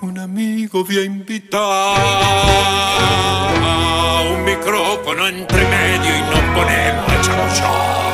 Un 0.00 0.18
amigo 0.18 0.84
voy 0.84 0.98
a 0.98 1.04
invitar 1.04 1.98
un 4.30 4.44
micrófono 4.44 5.28
entre 5.28 5.64
medio 5.68 6.16
y 6.16 6.22
nos 6.22 6.40
ponemos 6.54 7.08
a 7.08 7.20
chamullar. 7.22 8.04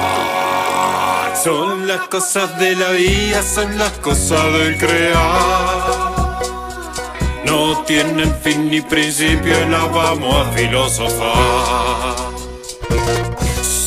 Son 1.43 1.87
las 1.87 2.01
cosas 2.09 2.59
de 2.59 2.77
la 2.77 2.91
vida, 2.91 3.43
son 3.43 3.79
las 3.79 3.93
cosas 3.93 4.53
del 4.53 4.77
crear. 4.77 6.41
No 7.47 7.83
tienen 7.85 8.35
fin 8.43 8.71
ni 8.71 8.81
principio 8.83 9.67
las 9.69 9.91
vamos 9.93 10.47
a 10.47 10.51
filosofar. 10.53 12.30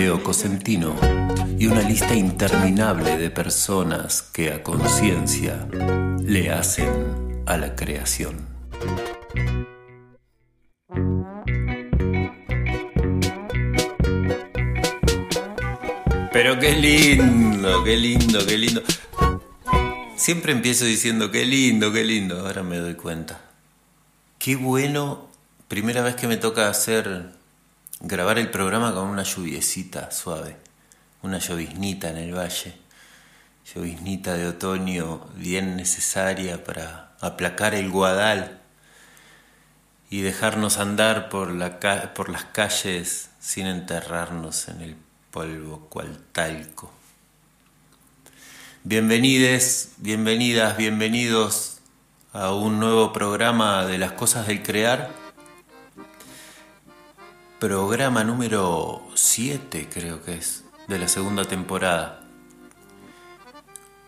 Leo 0.00 0.22
Cosentino 0.22 0.96
y 1.58 1.66
una 1.66 1.82
lista 1.82 2.14
interminable 2.14 3.18
de 3.18 3.28
personas 3.28 4.22
que 4.22 4.50
a 4.50 4.62
conciencia 4.62 5.68
le 6.24 6.50
hacen 6.50 7.42
a 7.44 7.58
la 7.58 7.76
creación. 7.76 8.46
Pero 16.32 16.58
qué 16.58 16.76
lindo, 16.76 17.84
qué 17.84 17.96
lindo, 17.98 18.46
qué 18.46 18.56
lindo. 18.56 18.82
Siempre 20.16 20.52
empiezo 20.52 20.86
diciendo 20.86 21.30
qué 21.30 21.44
lindo, 21.44 21.92
qué 21.92 22.04
lindo. 22.04 22.40
Ahora 22.40 22.62
me 22.62 22.78
doy 22.78 22.94
cuenta. 22.94 23.42
Qué 24.38 24.56
bueno. 24.56 25.28
Primera 25.68 26.00
vez 26.00 26.14
que 26.14 26.26
me 26.26 26.38
toca 26.38 26.70
hacer 26.70 27.38
grabar 28.00 28.38
el 28.38 28.50
programa 28.50 28.94
con 28.94 29.08
una 29.08 29.24
lluviecita 29.24 30.10
suave, 30.10 30.56
una 31.22 31.38
lloviznita 31.38 32.08
en 32.08 32.16
el 32.16 32.34
valle, 32.34 32.74
lloviznita 33.74 34.34
de 34.34 34.48
otoño 34.48 35.26
bien 35.36 35.76
necesaria 35.76 36.64
para 36.64 37.12
aplacar 37.20 37.74
el 37.74 37.90
guadal 37.90 38.58
y 40.08 40.22
dejarnos 40.22 40.78
andar 40.78 41.28
por, 41.28 41.52
la 41.52 41.78
por 42.14 42.30
las 42.30 42.46
calles 42.46 43.30
sin 43.38 43.66
enterrarnos 43.66 44.68
en 44.68 44.80
el 44.80 44.96
polvo 45.30 45.86
cual 45.90 46.18
talco. 46.32 46.90
Bienvenides, 48.82 49.92
bienvenidas, 49.98 50.78
bienvenidos 50.78 51.80
a 52.32 52.54
un 52.54 52.80
nuevo 52.80 53.12
programa 53.12 53.84
de 53.84 53.98
las 53.98 54.12
cosas 54.12 54.46
del 54.46 54.62
crear 54.62 55.19
programa 57.60 58.24
número 58.24 59.06
7 59.14 59.88
creo 59.92 60.24
que 60.24 60.34
es, 60.34 60.64
de 60.88 60.98
la 60.98 61.06
segunda 61.08 61.44
temporada. 61.44 62.22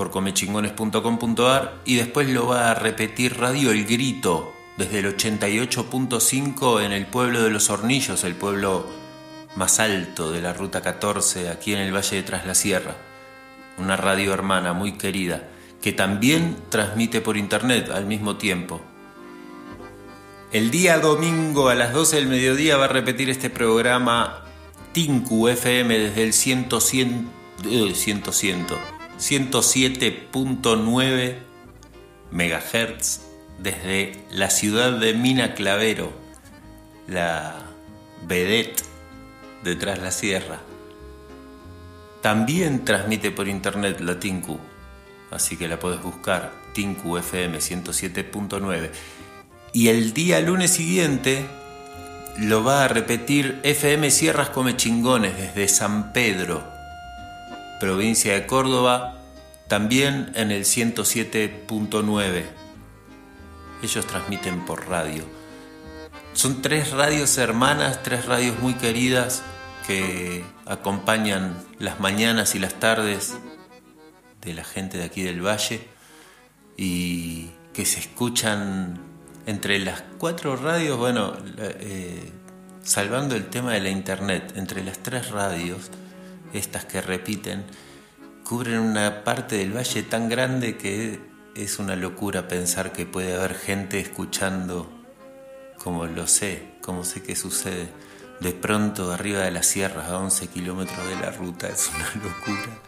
por 0.00 0.10
comechingones.com.ar 0.10 1.82
y 1.84 1.96
después 1.96 2.26
lo 2.30 2.46
va 2.46 2.70
a 2.70 2.74
repetir 2.74 3.36
Radio 3.36 3.70
El 3.70 3.84
Grito 3.84 4.50
desde 4.78 5.00
el 5.00 5.14
88.5 5.14 6.82
en 6.82 6.92
el 6.92 7.04
pueblo 7.04 7.42
de 7.42 7.50
Los 7.50 7.68
Hornillos, 7.68 8.24
el 8.24 8.34
pueblo 8.34 8.86
más 9.56 9.78
alto 9.78 10.32
de 10.32 10.40
la 10.40 10.54
Ruta 10.54 10.80
14 10.80 11.50
aquí 11.50 11.74
en 11.74 11.80
el 11.80 11.94
Valle 11.94 12.16
de 12.16 12.22
Tras 12.22 12.46
la 12.46 12.54
Sierra. 12.54 12.96
Una 13.76 13.98
radio 13.98 14.32
hermana 14.32 14.72
muy 14.72 14.92
querida 14.92 15.50
que 15.82 15.92
también 15.92 16.56
transmite 16.70 17.20
por 17.20 17.36
internet 17.36 17.90
al 17.90 18.06
mismo 18.06 18.38
tiempo. 18.38 18.80
El 20.50 20.70
día 20.70 20.98
domingo 20.98 21.68
a 21.68 21.74
las 21.74 21.92
12 21.92 22.16
del 22.16 22.26
mediodía 22.26 22.78
va 22.78 22.86
a 22.86 22.88
repetir 22.88 23.28
este 23.28 23.50
programa 23.50 24.46
Tinku 24.92 25.48
FM 25.48 25.98
desde 25.98 26.22
el 26.24 26.32
100, 26.32 26.68
100, 26.80 27.30
100, 27.92 28.22
107.9 29.20 31.36
MHz 32.32 33.20
desde 33.58 34.24
la 34.30 34.48
ciudad 34.48 34.98
de 34.98 35.12
Mina 35.12 35.52
Clavero, 35.54 36.10
la 37.06 37.56
vedette 38.26 38.82
detrás 39.62 39.98
la 39.98 40.10
sierra. 40.10 40.60
También 42.22 42.86
transmite 42.86 43.30
por 43.30 43.46
internet 43.46 44.00
la 44.00 44.18
Tinku, 44.18 44.58
así 45.30 45.58
que 45.58 45.68
la 45.68 45.78
puedes 45.78 46.02
buscar, 46.02 46.54
Tinku 46.72 47.18
FM 47.18 47.58
107.9. 47.58 48.90
Y 49.74 49.88
el 49.88 50.14
día 50.14 50.40
lunes 50.40 50.70
siguiente 50.70 51.44
lo 52.38 52.64
va 52.64 52.84
a 52.84 52.88
repetir 52.88 53.60
FM 53.64 54.10
Sierras 54.10 54.48
Come 54.48 54.76
Chingones 54.76 55.36
desde 55.36 55.68
San 55.68 56.14
Pedro, 56.14 56.79
provincia 57.80 58.34
de 58.34 58.46
Córdoba, 58.46 59.18
también 59.66 60.30
en 60.36 60.52
el 60.52 60.64
107.9. 60.64 62.44
Ellos 63.82 64.06
transmiten 64.06 64.64
por 64.64 64.88
radio. 64.88 65.24
Son 66.34 66.62
tres 66.62 66.92
radios 66.92 67.36
hermanas, 67.38 68.02
tres 68.04 68.26
radios 68.26 68.58
muy 68.60 68.74
queridas 68.74 69.42
que 69.86 70.44
acompañan 70.66 71.56
las 71.78 71.98
mañanas 71.98 72.54
y 72.54 72.60
las 72.60 72.74
tardes 72.74 73.34
de 74.42 74.54
la 74.54 74.64
gente 74.64 74.98
de 74.98 75.04
aquí 75.04 75.22
del 75.22 75.44
valle 75.44 75.88
y 76.76 77.50
que 77.72 77.84
se 77.84 77.98
escuchan 77.98 79.00
entre 79.46 79.78
las 79.78 80.02
cuatro 80.18 80.56
radios, 80.56 80.96
bueno, 80.98 81.36
eh, 81.58 82.30
salvando 82.82 83.34
el 83.34 83.46
tema 83.46 83.72
de 83.72 83.80
la 83.80 83.90
internet, 83.90 84.52
entre 84.56 84.84
las 84.84 84.98
tres 84.98 85.30
radios, 85.30 85.90
estas 86.52 86.84
que 86.84 87.00
repiten, 87.00 87.64
cubren 88.44 88.78
una 88.78 89.24
parte 89.24 89.56
del 89.56 89.76
valle 89.76 90.02
tan 90.02 90.28
grande 90.28 90.76
que 90.76 91.20
es 91.54 91.78
una 91.78 91.96
locura 91.96 92.48
pensar 92.48 92.92
que 92.92 93.06
puede 93.06 93.34
haber 93.34 93.54
gente 93.54 94.00
escuchando 94.00 94.90
como 95.82 96.06
lo 96.06 96.26
sé, 96.26 96.74
como 96.82 97.04
sé 97.04 97.22
que 97.22 97.36
sucede. 97.36 97.88
De 98.40 98.52
pronto 98.52 99.12
arriba 99.12 99.40
de 99.40 99.50
las 99.50 99.66
sierras 99.66 100.08
a 100.08 100.18
11 100.18 100.48
kilómetros 100.48 101.06
de 101.08 101.16
la 101.16 101.30
ruta 101.30 101.68
es 101.68 101.90
una 101.94 102.10
locura. 102.24 102.78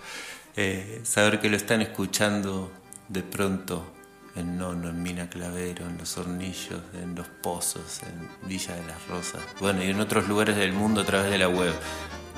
Eh, 0.56 1.00
saber 1.05 1.41
que 1.41 1.49
lo 1.49 1.56
están 1.56 1.81
escuchando 1.81 2.70
de 3.09 3.23
pronto 3.23 3.93
en 4.35 4.56
Nono, 4.56 4.88
en 4.88 5.03
Mina 5.03 5.29
Clavero, 5.29 5.87
en 5.87 5.99
Los 5.99 6.17
Hornillos, 6.17 6.81
en 6.94 7.14
Los 7.14 7.26
Pozos, 7.29 8.00
en 8.03 8.49
Villa 8.49 8.75
de 8.75 8.87
las 8.87 9.06
Rosas, 9.09 9.43
bueno, 9.61 9.82
y 9.85 9.91
en 9.91 10.00
otros 10.00 10.29
lugares 10.29 10.56
del 10.56 10.73
mundo 10.73 11.03
a 11.03 11.05
través 11.05 11.31
de 11.31 11.38
la 11.38 11.49
web. 11.49 11.75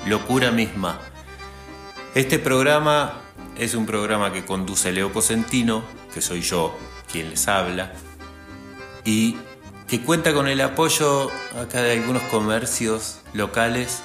Locura 0.05 0.51
misma. 0.51 0.99
Este 2.15 2.39
programa 2.39 3.19
es 3.57 3.75
un 3.75 3.85
programa 3.85 4.31
que 4.31 4.45
conduce 4.45 4.93
Leo 4.93 5.11
Cosentino, 5.11 5.83
que 6.13 6.21
soy 6.21 6.39
yo 6.43 6.73
quien 7.11 7.29
les 7.29 7.49
habla, 7.49 7.91
y 9.03 9.35
que 9.85 9.99
cuenta 9.99 10.33
con 10.33 10.47
el 10.47 10.61
apoyo 10.61 11.29
acá 11.61 11.81
de 11.81 11.91
algunos 11.91 12.23
comercios 12.23 13.19
locales 13.33 14.03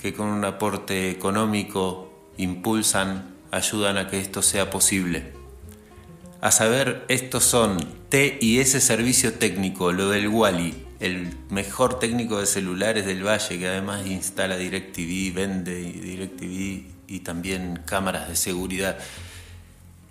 que 0.00 0.14
con 0.14 0.28
un 0.28 0.44
aporte 0.44 1.10
económico 1.10 2.30
impulsan, 2.36 3.34
ayudan 3.50 3.98
a 3.98 4.06
que 4.06 4.20
esto 4.20 4.42
sea 4.42 4.70
posible. 4.70 5.32
A 6.40 6.52
saber, 6.52 7.04
estos 7.08 7.42
son 7.42 7.84
T 8.10 8.38
y 8.40 8.60
S 8.60 8.80
Servicio 8.80 9.34
Técnico, 9.34 9.90
lo 9.90 10.08
del 10.10 10.28
Wally, 10.28 10.86
el 11.00 11.36
mejor 11.48 11.98
técnico 11.98 12.38
de 12.38 12.46
celulares 12.46 13.06
del 13.06 13.26
Valle, 13.26 13.58
que 13.58 13.66
además 13.66 14.06
instala 14.06 14.56
DirecTV, 14.56 15.34
vende 15.34 15.74
DirecTV 15.74 16.99
y 17.10 17.20
también 17.20 17.82
cámaras 17.84 18.28
de 18.28 18.36
seguridad. 18.36 18.96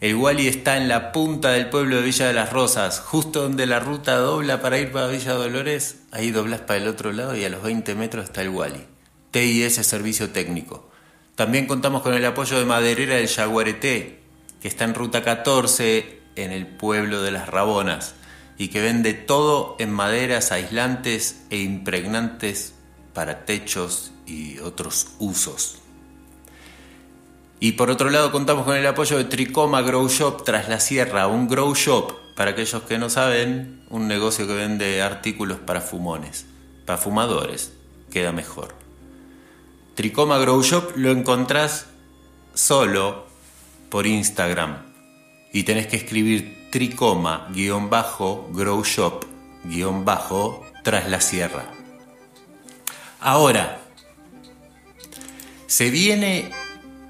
El 0.02 0.16
Wally 0.16 0.48
está 0.48 0.78
en 0.78 0.88
la 0.88 1.12
punta 1.12 1.52
del 1.52 1.70
pueblo 1.70 1.96
de 1.96 2.02
Villa 2.04 2.28
de 2.28 2.34
las 2.34 2.54
Rosas, 2.54 3.00
justo 3.00 3.42
donde 3.42 3.66
la 3.66 3.80
ruta 3.80 4.18
dobla 4.18 4.62
para 4.62 4.78
ir 4.78 4.92
para 4.92 5.08
Villa 5.08 5.34
Dolores, 5.34 5.98
ahí 6.12 6.32
doblas 6.32 6.62
para 6.62 6.78
el 6.78 6.88
otro 6.88 7.12
lado 7.12 7.36
y 7.36 7.44
a 7.44 7.50
los 7.50 7.64
20 7.64 7.96
metros 7.96 8.26
está 8.26 8.42
el 8.42 8.50
Wally. 8.50 8.86
TIS 9.32 9.76
Servicio 9.76 10.30
Técnico. 10.30 10.90
También 11.36 11.68
contamos 11.68 12.02
con 12.02 12.14
el 12.14 12.26
apoyo 12.26 12.60
de 12.60 12.66
Maderera 12.66 13.16
del 13.16 13.28
Yaguareté, 13.28 14.20
que 14.62 14.68
está 14.68 14.84
en 14.84 14.94
ruta 14.94 15.24
14 15.24 16.20
en 16.36 16.52
el 16.52 16.68
pueblo 16.68 17.22
de 17.22 17.32
las 17.32 17.48
Rabonas 17.48 18.16
y 18.58 18.68
que 18.68 18.82
vende 18.82 19.14
todo 19.14 19.78
en 19.80 19.90
maderas 19.92 20.52
aislantes 20.52 21.44
e 21.50 21.58
impregnantes 21.58 22.74
para 23.14 23.46
techos 23.46 24.12
y 24.26 24.60
otros 24.60 25.08
usos. 25.20 25.79
Y 27.60 27.74
por 27.74 27.90
otro 27.90 28.10
lado 28.10 28.32
contamos 28.32 28.66
con 28.66 28.78
el 28.78 28.88
apoyo 28.88 29.18
de 29.18 29.26
Tricoma 29.26 29.82
Grow 29.82 30.08
Shop 30.08 30.44
tras 30.44 30.70
la 30.70 30.80
sierra, 30.80 31.28
un 31.28 31.48
grow 31.48 31.74
shop, 31.76 32.14
para 32.36 32.52
aquellos 32.52 32.84
que 32.84 32.98
no 32.98 33.10
saben, 33.10 33.84
un 33.90 34.08
negocio 34.08 34.48
que 34.48 34.54
vende 34.54 35.02
artículos 35.02 35.58
para 35.60 35.82
fumones, 35.82 36.46
para 36.86 36.98
fumadores, 36.98 37.74
queda 38.12 38.32
mejor. 38.32 38.76
Tricoma 39.96 40.38
Grow 40.38 40.64
Shop 40.64 40.94
lo 40.96 41.12
encontrás 41.12 41.88
solo 42.54 43.28
por 43.90 44.08
Instagram 44.08 44.78
y 45.52 45.64
tenés 45.64 45.88
que 45.88 45.98
escribir 45.98 46.70
tricoma 46.72 47.50
guion 47.52 47.90
bajo 47.90 48.50
grow 48.54 48.84
shop 48.84 49.26
guion 49.64 50.06
bajo 50.06 50.64
tras 50.84 51.10
la 51.10 51.20
sierra. 51.20 51.66
Ahora, 53.20 53.82
se 55.68 55.90
viene 55.90 56.52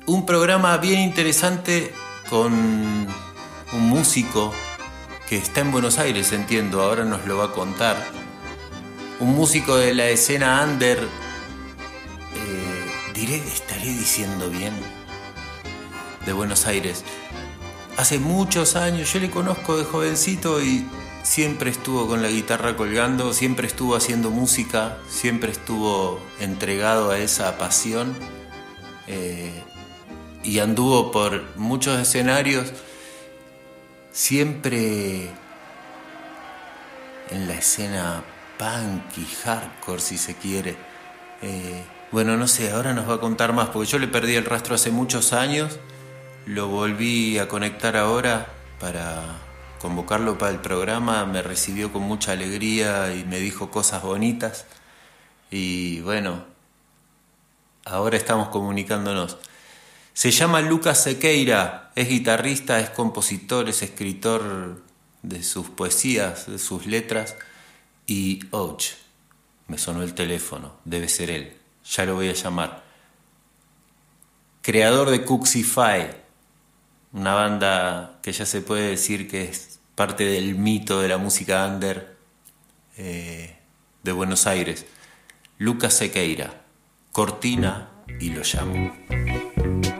un 0.10 0.26
programa 0.26 0.76
bien 0.78 1.00
interesante 1.02 1.94
con 2.32 2.52
un 2.52 3.82
músico 3.82 4.52
que 5.28 5.38
está 5.38 5.62
en 5.62 5.72
Buenos 5.72 6.00
Aires, 6.00 6.32
entiendo, 6.32 6.82
ahora 6.82 7.06
nos 7.06 7.28
lo 7.28 7.38
va 7.38 7.46
a 7.46 7.52
contar. 7.52 7.96
Un 9.20 9.36
músico 9.36 9.78
de 9.78 9.94
la 9.94 10.08
escena 10.08 10.66
under, 10.68 10.98
eh, 10.98 12.92
diré, 13.14 13.36
estaré 13.36 13.86
diciendo 13.86 14.50
bien, 14.50 14.74
de 16.26 16.34
Buenos 16.34 16.66
Aires. 16.66 17.06
Hace 17.96 18.18
muchos 18.18 18.76
años, 18.76 19.14
yo 19.14 19.20
le 19.20 19.30
conozco 19.30 19.78
de 19.78 19.84
jovencito 19.84 20.60
y 20.60 20.88
siempre 21.22 21.70
estuvo 21.70 22.08
con 22.08 22.24
la 22.24 22.30
guitarra 22.30 22.76
colgando, 22.76 23.32
siempre 23.32 23.68
estuvo 23.68 23.96
haciendo 23.96 24.32
música, 24.32 24.98
siempre 25.08 25.52
estuvo 25.52 26.20
entregado 26.40 27.12
a 27.12 27.20
esa 27.20 27.60
pasión. 27.60 28.16
Eh, 29.06 29.66
y 30.44 30.60
anduvo 30.60 31.12
por 31.12 31.56
muchos 31.58 32.00
escenarios, 32.00 32.72
siempre 34.12 35.30
en 37.30 37.48
la 37.48 37.54
escena 37.56 38.24
punk 38.58 39.18
y 39.18 39.26
hardcore 39.44 40.02
si 40.02 40.18
se 40.18 40.36
quiere. 40.36 40.76
Eh, 41.42 41.84
bueno, 42.12 42.38
no 42.38 42.48
sé, 42.48 42.72
ahora 42.72 42.94
nos 42.94 43.10
va 43.10 43.16
a 43.16 43.20
contar 43.20 43.54
más, 43.54 43.70
porque 43.70 43.90
yo 43.90 44.00
le 44.00 44.08
perdí 44.08 44.36
el 44.36 44.46
rastro 44.46 44.76
hace 44.76 44.92
muchos 44.92 45.34
años 45.34 45.80
lo 46.50 46.68
volví 46.68 47.38
a 47.38 47.48
conectar 47.48 47.96
ahora 47.96 48.48
para 48.80 49.22
convocarlo 49.80 50.40
para 50.40 50.52
el 50.52 50.60
programa, 50.60 51.24
me 51.26 51.44
recibió 51.44 51.94
con 51.94 52.02
mucha 52.02 52.32
alegría 52.32 53.14
y 53.14 53.24
me 53.24 53.38
dijo 53.38 53.70
cosas 53.70 54.02
bonitas. 54.02 54.66
Y 55.52 56.02
bueno, 56.02 56.44
ahora 57.86 58.18
estamos 58.18 58.50
comunicándonos. 58.50 59.38
Se 60.20 60.32
llama 60.32 60.60
Lucas 60.60 61.02
Sequeira, 61.02 61.94
es 61.96 62.10
guitarrista, 62.10 62.82
es 62.82 62.90
compositor, 62.90 63.70
es 63.70 63.82
escritor 63.84 64.84
de 65.22 65.42
sus 65.44 65.70
poesías, 65.70 66.52
de 66.52 66.60
sus 66.60 66.88
letras. 66.88 67.38
Y, 68.06 68.42
ouch, 68.52 68.88
me 69.70 69.78
sonó 69.78 70.04
el 70.04 70.14
teléfono, 70.14 70.74
debe 70.84 71.08
ser 71.08 71.30
él, 71.30 71.56
ya 71.86 72.04
lo 72.04 72.16
voy 72.16 72.28
a 72.28 72.34
llamar. 72.34 72.84
Creador 74.62 75.10
de 75.10 75.24
Cuxify, 75.24 76.18
una 77.14 77.34
banda 77.36 78.20
que 78.22 78.34
ya 78.34 78.46
se 78.46 78.60
puede 78.60 78.90
decir 78.90 79.30
que 79.30 79.46
es 79.46 79.80
parte 79.96 80.26
del 80.26 80.56
mito 80.56 81.00
de 81.00 81.08
la 81.08 81.18
música 81.18 81.66
under 81.66 82.18
eh, 82.98 83.56
de 84.04 84.12
Buenos 84.12 84.48
Aires. 84.48 84.86
Lucas 85.60 85.94
Sequeira, 85.94 86.62
Cortina 87.14 87.90
y 88.20 88.32
lo 88.32 88.42
llamo. 88.44 89.99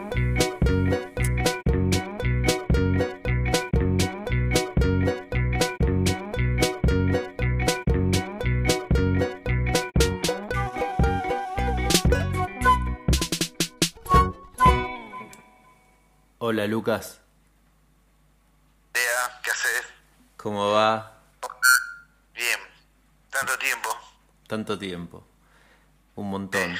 Hola 16.60 16.68
Lucas. 16.68 17.18
¿qué 18.92 19.50
haces? 19.50 19.82
¿Cómo 20.36 20.72
va? 20.72 21.18
Bien. 22.34 22.60
Tanto 23.30 23.56
tiempo. 23.56 23.88
Tanto 24.46 24.78
tiempo. 24.78 25.26
Un 26.16 26.28
montón. 26.28 26.76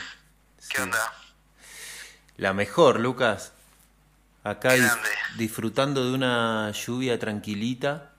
¿Qué 0.68 0.82
onda? 0.82 0.98
La 2.36 2.52
mejor, 2.52 3.00
Lucas. 3.00 3.54
Acá 4.44 4.74
disfrutando 5.38 6.04
de 6.04 6.12
una 6.12 6.70
lluvia 6.72 7.18
tranquilita 7.18 8.10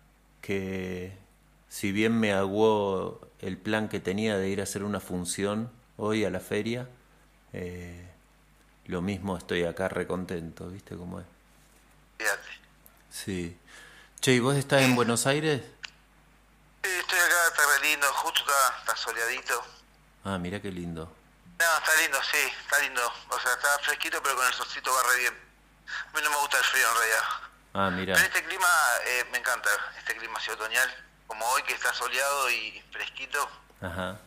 que 0.42 1.16
si 1.70 1.92
bien 1.92 2.20
me 2.20 2.34
aguó 2.34 3.22
el 3.38 3.60
plan 3.60 3.88
que 3.88 4.00
tenía 4.00 4.36
de 4.40 4.50
ir 4.50 4.62
a 4.62 4.64
hacer 4.64 4.84
una 4.84 5.00
función 5.00 5.70
hoy 5.98 6.26
a 6.26 6.32
la 6.32 6.40
feria, 6.40 6.90
eh, 7.54 8.10
lo 8.88 9.04
mismo 9.04 9.38
estoy 9.38 9.66
acá 9.66 9.90
recontento, 9.90 10.68
¿viste 10.68 10.96
cómo 10.96 11.20
es? 11.20 11.41
Sí. 13.10 13.58
Che, 14.20 14.32
¿y 14.34 14.40
vos 14.40 14.56
estás 14.56 14.82
en 14.82 14.96
Buenos 14.96 15.28
Aires? 15.28 15.62
Sí, 16.84 16.90
estoy 16.90 17.20
acá, 17.20 17.48
está 17.48 17.62
re 17.80 17.88
lindo, 17.90 18.08
justo 18.14 18.40
está, 18.42 18.78
está 18.80 18.96
soleadito. 18.96 19.64
Ah, 20.24 20.38
mira 20.38 20.62
qué 20.62 20.72
lindo. 20.72 21.06
No, 21.60 21.78
está 21.78 21.96
lindo, 22.02 22.18
sí, 22.24 22.38
está 22.64 22.80
lindo. 22.80 23.02
O 23.30 23.40
sea, 23.40 23.54
está 23.54 23.80
fresquito, 23.84 24.22
pero 24.24 24.36
con 24.36 24.46
el 24.46 24.54
solcito 24.54 24.92
va 24.92 25.04
re 25.12 25.20
bien. 25.20 25.34
A 25.88 26.18
mí 26.18 26.22
no 26.24 26.30
me 26.30 26.38
gusta 26.38 26.58
el 26.58 26.64
frío 26.64 26.88
en 26.88 26.96
realidad. 26.96 27.24
Ah, 27.74 27.90
mira. 27.90 28.14
Pero 28.16 28.26
este 28.28 28.44
clima 28.46 28.68
eh, 29.06 29.26
me 29.32 29.38
encanta, 29.38 29.70
este 29.98 30.16
clima 30.16 30.38
así 30.38 30.50
otoñal. 30.52 30.90
Como 31.28 31.46
hoy 31.50 31.64
que 31.64 31.74
está 31.74 31.94
soleado 31.94 32.50
y 32.50 32.84
fresquito. 32.92 33.50
Ajá. 33.82 34.20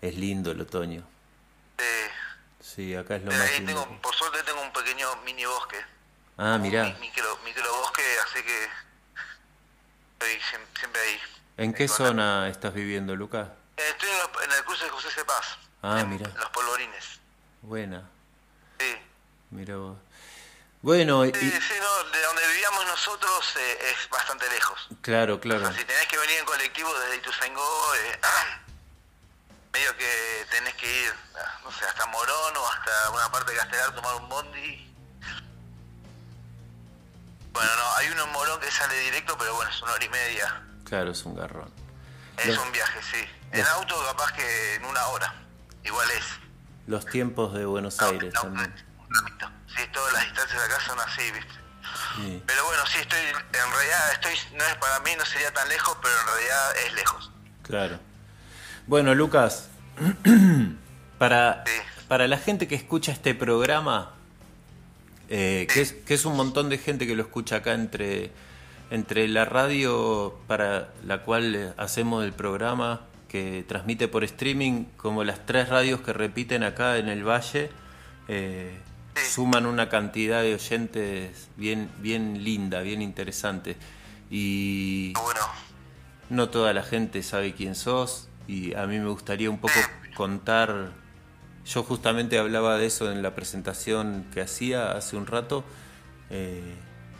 Es 0.00 0.16
lindo 0.16 0.50
el 0.50 0.60
otoño. 0.60 1.06
Sí. 1.78 2.10
Sí, 2.60 2.96
acá 2.96 3.16
es 3.16 3.24
lo 3.24 3.32
más 3.32 3.58
lindo. 3.58 4.00
por 4.00 4.14
suerte 4.14 4.42
tengo 4.44 4.62
un 4.62 4.72
pequeño 4.72 5.14
mini 5.24 5.44
bosque. 5.44 5.84
Ah, 6.38 6.58
mira. 6.58 6.84
Micro, 6.98 7.38
micro 7.44 7.76
bosque, 7.76 8.02
así 8.26 8.42
que 8.42 8.68
estoy 10.12 10.40
siempre 10.78 11.00
ahí. 11.00 11.20
¿En 11.58 11.74
qué 11.74 11.88
zona 11.88 12.48
estás 12.48 12.72
viviendo, 12.72 13.14
Lucas? 13.14 13.48
Eh, 13.76 13.82
estoy 13.90 14.08
en, 14.44 14.52
el 14.52 14.64
cruce 14.64 14.84
de 14.84 14.90
José 14.90 15.10
Cepaz. 15.10 15.58
Ah, 15.82 16.04
mira. 16.04 16.28
En 16.28 16.36
los 16.38 16.50
polvorines. 16.50 17.20
Buena. 17.60 18.08
Sí. 18.78 18.96
Mira 19.50 19.76
vos. 19.76 19.98
Bueno, 20.80 21.24
sí, 21.24 21.32
sí, 21.32 21.74
no, 21.80 22.10
de 22.10 22.22
donde 22.22 22.46
vivíamos 22.48 22.86
nosotros 22.86 23.54
eh, 23.56 23.92
es 23.92 24.10
bastante 24.10 24.48
lejos. 24.50 24.88
Claro, 25.00 25.38
claro. 25.38 25.62
O 25.62 25.68
sea, 25.68 25.78
si 25.78 25.84
tenés 25.84 26.06
que 26.08 26.18
venir 26.18 26.38
en 26.38 26.44
colectivo 26.44 26.92
desde 26.98 27.16
Ituzaingó, 27.18 27.94
eh, 27.94 28.20
medio 29.72 29.96
que 29.96 30.46
tenés 30.50 30.74
que 30.74 31.04
ir, 31.04 31.14
no 31.62 31.70
sé, 31.70 31.84
hasta 31.84 32.06
Morón 32.06 32.56
o 32.56 32.68
hasta 32.68 33.10
una 33.10 33.30
parte 33.30 33.52
de 33.52 33.58
Castelar, 33.58 33.94
tomar 33.94 34.16
un 34.16 34.28
bondi 34.28 34.91
bueno, 37.52 37.70
no, 37.76 37.96
hay 37.96 38.08
uno 38.08 38.24
en 38.24 38.32
Morón 38.32 38.60
que 38.60 38.70
sale 38.70 38.98
directo, 39.00 39.36
pero 39.38 39.54
bueno, 39.54 39.70
es 39.70 39.82
una 39.82 39.92
hora 39.92 40.04
y 40.04 40.08
media. 40.08 40.62
Claro, 40.84 41.10
es 41.10 41.24
un 41.24 41.34
garrón. 41.34 41.70
Es 42.38 42.56
un 42.58 42.72
viaje, 42.72 43.00
sí. 43.02 43.28
En 43.52 43.64
auto 43.66 43.94
capaz 44.06 44.32
que 44.32 44.74
en 44.76 44.84
una 44.84 45.06
hora. 45.08 45.34
Igual 45.84 46.08
es. 46.10 46.24
Los 46.86 47.06
tiempos 47.06 47.54
de 47.54 47.64
Buenos 47.64 48.00
Aires 48.00 48.32
también. 48.34 48.74
Sí, 49.76 49.82
todas 49.92 50.12
las 50.12 50.24
distancias 50.24 50.58
de 50.58 50.74
acá 50.74 50.84
son 50.84 50.98
así, 51.00 51.30
¿viste? 51.32 51.62
Pero 52.46 52.64
bueno, 52.66 52.82
sí, 52.86 52.98
estoy, 53.00 53.18
en 53.18 53.72
realidad, 53.72 54.12
estoy, 54.12 54.32
no 54.56 54.64
es 54.64 54.74
para 54.76 55.00
mí, 55.00 55.10
no 55.16 55.24
sería 55.24 55.52
tan 55.52 55.68
lejos, 55.68 55.96
pero 56.02 56.14
en 56.20 56.26
realidad 56.26 56.76
es 56.86 56.94
lejos. 56.94 57.30
Claro. 57.62 57.98
Bueno, 58.86 59.14
Lucas, 59.14 59.68
para, 61.18 61.64
para 62.08 62.28
la 62.28 62.38
gente 62.38 62.68
que 62.68 62.74
escucha 62.74 63.12
este 63.12 63.34
programa, 63.34 64.14
eh, 65.34 65.66
que, 65.72 65.80
es, 65.80 65.94
que 65.94 66.12
es 66.12 66.26
un 66.26 66.36
montón 66.36 66.68
de 66.68 66.76
gente 66.76 67.06
que 67.06 67.16
lo 67.16 67.22
escucha 67.22 67.56
acá 67.56 67.72
entre, 67.72 68.30
entre 68.90 69.26
la 69.28 69.46
radio 69.46 70.38
para 70.46 70.92
la 71.06 71.22
cual 71.22 71.72
hacemos 71.78 72.22
el 72.22 72.34
programa, 72.34 73.06
que 73.28 73.64
transmite 73.66 74.08
por 74.08 74.24
streaming, 74.24 74.84
como 74.98 75.24
las 75.24 75.46
tres 75.46 75.70
radios 75.70 76.02
que 76.02 76.12
repiten 76.12 76.64
acá 76.64 76.98
en 76.98 77.08
el 77.08 77.26
Valle, 77.26 77.70
eh, 78.28 78.78
suman 79.26 79.64
una 79.64 79.88
cantidad 79.88 80.42
de 80.42 80.54
oyentes 80.54 81.48
bien, 81.56 81.88
bien 82.00 82.44
linda, 82.44 82.82
bien 82.82 83.00
interesante. 83.00 83.78
Y 84.30 85.14
no 86.28 86.50
toda 86.50 86.74
la 86.74 86.82
gente 86.82 87.22
sabe 87.22 87.54
quién 87.54 87.74
sos 87.74 88.28
y 88.46 88.74
a 88.74 88.86
mí 88.86 88.98
me 88.98 89.08
gustaría 89.08 89.48
un 89.48 89.60
poco 89.60 89.80
contar 90.14 90.92
yo 91.64 91.82
justamente 91.84 92.38
hablaba 92.38 92.76
de 92.76 92.86
eso 92.86 93.10
en 93.10 93.22
la 93.22 93.34
presentación 93.34 94.28
que 94.32 94.40
hacía 94.40 94.92
hace 94.92 95.16
un 95.16 95.26
rato, 95.26 95.64
eh, 96.30 96.76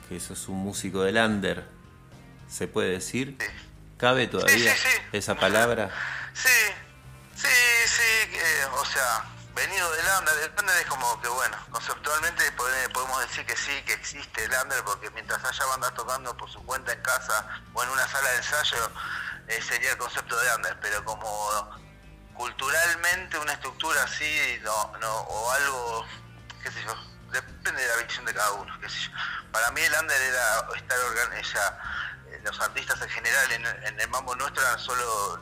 que 0.08 0.16
eso 0.16 0.32
es 0.32 0.48
un 0.48 0.56
músico 0.56 1.02
del 1.02 1.16
under, 1.16 1.64
¿se 2.48 2.66
puede 2.66 2.90
decir? 2.90 3.38
¿Cabe 3.96 4.26
todavía 4.26 4.74
esa 5.12 5.36
palabra? 5.36 5.90
Sí, 6.34 6.48
sí, 7.36 7.48
sí, 7.86 8.38
o 8.74 8.84
sea, 8.84 9.24
venido 9.54 9.90
del 9.92 10.06
under, 10.18 10.34
el 10.42 10.50
under 10.58 10.76
es 10.76 10.86
como 10.86 11.20
que, 11.20 11.28
bueno, 11.28 11.56
conceptualmente 11.70 12.42
podemos 12.92 13.20
decir 13.20 13.46
que 13.46 13.56
sí, 13.56 13.70
que 13.86 13.92
existe 13.92 14.44
el 14.44 14.50
under, 14.62 14.82
porque 14.84 15.08
mientras 15.10 15.44
haya 15.44 15.64
bandas 15.66 15.94
tocando 15.94 16.36
por 16.36 16.50
su 16.50 16.64
cuenta 16.64 16.92
en 16.92 17.00
casa 17.02 17.46
o 17.74 17.82
en 17.82 17.90
una 17.90 18.08
sala 18.08 18.28
de 18.30 18.36
ensayo, 18.38 18.90
eh, 19.48 19.60
sería 19.62 19.92
el 19.92 19.98
concepto 19.98 20.38
de 20.38 20.54
under, 20.56 20.78
pero 20.80 21.04
como 21.04 21.28
culturalmente 22.34 23.38
una 23.38 23.52
estructura 23.52 24.02
así 24.04 24.60
no, 24.62 24.92
no, 25.00 25.16
o 25.20 25.50
algo, 25.52 26.06
qué 26.62 26.70
sé 26.70 26.82
yo, 26.84 26.94
depende 27.30 27.82
de 27.82 27.88
la 27.88 27.96
visión 28.02 28.24
de 28.24 28.34
cada 28.34 28.52
uno, 28.52 28.78
qué 28.80 28.88
sé 28.88 28.98
yo. 29.00 29.10
Para 29.50 29.70
mí 29.72 29.80
el 29.80 29.92
under 30.00 30.20
era 30.20 30.66
estar 30.76 30.98
organizado, 30.98 31.78
eh, 32.30 32.40
los 32.44 32.60
artistas 32.60 33.00
en 33.00 33.08
general 33.08 33.52
en, 33.52 34.00
el 34.00 34.08
mambo 34.08 34.34
nuestro 34.36 34.62
eran 34.62 34.78
solo 34.78 35.40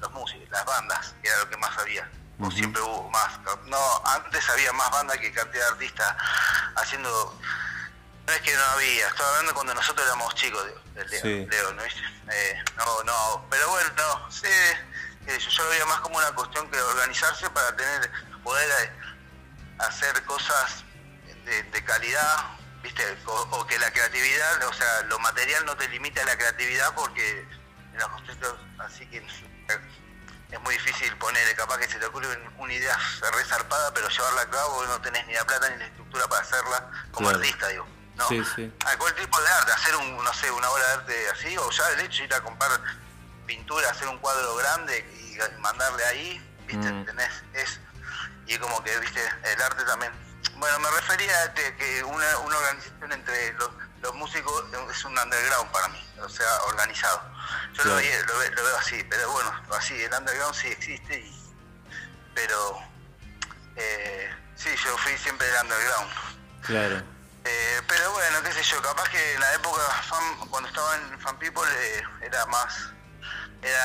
los, 0.00 0.12
músicos, 0.12 0.48
las 0.50 0.64
bandas, 0.64 1.14
que 1.22 1.28
era 1.28 1.38
lo 1.38 1.50
que 1.50 1.56
más 1.56 1.76
había. 1.78 2.08
Siempre 2.54 2.82
hubo 2.82 3.08
más. 3.08 3.40
No, 3.64 3.78
antes 4.04 4.46
había 4.50 4.70
más 4.74 4.90
bandas 4.90 5.16
que 5.16 5.32
cantidad 5.32 5.64
de 5.64 5.72
artistas 5.72 6.16
haciendo. 6.76 7.40
No 8.26 8.32
es 8.32 8.40
que 8.40 8.54
no 8.54 8.62
había, 8.74 9.06
estaba 9.06 9.30
hablando 9.30 9.54
cuando 9.54 9.72
nosotros 9.72 10.04
éramos 10.04 10.34
chicos, 10.34 10.62
Leo, 10.94 11.72
¿no 11.72 11.82
eh, 11.84 12.64
no, 12.76 13.04
no, 13.04 13.46
pero 13.48 13.70
bueno, 13.70 13.88
no, 13.96 14.30
sí 14.30 14.48
yo 15.26 15.64
lo 15.64 15.70
veía 15.70 15.86
más 15.86 16.00
como 16.00 16.16
una 16.18 16.32
cuestión 16.32 16.70
que 16.70 16.80
organizarse 16.80 17.48
para 17.50 17.74
tener 17.76 18.10
poder 18.42 18.68
eh, 18.82 18.92
hacer 19.78 20.22
cosas 20.24 20.84
de, 21.44 21.84
calidad, 21.84 22.36
¿viste? 22.82 23.02
O, 23.26 23.66
que 23.66 23.78
la 23.78 23.90
creatividad, 23.92 24.64
o 24.64 24.72
sea, 24.72 25.02
lo 25.02 25.18
material 25.20 25.64
no 25.64 25.76
te 25.76 25.88
limite 25.88 26.20
a 26.20 26.24
la 26.24 26.36
creatividad 26.36 26.94
porque 26.94 27.40
en 27.92 27.98
los 27.98 28.08
contextos 28.08 28.58
así 28.78 29.06
que 29.06 29.18
es 29.18 30.60
muy 30.60 30.74
difícil 30.74 31.16
poner, 31.18 31.56
capaz 31.56 31.78
que 31.78 31.88
se 31.88 31.98
te 31.98 32.06
ocurre 32.06 32.28
una 32.58 32.72
idea 32.72 32.96
resarpada, 33.32 33.92
pero 33.94 34.08
llevarla 34.08 34.42
a 34.42 34.50
cabo 34.50 34.84
no 34.86 35.00
tenés 35.00 35.26
ni 35.26 35.34
la 35.34 35.44
plata 35.44 35.68
ni 35.70 35.76
la 35.78 35.86
estructura 35.86 36.26
para 36.28 36.42
hacerla 36.42 36.90
como 37.10 37.28
artista, 37.28 37.68
digo. 37.68 37.86
No, 38.14 38.28
sí, 38.28 38.42
sí. 38.54 38.72
a 38.86 38.96
cualquier 38.96 39.26
tipo 39.26 39.40
de 39.40 39.48
arte, 39.48 39.72
hacer 39.72 39.96
un, 39.96 40.24
no 40.24 40.32
sé, 40.32 40.50
una 40.50 40.70
obra 40.70 40.86
de 40.86 40.92
arte 40.94 41.28
así, 41.30 41.58
o 41.58 41.70
ya 41.70 41.84
de 41.90 42.04
hecho 42.04 42.24
ir 42.24 42.32
a 42.32 42.40
comprar 42.40 42.70
pintura, 43.46 43.90
hacer 43.90 44.08
un 44.08 44.18
cuadro 44.18 44.56
grande 44.56 44.98
y 44.98 45.60
mandarle 45.60 46.04
ahí, 46.04 46.56
¿viste? 46.66 46.90
Mm. 46.90 47.06
Es, 47.54 47.80
y 48.46 48.58
como 48.58 48.82
que, 48.82 48.98
¿viste? 48.98 49.20
El 49.44 49.62
arte 49.62 49.84
también. 49.84 50.12
Bueno, 50.56 50.78
me 50.78 50.90
refería 50.90 51.42
a 51.42 51.54
que 51.54 52.04
una, 52.04 52.38
una 52.38 52.56
organización 52.56 53.12
entre 53.12 53.52
los, 53.54 53.70
los, 54.00 54.14
músicos 54.14 54.64
es 54.90 55.04
un 55.04 55.18
underground 55.18 55.70
para 55.70 55.88
mí, 55.88 56.08
o 56.20 56.28
sea, 56.28 56.46
organizado. 56.68 57.20
Yo 57.74 57.84
lo, 57.84 57.96
veo, 57.96 58.26
lo, 58.26 58.38
veo 58.38 58.76
así, 58.78 59.02
pero 59.10 59.30
bueno, 59.30 59.52
así, 59.76 59.94
el 60.02 60.12
underground 60.12 60.54
sí 60.54 60.68
existe, 60.68 61.18
y, 61.18 61.54
pero 62.34 62.78
eh, 63.76 64.30
sí, 64.54 64.70
yo 64.84 64.96
fui 64.98 65.16
siempre 65.18 65.48
el 65.48 65.62
underground. 65.62 66.10
Claro. 66.62 67.02
Eh, 67.44 67.82
pero 67.86 68.12
bueno, 68.12 68.42
qué 68.42 68.52
sé 68.52 68.62
yo, 68.62 68.82
capaz 68.82 69.08
que 69.10 69.34
en 69.34 69.40
la 69.40 69.54
época, 69.54 69.82
cuando 70.50 70.68
estaba 70.68 70.96
en 70.96 71.20
Fan 71.20 71.38
People, 71.38 71.62
eh, 71.70 72.02
era 72.22 72.44
más 72.46 72.92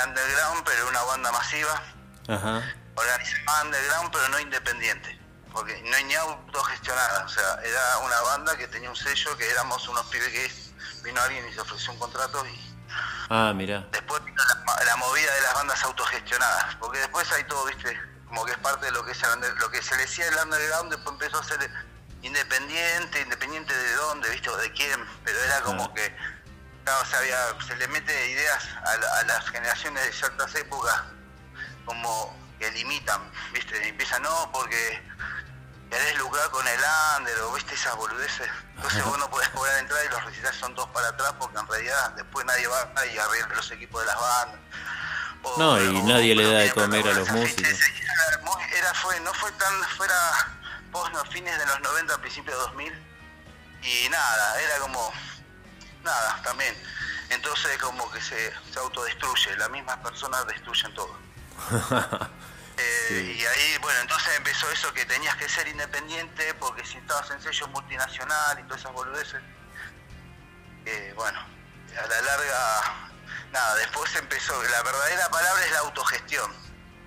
underground, 0.07 0.63
pero 0.65 0.87
una 0.87 1.01
banda 1.03 1.31
masiva. 1.31 1.81
Ajá. 2.27 2.63
Organizada 2.95 3.63
underground, 3.63 4.11
pero 4.11 4.29
no 4.29 4.39
independiente. 4.39 5.19
Porque 5.51 5.81
no 5.83 5.95
hay 5.95 6.03
ni 6.05 6.15
autogestionada. 6.15 7.25
O 7.25 7.29
sea, 7.29 7.59
era 7.63 7.97
una 7.99 8.21
banda 8.21 8.57
que 8.57 8.67
tenía 8.67 8.89
un 8.89 8.95
sello, 8.95 9.37
que 9.37 9.49
éramos 9.49 9.87
unos 9.87 10.05
pibes 10.07 10.29
que 10.29 10.51
vino 11.03 11.21
alguien 11.21 11.47
y 11.47 11.53
se 11.53 11.61
ofreció 11.61 11.91
un 11.91 11.99
contrato 11.99 12.45
y. 12.45 12.71
Ah, 13.29 13.53
mira. 13.55 13.87
Después 13.91 14.23
vino 14.23 14.41
la, 14.85 14.95
movida 14.97 15.33
de 15.33 15.41
las 15.41 15.53
bandas 15.53 15.83
autogestionadas. 15.83 16.75
Porque 16.75 16.99
después 16.99 17.31
hay 17.31 17.43
todo, 17.45 17.65
viste, 17.65 17.99
como 18.27 18.45
que 18.45 18.51
es 18.51 18.57
parte 18.59 18.85
de 18.85 18.91
lo 18.91 19.05
que, 19.05 19.11
es 19.11 19.21
lo 19.57 19.71
que 19.71 19.81
se 19.81 19.95
le 19.95 20.01
decía 20.03 20.27
el 20.27 20.35
underground, 20.35 20.91
después 20.91 21.13
empezó 21.13 21.39
a 21.39 21.43
ser 21.43 21.69
independiente, 22.21 23.21
independiente 23.21 23.73
de 23.73 23.93
dónde, 23.95 24.29
viste, 24.29 24.49
o 24.49 24.57
de 24.57 24.71
quién. 24.73 24.99
Pero 25.23 25.39
era 25.39 25.61
como 25.61 25.85
ah. 25.85 25.93
que 25.93 26.15
se 27.67 27.75
le 27.75 27.87
mete 27.87 28.31
ideas 28.31 28.63
a, 28.83 29.23
las 29.23 29.49
generaciones 29.49 30.05
de 30.05 30.13
ciertas 30.13 30.53
épocas 30.55 31.01
como 31.85 32.37
que 32.59 32.71
limitan, 32.71 33.21
¿viste? 33.53 33.87
empiezan, 33.87 34.21
no, 34.21 34.51
porque 34.51 35.01
querés 35.89 36.17
lucrar 36.17 36.49
con 36.51 36.65
el 36.67 36.79
under 37.17 37.39
o 37.41 37.53
viste 37.53 37.73
esas 37.73 37.95
boludeces. 37.95 38.49
Entonces 38.75 39.03
vos 39.03 39.17
no 39.19 39.29
podés 39.29 39.49
cobrar 39.49 39.77
entrar 39.79 40.03
y 40.05 40.09
los 40.09 40.23
recitales 40.25 40.57
son 40.59 40.73
todos 40.75 40.89
para 40.89 41.09
atrás 41.09 41.33
porque 41.39 41.59
en 41.59 41.67
realidad 41.67 42.11
después 42.11 42.45
nadie 42.45 42.67
va 42.67 43.05
y 43.05 43.17
arregla 43.17 43.55
los 43.55 43.71
equipos 43.71 44.01
de 44.01 44.07
las 44.07 44.19
bandas. 44.19 44.59
no, 45.57 45.81
y 45.81 46.01
nadie 46.03 46.35
le 46.35 46.51
da 46.51 46.59
de 46.59 46.71
comer 46.71 47.07
a 47.07 47.13
los 47.13 47.29
músicos. 47.29 47.79
Era, 48.73 48.93
fue, 48.93 49.19
no 49.19 49.33
fue 49.33 49.51
tan, 49.53 49.83
fuera 49.97 50.15
post, 50.91 51.13
no, 51.13 51.23
fines 51.25 51.57
de 51.57 51.65
los 51.65 51.81
90, 51.81 52.17
principios 52.19 52.55
de 52.55 52.61
2000. 52.61 53.07
Y 53.83 54.09
nada, 54.09 54.61
era 54.61 54.77
como, 54.79 55.11
nada, 56.03 56.41
también. 56.43 56.75
Entonces 57.29 57.77
como 57.77 58.09
que 58.11 58.21
se, 58.21 58.53
se 58.71 58.79
autodestruye, 58.79 59.55
las 59.57 59.69
mismas 59.69 59.97
personas 59.97 60.45
destruyen 60.47 60.93
todo. 60.93 61.17
Eh, 62.77 63.35
y 63.37 63.45
ahí, 63.45 63.77
bueno, 63.81 63.99
entonces 64.01 64.33
empezó 64.37 64.71
eso 64.71 64.91
que 64.93 65.05
tenías 65.05 65.35
que 65.35 65.47
ser 65.47 65.67
independiente 65.67 66.53
porque 66.55 66.83
si 66.83 66.97
estabas 66.97 67.29
en 67.29 67.39
sello 67.39 67.67
multinacional 67.67 68.57
y 68.59 68.63
todas 68.63 68.79
esas 68.79 68.93
boludeces, 68.93 69.41
eh, 70.85 71.13
bueno, 71.15 71.39
a 71.39 72.07
la 72.07 72.21
larga, 72.21 72.81
nada, 73.51 73.75
después 73.75 74.15
empezó, 74.15 74.63
la 74.63 74.81
verdadera 74.81 75.29
palabra 75.29 75.63
es 75.65 75.71
la 75.73 75.79
autogestión, 75.79 76.51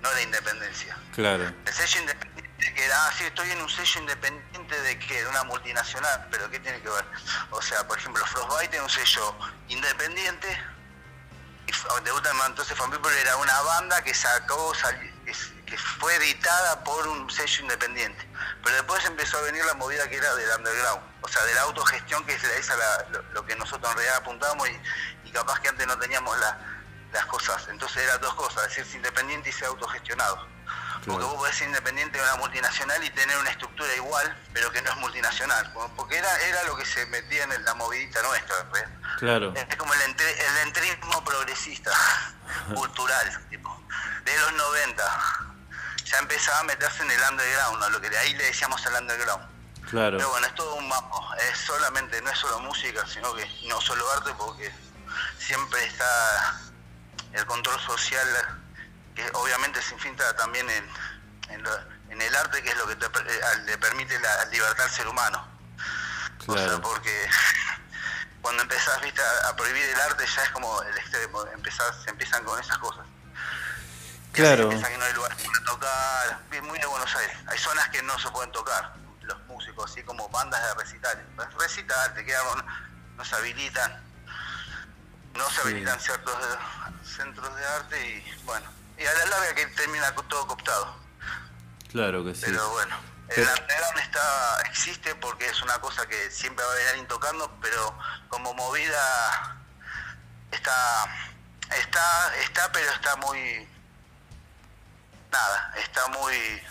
no 0.01 0.13
la 0.13 0.21
independencia. 0.21 0.97
Claro. 1.13 1.51
El 1.65 1.73
sello 1.73 2.01
independiente 2.01 2.44
que 2.57 2.85
era, 2.85 3.07
ah, 3.07 3.11
sí, 3.17 3.25
estoy 3.25 3.51
en 3.51 3.61
un 3.61 3.69
sello 3.69 4.01
independiente 4.01 4.81
de 4.81 4.99
qué, 4.99 5.21
de 5.21 5.27
una 5.27 5.43
multinacional, 5.43 6.27
pero 6.31 6.49
¿qué 6.49 6.59
tiene 6.59 6.81
que 6.81 6.89
ver? 6.89 7.05
O 7.51 7.61
sea, 7.61 7.85
por 7.87 7.97
ejemplo, 7.97 8.25
Frostbite 8.25 8.69
tiene 8.69 8.83
un 8.83 8.89
sello 8.89 9.35
independiente, 9.67 10.47
y 11.67 12.03
de 12.03 12.11
última 12.11 12.45
entonces 12.45 12.77
Fan 12.77 12.91
People 12.91 13.11
era 13.19 13.35
una 13.37 13.61
banda 13.61 14.01
que 14.03 14.13
sacó, 14.13 14.73
que 15.65 15.77
fue 15.77 16.15
editada 16.15 16.83
por 16.83 17.07
un 17.07 17.29
sello 17.29 17.63
independiente. 17.63 18.27
Pero 18.63 18.75
después 18.75 19.03
empezó 19.05 19.37
a 19.39 19.41
venir 19.41 19.65
la 19.65 19.73
movida 19.73 20.07
que 20.07 20.17
era 20.17 20.33
del 20.35 20.49
underground, 20.57 21.01
o 21.21 21.27
sea, 21.27 21.43
de 21.43 21.53
la 21.55 21.61
autogestión, 21.61 22.23
que 22.25 22.33
es 22.33 22.43
lo, 23.31 23.45
que 23.45 23.55
nosotros 23.55 23.91
en 23.91 23.97
realidad 23.97 24.17
apuntamos 24.17 24.69
y, 25.23 25.31
capaz 25.31 25.59
que 25.59 25.67
antes 25.67 25.85
no 25.85 25.97
teníamos 25.99 26.37
las 27.11 27.25
cosas. 27.25 27.67
Entonces 27.67 28.03
eran 28.03 28.21
dos 28.21 28.33
cosas, 28.35 28.63
decirse 28.63 28.97
independiente 28.97 29.49
y 29.49 29.51
ser 29.51 29.67
autogestionado. 29.67 30.54
Porque 31.05 31.23
vos 31.23 31.35
podés 31.35 31.55
ser 31.55 31.67
independiente 31.67 32.17
de 32.17 32.23
una 32.23 32.35
multinacional 32.37 33.03
y 33.03 33.09
tener 33.11 33.37
una 33.37 33.51
estructura 33.51 33.93
igual, 33.95 34.35
pero 34.53 34.71
que 34.71 34.81
no 34.81 34.89
es 34.89 34.97
multinacional. 34.97 35.71
Porque 35.95 36.17
era, 36.17 36.39
era 36.47 36.63
lo 36.63 36.75
que 36.75 36.85
se 36.85 37.05
metía 37.07 37.43
en 37.43 37.63
la 37.63 37.73
movidita 37.75 38.21
nuestra. 38.23 38.55
Claro. 39.19 39.53
Es 39.55 39.75
como 39.75 39.93
el, 39.93 40.01
el 40.01 40.57
entrismo 40.63 41.23
progresista, 41.23 41.91
cultural, 42.73 43.47
tipo, 43.49 43.83
de 44.23 44.39
los 44.39 44.53
90. 44.53 45.03
Ya 46.05 46.19
empezaba 46.19 46.59
a 46.59 46.63
meterse 46.63 47.03
en 47.03 47.11
el 47.11 47.21
underground, 47.31 47.91
lo 47.91 48.01
que 48.01 48.09
de 48.09 48.17
ahí 48.17 48.33
le 48.33 48.45
decíamos 48.45 48.83
el 48.85 48.93
underground. 48.93 49.45
Claro. 49.89 50.17
Pero 50.17 50.29
bueno, 50.29 50.47
es 50.47 50.55
todo 50.55 50.75
un 50.75 50.87
mapa, 50.87 51.35
es 51.51 51.57
solamente, 51.59 52.19
no 52.21 52.31
es 52.31 52.37
solo 52.39 52.59
música, 52.61 53.05
sino 53.05 53.33
que 53.35 53.47
no 53.67 53.79
solo 53.79 54.03
arte, 54.13 54.33
porque 54.37 54.73
siempre 55.37 55.83
está 55.85 56.59
el 57.33 57.45
control 57.45 57.79
social 57.81 58.27
que 59.15 59.27
obviamente 59.33 59.81
se 59.81 59.93
infiltra 59.93 60.35
también 60.35 60.69
en, 60.69 60.85
en, 62.09 62.21
el 62.21 62.35
arte, 62.35 62.61
que 62.61 62.69
es 62.69 62.77
lo 62.77 62.85
que 62.87 62.93
eh, 62.93 63.41
le 63.65 63.77
permite 63.77 64.19
la 64.19 64.45
libertad 64.45 64.85
al 64.85 64.91
ser 64.91 65.07
humano. 65.07 65.47
O 66.47 66.53
sea, 66.53 66.79
porque 66.81 67.29
cuando 68.41 68.61
empezás 68.63 68.99
A, 69.45 69.55
prohibir 69.55 69.83
el 69.83 70.01
arte 70.01 70.25
ya 70.27 70.43
es 70.43 70.49
como 70.51 70.81
el 70.83 70.97
extremo, 70.97 71.45
empezás, 71.47 71.95
se 72.03 72.09
empiezan 72.09 72.43
con 72.43 72.59
esas 72.59 72.77
cosas. 72.77 73.05
Claro. 74.33 74.69
Que 74.69 74.75
no 74.75 75.05
hay 75.05 75.13
lugar 75.13 75.35
para 75.35 75.65
tocar. 75.65 76.41
Muy 76.63 76.77
de 76.77 76.85
Buenos 76.85 77.15
Aires. 77.15 77.37
Hay 77.47 77.57
zonas 77.57 77.87
que 77.89 78.03
no 78.03 78.19
se 78.19 78.29
pueden 78.31 78.51
tocar. 78.51 78.93
Los 79.21 79.39
músicos, 79.47 79.89
así 79.89 80.03
como 80.03 80.27
bandas 80.29 80.61
de 80.61 80.83
recital. 80.83 81.25
Recital, 81.57 82.13
te 82.13 82.25
quedan, 82.25 82.43
no 83.15 83.25
se 83.25 83.35
habilitan. 83.35 84.03
No 85.33 85.49
se 85.49 85.61
habilitan 85.61 85.99
ciertos 85.99 86.35
centros 87.03 87.55
de 87.55 87.65
arte 87.65 88.07
y 88.07 88.43
bueno. 88.43 88.69
Y 88.97 89.05
a 89.05 89.13
la 89.13 89.25
larga 89.25 89.55
que 89.55 89.65
termina 89.67 90.13
todo 90.15 90.47
cooptado. 90.47 90.95
Claro 91.91 92.23
que 92.23 92.33
sí. 92.35 92.43
Pero 92.45 92.69
bueno. 92.71 92.95
El 93.29 93.41
underground 93.41 93.97
está, 93.99 94.61
existe 94.69 95.15
porque 95.15 95.47
es 95.47 95.61
una 95.63 95.79
cosa 95.79 96.05
que 96.07 96.29
siempre 96.29 96.63
va 96.63 96.71
a 96.71 96.73
haber 96.75 96.87
alguien 96.89 97.07
tocando, 97.07 97.51
pero 97.59 97.97
como 98.29 98.53
movida 98.53 99.57
está, 100.51 101.05
está, 101.75 102.35
está, 102.37 102.71
pero 102.71 102.91
está 102.91 103.15
muy, 103.15 103.67
nada, 105.31 105.73
está 105.77 106.07
muy 106.09 106.61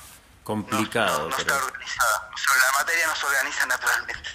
complicado. 0.45 1.29
No, 1.29 1.37
está 1.37 1.57
organizada. 1.57 2.31
la 2.31 2.79
materia 2.79 3.07
no 3.09 3.17
se 3.17 3.27
organiza 3.27 3.67
naturalmente. 3.67 4.31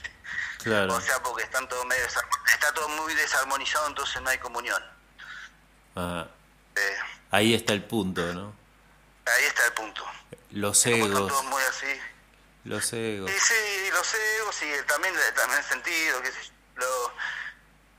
Claro. 0.64 0.96
O 0.96 1.02
sea, 1.02 1.24
porque 1.24 1.44
están 1.44 1.70
todo 1.70 1.86
medio 1.86 2.06
está 2.06 2.74
todo 2.74 2.90
muy 2.90 3.14
desarmonizado, 3.16 3.88
entonces 3.88 4.22
no 4.22 4.30
hay 4.30 4.38
comunión. 4.40 4.84
Ah. 5.96 6.28
Eh, 6.76 6.98
ahí 7.32 7.54
está 7.54 7.74
el 7.74 7.84
punto, 7.84 8.22
¿no? 8.34 8.54
Ahí 9.26 9.46
está 9.46 9.66
el 9.66 9.74
punto. 9.74 10.06
Los 10.52 10.86
egos. 10.86 11.44
muy 11.46 11.64
así. 11.64 12.02
Los 12.66 12.92
egos. 12.94 13.32
Sí, 13.32 13.38
sí, 13.40 13.92
los 13.92 14.14
egos 14.14 14.62
y 14.64 14.86
también, 14.88 15.14
también 15.36 15.64
sentido, 15.64 16.22
que 16.22 16.32
lo, 16.76 17.14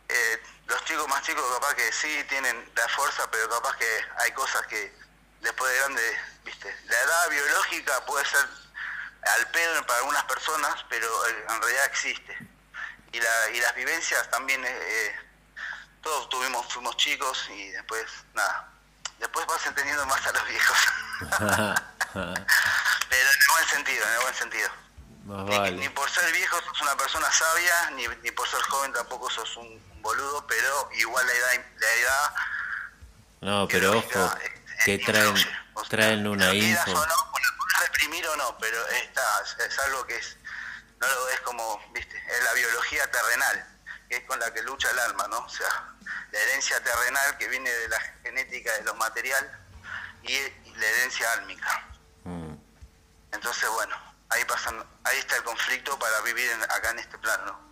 eh, 0.08 0.42
los 0.66 0.84
chicos 0.84 1.08
más 1.08 1.22
chicos 1.22 1.44
capaz 1.54 1.74
que 1.74 1.92
sí 1.92 2.24
tienen 2.28 2.70
la 2.74 2.88
fuerza, 2.88 3.28
pero 3.30 3.48
capaz 3.48 3.76
que 3.76 4.04
hay 4.18 4.32
cosas 4.32 4.66
que 4.66 4.92
después 5.40 5.72
de 5.72 5.78
grande, 5.78 6.18
viste, 6.44 6.74
la 6.86 6.98
edad 6.98 7.30
biológica 7.30 8.04
puede 8.06 8.24
ser 8.26 8.46
al 9.22 9.50
pedo 9.50 9.86
para 9.86 9.98
algunas 9.98 10.24
personas, 10.24 10.84
pero 10.88 11.26
en 11.26 11.62
realidad 11.62 11.84
existe. 11.86 12.36
Y, 13.12 13.20
la, 13.20 13.50
y 13.54 13.60
las 13.60 13.74
vivencias 13.74 14.30
también, 14.30 14.64
eh, 14.64 14.68
eh, 14.70 15.16
todos 16.02 16.28
tuvimos, 16.28 16.72
fuimos 16.72 16.96
chicos 16.96 17.48
y 17.50 17.70
después, 17.70 18.04
nada, 18.34 18.72
después 19.20 19.46
vas 19.46 19.64
entendiendo 19.66 20.04
más 20.06 20.26
a 20.26 20.32
los 20.32 20.48
viejos. 20.48 20.78
Pero 22.12 23.30
en 23.30 23.40
el 23.40 23.48
buen 23.52 23.68
sentido, 23.68 24.06
en 24.06 24.12
el 24.12 24.20
buen 24.20 24.34
sentido. 24.34 24.70
ni, 25.78 25.88
por 25.90 26.10
ser 26.10 26.32
viejo 26.32 26.60
sos 26.62 26.80
una 26.82 26.96
persona 26.96 27.30
sabia, 27.30 27.90
ni, 27.90 28.08
ni 28.22 28.30
por 28.32 28.48
ser 28.48 28.62
joven 28.62 28.92
tampoco 28.92 29.30
sos 29.30 29.56
un, 29.56 29.80
boludo, 30.02 30.46
pero 30.46 30.88
igual 30.94 31.26
la 31.26 31.32
edad... 31.32 31.64
La 31.78 31.94
edad 31.94 32.34
no, 33.40 33.68
pero 33.68 33.98
ojo, 33.98 34.34
que 34.84 34.98
traen, 34.98 35.34
traen 35.88 36.26
una 36.26 36.52
info. 36.52 36.90
O 36.90 37.06
no, 37.06 37.32
reprimir 37.80 38.26
o 38.28 38.36
no, 38.36 38.58
pero 38.58 38.86
está, 38.88 39.22
es 39.66 39.78
algo 39.78 40.06
que 40.06 40.16
es, 40.16 40.36
no 41.00 41.06
lo 41.06 41.24
ves 41.26 41.40
como, 41.40 41.80
viste, 41.92 42.16
es 42.16 42.44
la 42.44 42.52
biología 42.52 43.10
terrenal, 43.10 43.78
que 44.08 44.16
es 44.16 44.24
con 44.24 44.38
la 44.40 44.52
que 44.52 44.62
lucha 44.62 44.90
el 44.90 44.98
alma, 44.98 45.26
¿no? 45.28 45.38
O 45.38 45.48
sea, 45.48 45.94
la 46.32 46.38
herencia 46.38 46.82
terrenal 46.82 47.36
que 47.38 47.48
viene 47.48 47.70
de 47.70 47.88
la 47.88 48.00
genética 48.22 48.72
de 48.72 48.82
lo 48.82 48.94
material 48.94 49.50
y 50.22 50.38
la 50.76 50.86
herencia 50.86 51.32
álmica. 51.32 51.88
Mm. 52.24 52.54
Entonces, 53.32 53.68
bueno, 53.70 53.96
ahí 54.30 54.44
pasan, 54.44 54.84
ahí 55.04 55.18
está 55.18 55.36
el 55.36 55.44
conflicto 55.44 55.98
para 55.98 56.20
vivir 56.22 56.50
acá 56.68 56.90
en 56.90 57.00
este 57.00 57.18
plano. 57.18 57.70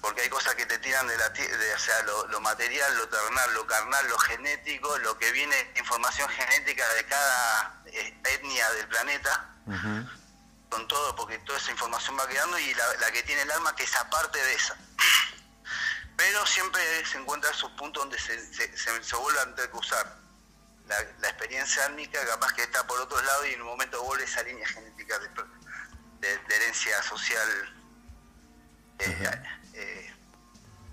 Porque 0.00 0.22
hay 0.22 0.28
cosas 0.28 0.54
que 0.54 0.66
te 0.66 0.78
tiran 0.78 1.08
de 1.08 1.16
la 1.16 1.28
de, 1.30 1.74
o 1.74 1.78
sea, 1.78 2.02
lo, 2.02 2.40
material, 2.40 2.96
lo 2.96 3.08
terrenal, 3.08 3.54
lo 3.54 3.66
carnal, 3.66 4.06
lo 4.08 4.18
genético, 4.18 4.96
lo 4.98 5.18
que 5.18 5.32
viene, 5.32 5.72
información 5.76 6.28
genética 6.28 6.86
de 6.94 7.04
cada 7.06 7.82
eh, 7.86 8.20
etnia 8.24 8.70
del 8.72 8.88
planeta, 8.88 9.50
con 10.68 10.86
todo, 10.86 11.16
porque 11.16 11.38
toda 11.38 11.58
esa 11.58 11.72
información 11.72 12.16
va 12.18 12.28
quedando 12.28 12.58
y 12.58 12.74
la, 12.74 13.10
que 13.10 13.22
tiene 13.22 13.42
el 13.42 13.50
alma 13.50 13.74
que 13.74 13.84
es 13.84 13.96
aparte 13.96 14.38
de 14.38 14.54
esa. 14.54 14.76
Pero 16.16 16.46
siempre 16.46 16.82
se 17.04 17.18
encuentra 17.18 17.50
esos 17.50 17.70
puntos 17.72 18.02
donde 18.02 18.18
se, 18.18 18.38
se, 18.54 18.76
se, 18.76 19.16
vuelve 19.16 19.40
a 19.40 19.42
entrecruzar. 19.44 20.18
La, 20.86 20.96
la, 21.18 21.28
experiencia 21.28 21.84
álmica 21.84 22.24
capaz 22.26 22.52
que 22.52 22.62
está 22.62 22.86
por 22.86 23.00
otro 23.00 23.20
lado 23.20 23.46
y 23.46 23.54
en 23.54 23.60
un 23.60 23.66
momento 23.66 24.02
vuelve 24.04 24.24
esa 24.24 24.42
línea 24.44 24.66
genética 24.68 25.18
de, 25.18 26.40
herencia 26.48 27.02
social 27.02 27.48
eh, 29.00 29.32
eh, 29.74 30.16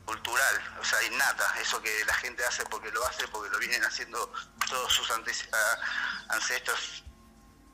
cultural, 0.05 0.77
o 0.81 0.83
sea, 0.83 1.01
innata, 1.03 1.55
eso 1.61 1.81
que 1.81 2.05
la 2.05 2.13
gente 2.15 2.43
hace 2.45 2.63
porque 2.65 2.91
lo 2.91 3.05
hace, 3.05 3.27
porque 3.29 3.49
lo 3.49 3.59
vienen 3.59 3.83
haciendo 3.83 4.31
todos 4.67 4.91
sus 4.93 5.09
ancestros 5.11 7.03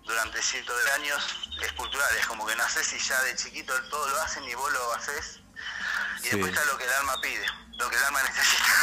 durante 0.04 0.42
cientos 0.42 0.84
de 0.84 0.92
años, 0.92 1.50
es 1.62 1.72
cultural, 1.74 2.16
es 2.18 2.28
como 2.28 2.46
que 2.46 2.56
naces 2.56 2.94
y 2.94 3.00
ya 3.00 3.22
de 3.24 3.36
chiquito 3.36 3.74
todo 3.90 4.08
lo 4.10 4.22
hacen 4.22 4.44
y 4.44 4.54
vos 4.56 4.72
lo 4.72 4.94
haces, 4.94 5.40
y 6.20 6.24
después 6.24 6.54
está 6.54 6.66
lo 6.66 6.78
que 6.78 6.84
el 6.86 6.94
alma 6.94 7.14
pide, 7.22 7.46
lo 7.78 7.90
que 7.90 7.96
el 7.96 8.04
alma 8.04 8.20
necesita. 8.24 8.66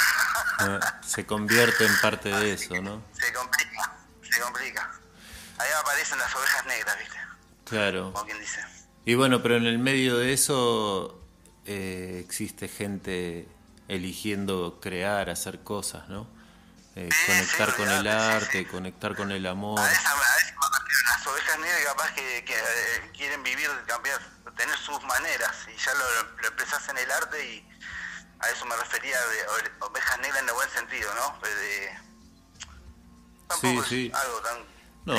Ah, 0.59 1.00
se 1.07 1.26
convierte 1.26 1.85
en 1.85 2.00
parte 2.00 2.31
de 2.31 2.55
eso, 2.55 2.81
¿no? 2.81 3.02
Se 3.12 3.31
complica, 3.31 3.92
se 4.22 4.40
complica. 4.40 4.90
Ahí 5.59 5.68
aparecen 5.79 6.18
las 6.18 6.35
ovejas 6.35 6.64
negras, 6.64 6.98
¿viste? 6.98 7.16
Claro. 7.66 8.12
Como 8.12 8.24
quien 8.24 8.40
dice. 8.40 8.64
Y 9.05 9.14
bueno, 9.14 9.42
pero 9.42 9.57
en 9.57 9.66
el 9.66 9.79
medio 9.79 10.16
de 10.16 10.33
eso 10.33 11.22
eh, 11.66 12.22
existe 12.24 12.68
gente 12.68 13.46
eligiendo 13.88 14.81
crear, 14.81 15.31
hacer 15.31 15.61
cosas, 15.61 16.09
¿no? 16.09 16.26
Eh, 16.96 17.09
conectar 17.26 17.76
con 17.76 17.90
el 17.90 18.07
arte, 18.09 18.66
conectar 18.66 19.14
con 19.14 19.31
el 19.31 19.46
amor. 19.46 19.79
A 19.79 19.92
esa, 19.92 20.12
a 20.12 20.14
las 20.14 21.26
ovejas 21.26 21.59
negras 21.59 21.85
capaz 21.85 22.14
que, 22.14 22.38
eh, 22.38 23.11
quieren 23.14 23.42
vivir, 23.42 23.68
cambiar, 23.87 24.18
tener 24.57 24.77
sus 24.79 25.03
maneras 25.05 25.55
y 25.69 25.77
ya 25.77 25.95
lo, 25.95 26.23
lo 26.23 26.49
en 26.88 26.99
el 26.99 27.11
arte 27.11 27.45
y 27.45 27.69
a 28.40 28.49
eso 28.49 28.64
me 28.66 28.77
refería 28.77 29.19
de 29.19 29.47
ovejas 29.81 30.19
negras 30.19 30.42
en 30.42 30.49
el 30.49 30.55
buen 30.55 30.71
sentido, 30.71 31.14
¿no? 31.14 31.38
Pues 31.40 31.55
de, 31.55 31.99
tampoco 33.47 33.85
sí, 33.85 34.11
es 34.12 34.19
algo 34.19 34.40
tan... 34.40 34.59
No, 35.05 35.14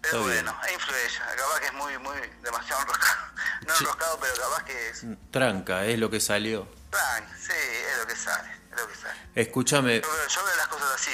pero 0.00 0.22
bueno, 0.22 0.60
es 0.66 0.72
influencia, 0.72 1.26
capaz 1.36 1.60
que 1.60 1.66
es 1.66 1.72
muy, 1.74 1.98
muy, 1.98 2.16
demasiado 2.42 2.82
enroscado. 2.82 3.28
No 3.66 3.74
enroscado, 3.74 4.18
pero 4.20 4.34
capaz 4.34 4.64
que 4.64 4.88
es... 4.90 5.04
Tranca, 5.30 5.84
es 5.84 5.98
lo 5.98 6.10
que 6.10 6.20
salió. 6.20 6.68
Tranca, 6.90 7.36
sí, 7.36 7.52
es 7.52 7.98
lo 7.98 8.06
que 8.06 8.16
sale, 8.16 8.50
es 8.70 8.80
lo 8.80 8.88
que 8.88 8.94
sale. 8.94 9.18
Escúchame... 9.34 10.00
Yo, 10.00 10.44
veo 10.44 10.56
las 10.56 10.68
cosas 10.68 10.94
así, 10.94 11.10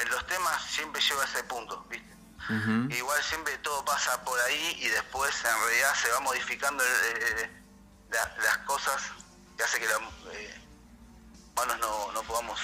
en 0.00 0.08
los 0.08 0.26
temas 0.26 0.62
siempre 0.64 1.00
llevo 1.00 1.20
a 1.20 1.24
ese 1.24 1.44
punto, 1.44 1.84
¿viste? 1.88 2.15
Igual 2.48 3.22
siempre 3.22 3.58
todo 3.58 3.84
pasa 3.84 4.22
por 4.22 4.38
ahí 4.40 4.76
y 4.78 4.88
después 4.88 5.34
en 5.44 5.66
realidad 5.66 5.94
se 5.94 6.10
va 6.10 6.20
modificando 6.20 6.84
eh, 6.84 7.50
las 8.10 8.58
cosas 8.58 9.02
que 9.56 9.64
hace 9.64 9.80
que 9.80 9.86
la, 9.86 9.96
eh, 10.32 10.60
humanos 11.50 11.78
no, 11.80 12.12
no 12.12 12.22
podamos 12.22 12.60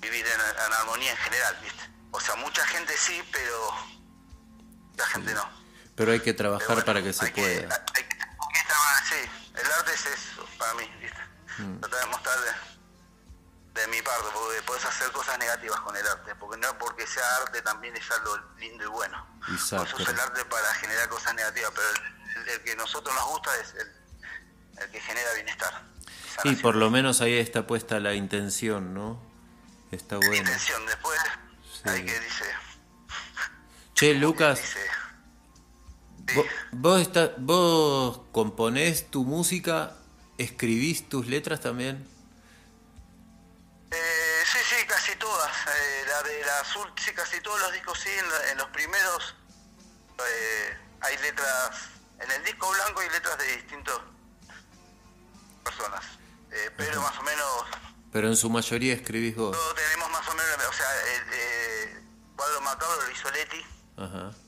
vivir 0.00 0.24
en, 0.26 0.72
armonía 0.74 1.10
en 1.10 1.16
general, 1.16 1.56
¿viste? 1.62 1.82
O 2.10 2.20
sea, 2.20 2.36
mucha 2.36 2.64
gente 2.66 2.94
sí, 2.96 3.22
pero 3.32 3.74
la 4.96 5.06
gente 5.06 5.34
no. 5.34 5.48
Pero 5.96 6.12
hay 6.12 6.20
que 6.20 6.34
trabajar 6.34 6.84
para 6.84 7.02
que 7.02 7.12
se 7.12 7.30
pueda. 7.30 7.84
hay 7.94 8.04
que, 8.04 8.16
sí, 9.08 9.30
el 9.54 9.72
arte 9.72 9.92
es 9.94 10.06
eso 10.06 10.46
para 10.58 10.74
mí, 10.74 10.90
¿viste? 11.00 11.20
Mm. 11.58 11.80
Tratar 11.80 12.40
de 12.40 12.71
de, 13.74 13.86
mi 13.88 14.02
parte, 14.02 14.28
porque 14.32 14.62
puedes 14.62 14.84
hacer 14.84 15.10
cosas 15.12 15.38
negativas 15.38 15.80
con 15.80 15.96
el 15.96 16.06
arte, 16.06 16.34
porque 16.36 16.58
no 16.58 16.78
porque 16.78 17.06
sea 17.06 17.24
arte 17.42 17.62
también 17.62 17.96
es 17.96 18.10
algo 18.10 18.38
lindo 18.58 18.84
y 18.84 18.88
bueno. 18.88 19.26
Exacto. 19.50 19.98
Vos 19.98 20.08
el 20.08 20.20
arte 20.20 20.44
para 20.44 20.74
generar 20.74 21.08
cosas 21.08 21.34
negativas, 21.34 21.72
pero 21.74 21.88
el, 21.88 22.48
el 22.48 22.60
que 22.62 22.72
a 22.72 22.76
nosotros 22.76 23.14
nos 23.14 23.26
gusta 23.28 23.50
es 23.60 23.74
el, 23.74 24.82
el 24.82 24.90
que 24.90 25.00
genera 25.00 25.32
bienestar. 25.34 25.92
Y 26.44 26.56
por 26.56 26.76
lo 26.76 26.90
menos 26.90 27.20
ahí 27.20 27.34
está 27.34 27.66
puesta 27.66 28.00
la 28.00 28.14
intención, 28.14 28.94
¿no? 28.94 29.20
Está 29.90 30.16
bueno. 30.16 30.32
La 30.32 30.38
intención, 30.38 30.86
después 30.86 31.20
hay 31.84 32.04
que 32.04 32.20
dice... 32.20 32.44
Che, 33.94 34.14
Lucas, 34.14 34.60
¿vos, 36.72 37.10
¿vos 37.38 38.20
componés 38.32 39.10
tu 39.10 39.24
música, 39.24 39.96
escribís 40.38 41.08
tus 41.08 41.26
letras 41.26 41.60
también? 41.60 42.08
Eh, 43.92 44.42
sí, 44.46 44.58
sí, 44.64 44.86
casi 44.86 45.14
todas. 45.16 45.52
Eh, 45.66 46.04
la 46.08 46.22
de 46.22 46.44
la 46.44 46.60
azul, 46.60 46.90
sí, 46.96 47.12
casi 47.12 47.40
todos 47.40 47.60
los 47.60 47.72
discos 47.72 47.98
sí, 47.98 48.10
en, 48.50 48.58
los 48.58 48.68
primeros 48.68 49.36
eh, 50.18 50.78
hay 51.00 51.18
letras, 51.18 51.88
en 52.20 52.30
el 52.30 52.44
disco 52.44 52.70
blanco 52.70 53.00
hay 53.00 53.10
letras 53.10 53.38
de 53.38 53.56
distintos 53.56 54.00
personas. 55.62 56.04
Eh, 56.50 56.70
pero 56.76 57.00
más 57.00 57.18
o 57.18 57.22
menos... 57.22 57.64
Pero 58.12 58.28
en 58.28 58.36
su 58.36 58.50
mayoría 58.50 58.94
escribís 58.94 59.36
vos. 59.36 59.56
Todos 59.56 59.74
tenemos 59.74 60.10
más 60.10 60.28
o 60.28 60.34
menos, 60.34 60.66
o 60.68 60.72
sea, 60.72 60.86
el 61.14 61.22
eh, 61.32 62.04
cuadro 62.36 62.60
macabro 62.60 63.02
lo 63.02 63.10
hizo 63.10 63.30
Leti. 63.30 63.66
Ajá. 63.96 64.30
Eh, 64.30 64.41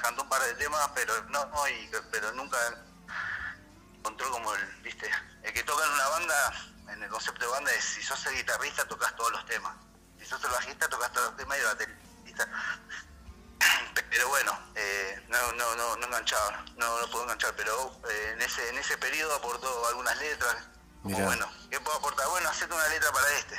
cantó 0.00 0.22
un 0.22 0.28
par 0.28 0.42
de 0.42 0.54
temas, 0.54 0.90
pero 0.94 1.22
no, 1.24 1.68
y, 1.68 1.90
pero 2.10 2.32
nunca 2.32 2.56
encontró 3.98 4.30
como 4.30 4.54
el, 4.54 4.66
viste, 4.82 5.10
el 5.42 5.52
que 5.52 5.62
toca 5.62 5.84
en 5.84 5.92
una 5.92 6.08
banda, 6.08 6.52
en 6.88 7.02
el 7.02 7.08
concepto 7.08 7.44
de 7.44 7.50
banda 7.50 7.72
es 7.72 7.84
si 7.84 8.02
sos 8.02 8.24
el 8.26 8.36
guitarrista 8.36 8.86
tocas 8.86 9.14
todos 9.16 9.32
los 9.32 9.46
temas, 9.46 9.76
si 10.18 10.24
sos 10.24 10.42
el 10.44 10.50
bajista 10.50 10.88
tocas 10.88 11.12
todos 11.12 11.28
los 11.28 11.36
temas 11.36 11.58
y 11.58 11.60
el 11.60 11.66
baterista. 11.66 12.48
Pero 14.10 14.28
bueno, 14.28 14.58
eh, 14.74 15.22
no, 15.28 15.52
no, 15.52 15.76
no, 15.76 15.96
no 15.96 16.06
enganchaba, 16.06 16.64
no, 16.76 17.00
no 17.00 17.10
puedo 17.10 17.24
enganchar, 17.24 17.54
pero 17.54 18.00
eh, 18.08 18.30
en 18.32 18.42
ese 18.42 18.68
en 18.70 18.78
ese 18.78 18.96
periodo 18.98 19.34
aportó 19.36 19.86
algunas 19.86 20.16
letras, 20.18 20.56
como 21.02 21.18
bueno, 21.20 21.46
¿qué 21.70 21.78
puedo 21.80 21.96
aportar? 21.98 22.26
Bueno, 22.28 22.48
hacerte 22.48 22.74
una 22.74 22.88
letra 22.88 23.12
para 23.12 23.30
este. 23.30 23.56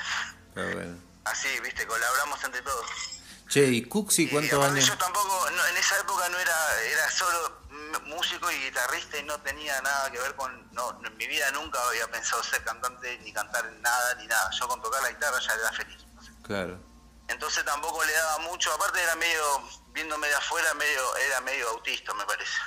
Así, 1.23 1.59
viste, 1.61 1.85
colaboramos 1.87 2.43
entre 2.43 2.61
todos. 2.63 3.20
Che, 3.51 3.67
¿y 3.67 3.83
Cuxi 3.83 4.29
cuántos 4.29 4.63
años? 4.63 4.87
Yo 4.87 4.97
tampoco, 4.97 5.49
en 5.49 5.75
esa 5.75 5.99
época 5.99 6.29
no 6.29 6.39
era, 6.39 6.81
era 6.83 7.11
solo 7.11 7.59
músico 8.05 8.49
y 8.49 8.55
guitarrista 8.55 9.17
y 9.17 9.23
no 9.23 9.37
tenía 9.41 9.81
nada 9.81 10.09
que 10.09 10.19
ver 10.19 10.33
con, 10.37 10.73
no, 10.73 10.97
en 11.03 11.17
mi 11.17 11.27
vida 11.27 11.51
nunca 11.51 11.77
había 11.89 12.09
pensado 12.09 12.41
ser 12.43 12.63
cantante 12.63 13.17
ni 13.25 13.33
cantar 13.33 13.69
nada 13.81 14.15
ni 14.15 14.27
nada. 14.27 14.49
Yo 14.57 14.69
con 14.69 14.81
tocar 14.81 15.03
la 15.03 15.09
guitarra 15.09 15.37
ya 15.45 15.53
era 15.53 15.71
feliz. 15.73 15.97
Claro. 16.43 16.79
Entonces 17.27 17.65
tampoco 17.65 18.01
le 18.05 18.13
daba 18.13 18.37
mucho, 18.39 18.71
aparte 18.71 19.03
era 19.03 19.17
medio, 19.17 19.43
viéndome 19.91 20.29
de 20.29 20.35
afuera, 20.35 20.73
medio, 20.75 21.17
era 21.17 21.41
medio 21.41 21.69
autista 21.71 22.13
me 22.13 22.23
parece. 22.23 22.57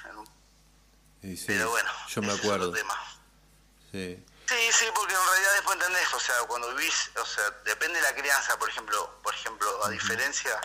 Pero 1.47 1.71
bueno, 1.71 1.91
yo 2.09 2.21
me 2.21 2.33
acuerdo. 2.35 2.75
Sí. 3.91 4.23
Sí, 4.47 4.73
sí, 4.73 4.85
porque 4.95 5.15
en 5.15 5.27
realidad 5.27 5.53
después 5.55 5.77
entendés, 5.77 6.13
o 6.13 6.21
sea, 6.21 6.39
cuando 6.47 6.75
vivís, 6.75 7.11
o 7.17 7.25
sea, 7.25 7.51
depende 7.65 7.99
de 7.99 8.03
la 8.03 8.15
crianza, 8.15 8.59
por 8.59 8.69
ejemplo, 8.69 9.21
por 9.23 9.35
ejemplo, 9.35 9.85
a 9.85 9.89
diferencia, 9.89 10.61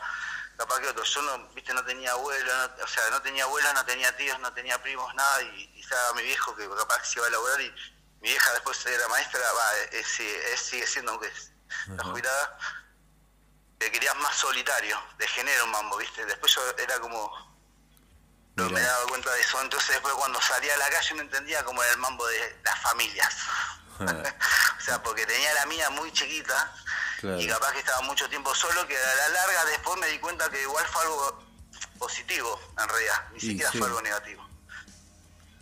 capaz 0.57 0.79
que 0.81 0.89
otro, 0.89 1.03
yo 1.03 1.21
no, 1.21 1.47
viste, 1.53 1.73
no 1.73 1.83
tenía 1.85 2.11
abuelo, 2.11 2.51
o 2.83 2.87
sea, 2.87 3.09
no 3.09 3.21
tenía 3.21 3.45
abuela, 3.45 3.71
no 3.73 3.85
tenía 3.85 4.15
tíos, 4.17 4.37
no 4.39 4.51
tenía 4.53 4.81
primos, 4.81 5.13
nada, 5.15 5.41
y, 5.43 5.79
estaba 5.79 6.13
mi 6.13 6.23
viejo 6.23 6.55
que 6.55 6.69
capaz 6.69 6.99
que 6.99 7.07
se 7.07 7.19
iba 7.19 7.27
a 7.27 7.29
laburar 7.29 7.61
y 7.61 7.71
mi 8.21 8.29
vieja 8.29 8.51
después 8.53 8.85
era 8.85 9.07
maestra, 9.07 9.39
va, 9.53 9.77
es, 9.93 10.07
sigue 10.07 10.85
siendo, 10.85 11.11
aunque 11.11 11.27
es 11.27 11.51
la 11.87 12.03
jubilada, 12.03 12.57
te 13.77 13.89
querías 13.91 14.15
más 14.17 14.35
solitario, 14.35 15.01
de 15.17 15.27
género 15.29 15.67
mambo, 15.67 15.97
viste, 15.97 16.25
después 16.25 16.53
yo 16.53 16.61
era 16.77 16.99
como 16.99 17.48
no 18.59 18.69
me 18.69 18.81
daba 18.81 19.05
cuenta 19.07 19.31
de 19.31 19.41
eso. 19.41 19.61
Entonces 19.61 19.89
después 19.89 20.13
cuando 20.15 20.41
salía 20.41 20.73
a 20.73 20.77
la 20.77 20.89
calle 20.89 21.15
no 21.15 21.21
entendía 21.21 21.63
cómo 21.63 21.81
era 21.83 21.91
el 21.93 21.99
mambo 21.99 22.25
de 22.27 22.59
las 22.63 22.79
familias. 22.81 23.35
o 23.99 24.81
sea, 24.81 25.01
porque 25.03 25.25
tenía 25.25 25.53
la 25.55 25.65
mía 25.65 25.89
muy 25.89 26.11
chiquita 26.13 26.73
y 27.37 27.47
capaz 27.47 27.73
que 27.73 27.79
estaba 27.79 28.01
mucho 28.01 28.29
tiempo 28.29 28.55
solo, 28.55 28.87
que 28.87 28.97
a 28.97 29.15
la 29.15 29.29
larga 29.29 29.65
después 29.65 29.99
me 29.99 30.07
di 30.07 30.19
cuenta 30.19 30.49
que 30.49 30.61
igual 30.61 30.85
fue 30.87 31.03
algo 31.03 31.43
positivo, 31.97 32.59
en 32.81 32.87
realidad, 32.87 33.27
ni 33.33 33.39
siquiera 33.39 33.71
fue 33.71 33.87
algo 33.87 34.01
negativo. 34.01 34.47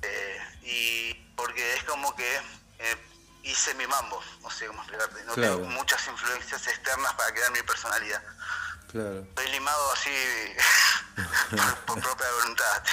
Eh, 0.03 0.41
y 0.61 1.13
porque 1.35 1.75
es 1.75 1.83
como 1.85 2.15
que 2.15 2.41
eh, 2.79 2.97
hice 3.43 3.73
mi 3.73 3.87
mambo, 3.87 4.21
no 4.41 4.51
sé 4.51 4.67
cómo 4.67 4.81
explicarte, 4.83 5.23
no 5.23 5.33
tengo 5.33 5.59
muchas 5.69 6.05
influencias 6.07 6.67
externas 6.67 7.13
para 7.13 7.33
crear 7.33 7.51
mi 7.51 7.61
personalidad. 7.63 8.21
Claro. 8.91 9.19
Estoy 9.19 9.51
limado 9.51 9.91
así 9.93 10.09
por, 11.85 12.01
propia 12.01 12.27
voluntad. 12.41 12.83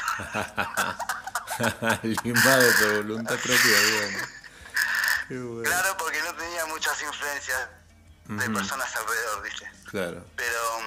limado 2.25 2.73
por 2.81 2.97
voluntad 3.05 3.39
propia, 3.39 3.79
bueno. 5.29 5.65
Claro, 5.65 5.97
porque 5.97 6.21
no 6.23 6.35
tenía 6.35 6.67
muchas 6.67 7.01
influencias 7.03 7.69
de 8.25 8.51
personas 8.51 8.95
alrededor, 8.97 9.43
¿viste? 9.43 9.71
Claro. 9.91 10.25
Pero, 10.37 10.79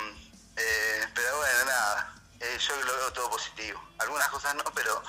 eh, 0.57 1.07
pero 1.13 1.37
bueno, 1.37 1.65
nada, 1.65 2.13
eh, 2.39 2.57
yo 2.59 2.75
lo 2.83 2.95
veo 2.97 3.13
todo 3.13 3.29
positivo. 3.29 3.81
Algunas 3.99 4.27
cosas 4.29 4.55
no, 4.55 4.63
pero 4.75 5.01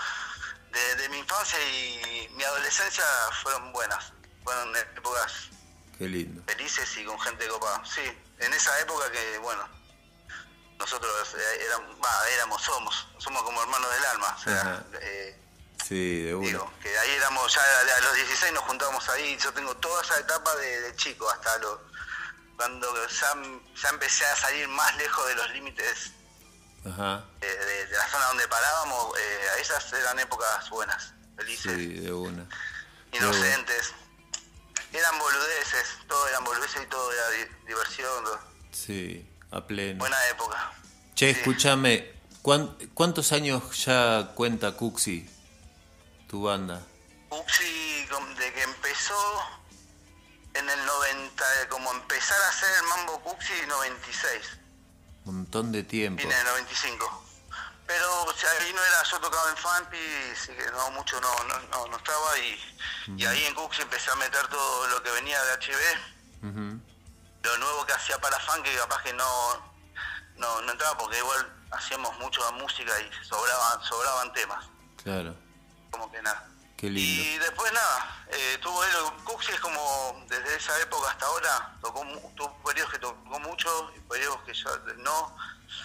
de, 0.96 1.08
mi 1.08 1.18
infancia 1.18 1.58
y 1.60 2.28
mi 2.36 2.44
adolescencia 2.44 3.04
fueron 3.42 3.72
buenas. 3.72 4.12
Fueron 4.44 4.74
épocas 4.76 5.50
Qué 5.98 6.08
lindo. 6.08 6.42
felices 6.46 6.96
y 6.96 7.04
con 7.04 7.18
gente 7.20 7.46
copada. 7.48 7.82
Sí, 7.84 8.02
en 8.38 8.52
esa 8.52 8.78
época 8.80 9.10
que, 9.10 9.38
bueno, 9.38 9.77
nosotros 10.78 11.34
eh, 11.34 11.64
éramos, 11.66 11.96
éramos, 12.34 12.62
somos, 12.62 13.08
somos 13.18 13.42
como 13.42 13.60
hermanos 13.62 13.90
del 13.90 14.04
alma. 14.06 14.36
O 14.38 14.42
sea, 14.42 14.86
eh, 15.00 15.36
sí, 15.86 16.22
de 16.22 16.38
Digo, 16.38 16.72
que 16.80 16.96
ahí 16.98 17.10
éramos, 17.10 17.52
ya 17.52 17.62
a 17.96 18.00
los 18.00 18.14
16 18.14 18.52
nos 18.52 18.64
juntábamos 18.64 19.08
ahí, 19.08 19.36
yo 19.38 19.52
tengo 19.52 19.76
toda 19.76 20.02
esa 20.02 20.18
etapa 20.20 20.54
de, 20.56 20.94
chico, 20.96 21.28
hasta 21.28 21.58
lo, 21.58 21.82
cuando 22.56 22.88
ya, 23.08 23.90
empecé 23.90 24.24
a 24.26 24.36
salir 24.36 24.68
más 24.68 24.96
lejos 24.96 25.26
de 25.28 25.34
los 25.34 25.50
límites 25.50 26.12
De, 26.84 27.88
la 27.90 28.08
zona 28.08 28.26
donde 28.26 28.48
parábamos, 28.48 29.18
eh, 29.18 29.46
esas 29.60 29.92
eran 29.92 30.18
épocas 30.18 30.70
buenas, 30.70 31.12
felices. 31.36 31.72
Sí, 31.74 32.00
de 32.00 32.12
una. 32.12 32.48
Inocentes. 33.12 33.94
Eran 34.92 35.18
boludeces, 35.18 35.86
todo 36.06 36.26
eran 36.28 36.44
boludeces 36.44 36.82
y 36.82 36.86
todo 36.86 37.12
era 37.12 37.48
diversión. 37.66 38.24
Sí. 38.72 39.27
A 39.50 39.66
pleno. 39.66 39.98
Buena 39.98 40.16
época. 40.28 40.72
Che, 41.14 41.30
escúchame, 41.30 42.12
¿cuántos 42.94 43.32
años 43.32 43.84
ya 43.84 44.32
cuenta 44.34 44.72
Cuxi, 44.72 45.28
tu 46.28 46.42
banda? 46.42 46.80
Cuxi, 47.28 48.06
de 48.38 48.52
que 48.52 48.62
empezó 48.62 49.42
en 50.54 50.68
el 50.68 50.86
90, 50.86 51.44
como 51.70 51.92
empezar 51.92 52.40
a 52.40 52.48
hacer 52.50 52.68
el 52.76 52.88
Mambo 52.88 53.20
Cuxi, 53.22 53.54
96. 53.66 54.58
Un 55.24 55.36
montón 55.36 55.72
de 55.72 55.82
tiempo. 55.82 56.22
Vine 56.22 56.34
en 56.34 56.40
el 56.40 56.46
95. 56.46 57.24
Pero 57.86 58.24
o 58.24 58.32
sea, 58.34 58.50
ahí 58.60 58.72
no 58.74 58.84
era, 58.84 59.02
yo 59.10 59.18
tocaba 59.18 59.50
en 59.50 59.56
Fampi, 59.56 59.96
así 60.32 60.52
que 60.52 60.70
no 60.70 60.90
mucho 60.90 61.18
no, 61.20 61.44
no, 61.44 61.86
no, 61.88 61.96
estaba 61.96 62.38
y, 62.38 63.16
y, 63.16 63.24
ahí 63.24 63.44
en 63.46 63.54
Cuxi 63.54 63.80
empecé 63.80 64.10
a 64.10 64.16
meter 64.16 64.46
todo 64.48 64.86
lo 64.88 65.02
que 65.02 65.10
venía 65.10 65.42
de 65.42 65.52
HB 65.54 66.80
lo 67.42 67.58
nuevo 67.58 67.86
que 67.86 67.92
hacía 67.92 68.18
para 68.18 68.38
fan 68.40 68.62
que 68.62 68.74
capaz 68.76 69.02
que 69.02 69.12
no, 69.12 69.72
no, 70.36 70.62
no 70.62 70.72
entraba 70.72 70.98
porque 70.98 71.18
igual 71.18 71.52
hacíamos 71.70 72.16
mucho 72.18 72.40
música 72.52 72.92
y 73.00 73.24
sobraban, 73.24 73.82
sobraban 73.82 74.32
temas. 74.32 74.64
Claro. 75.02 75.34
Como 75.90 76.10
que 76.10 76.20
nada. 76.22 76.48
Qué 76.76 76.90
lindo. 76.90 77.22
Y 77.22 77.38
después 77.38 77.72
nada, 77.72 78.26
eh, 78.30 78.58
tuvo 78.62 78.84
él, 78.84 78.90
Cuxi 79.24 79.52
es 79.52 79.60
como 79.60 80.24
desde 80.28 80.56
esa 80.56 80.80
época 80.80 81.10
hasta 81.10 81.26
ahora, 81.26 81.76
tocó, 81.80 82.06
tuvo 82.36 82.62
periodos 82.62 82.92
que 82.92 82.98
tocó 83.00 83.40
mucho 83.40 83.92
y 83.96 84.00
periodos 84.00 84.40
que 84.42 84.54
ya 84.54 84.70
no, 84.98 85.36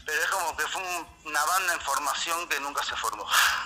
pero 0.05 0.21
es 0.21 0.29
como 0.29 0.55
que 0.57 0.67
fue 0.67 0.81
una 1.25 1.45
banda 1.45 1.73
en 1.73 1.81
formación 1.81 2.47
que 2.49 2.59
nunca 2.59 2.83
se 2.83 2.95
formó. 2.95 3.25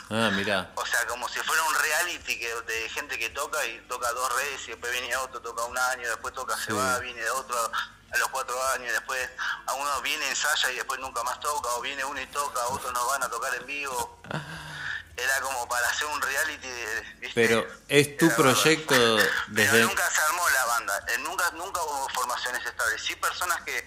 Ah, 0.10 0.30
mira. 0.34 0.72
o 0.76 0.86
sea, 0.86 1.06
como 1.08 1.28
si 1.30 1.40
fuera 1.40 1.64
un 1.64 1.76
reality 1.76 2.40
que, 2.40 2.54
de 2.68 2.90
gente 2.90 3.18
que 3.18 3.30
toca 3.30 3.66
y 3.66 3.80
toca 3.88 4.12
dos 4.14 4.36
redes 4.36 4.62
y 4.68 4.72
después 4.72 4.92
viene 4.92 5.16
otro, 5.18 5.42
toca 5.42 5.64
un 5.64 5.78
año, 5.78 6.08
después 6.08 6.34
toca, 6.34 6.58
se 6.58 6.74
va, 6.74 7.00
viene 7.00 7.28
otro 7.32 7.56
a 8.12 8.18
los 8.18 8.30
cuatro 8.30 8.56
años, 8.70 8.92
después 8.92 9.30
a 9.66 9.74
uno 9.74 10.02
viene, 10.02 10.30
ensaya 10.30 10.72
y 10.72 10.76
después 10.76 11.00
nunca 11.00 11.24
más 11.24 11.40
toca, 11.40 11.70
o 11.76 11.82
viene 11.82 12.06
uno 12.06 12.22
y 12.22 12.28
toca, 12.28 12.66
otros 12.68 12.94
no 12.94 13.06
van 13.08 13.24
a 13.24 13.30
tocar 13.30 13.54
en 13.56 13.66
vivo. 13.66 14.22
Era 15.18 15.42
como 15.42 15.68
para 15.68 15.88
hacer 15.90 16.06
un 16.08 16.22
reality, 16.22 16.70
¿viste? 17.20 17.34
Pero 17.34 17.68
es 17.88 18.18
tu 18.18 18.30
proyecto 18.36 19.18
desde... 19.48 19.72
Pero 19.72 19.88
nunca 19.88 20.12
se 20.12 20.22
armó 20.22 20.48
la 20.50 20.66
banda, 20.66 21.06
eh, 21.08 21.18
nunca, 21.20 21.50
nunca 21.52 21.82
hubo 21.82 22.08
formaciones 22.10 22.64
estables. 22.64 23.02
Sí 23.02 23.16
personas 23.16 23.60
que 23.62 23.84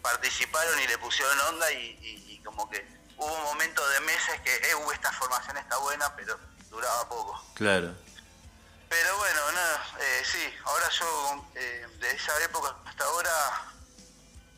participaron 0.00 0.78
y 0.80 0.86
le 0.86 0.98
pusieron 0.98 1.38
onda 1.40 1.70
y, 1.72 2.40
como 2.44 2.68
que 2.70 2.86
hubo 3.16 3.32
un 3.32 3.42
momento 3.42 3.86
de 3.90 4.00
meses 4.00 4.40
que, 4.42 4.54
eh, 4.54 4.74
esta 4.94 5.12
formación 5.12 5.56
está 5.58 5.76
buena, 5.78 6.14
pero 6.16 6.38
duraba 6.70 7.08
poco. 7.08 7.44
Claro. 7.54 7.94
Pero 8.88 9.18
bueno, 9.18 9.52
no, 9.52 10.00
eh, 10.00 10.22
sí, 10.24 10.54
ahora 10.64 10.88
yo, 10.88 11.46
eh, 11.54 11.86
de 12.00 12.10
esa 12.10 12.42
época 12.42 12.74
hasta 12.86 13.04
ahora, 13.04 13.30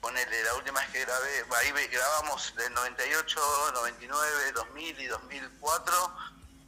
ponele, 0.01 0.45
la 0.45 0.55
última 0.55 0.81
vez 0.81 0.91
que 0.91 1.01
grabé, 1.01 1.45
ahí 1.57 1.87
grabamos 1.89 2.55
del 2.55 2.73
98, 2.73 3.73
99, 3.75 4.53
2000 4.53 5.01
y 5.01 5.07
2004, 5.07 6.17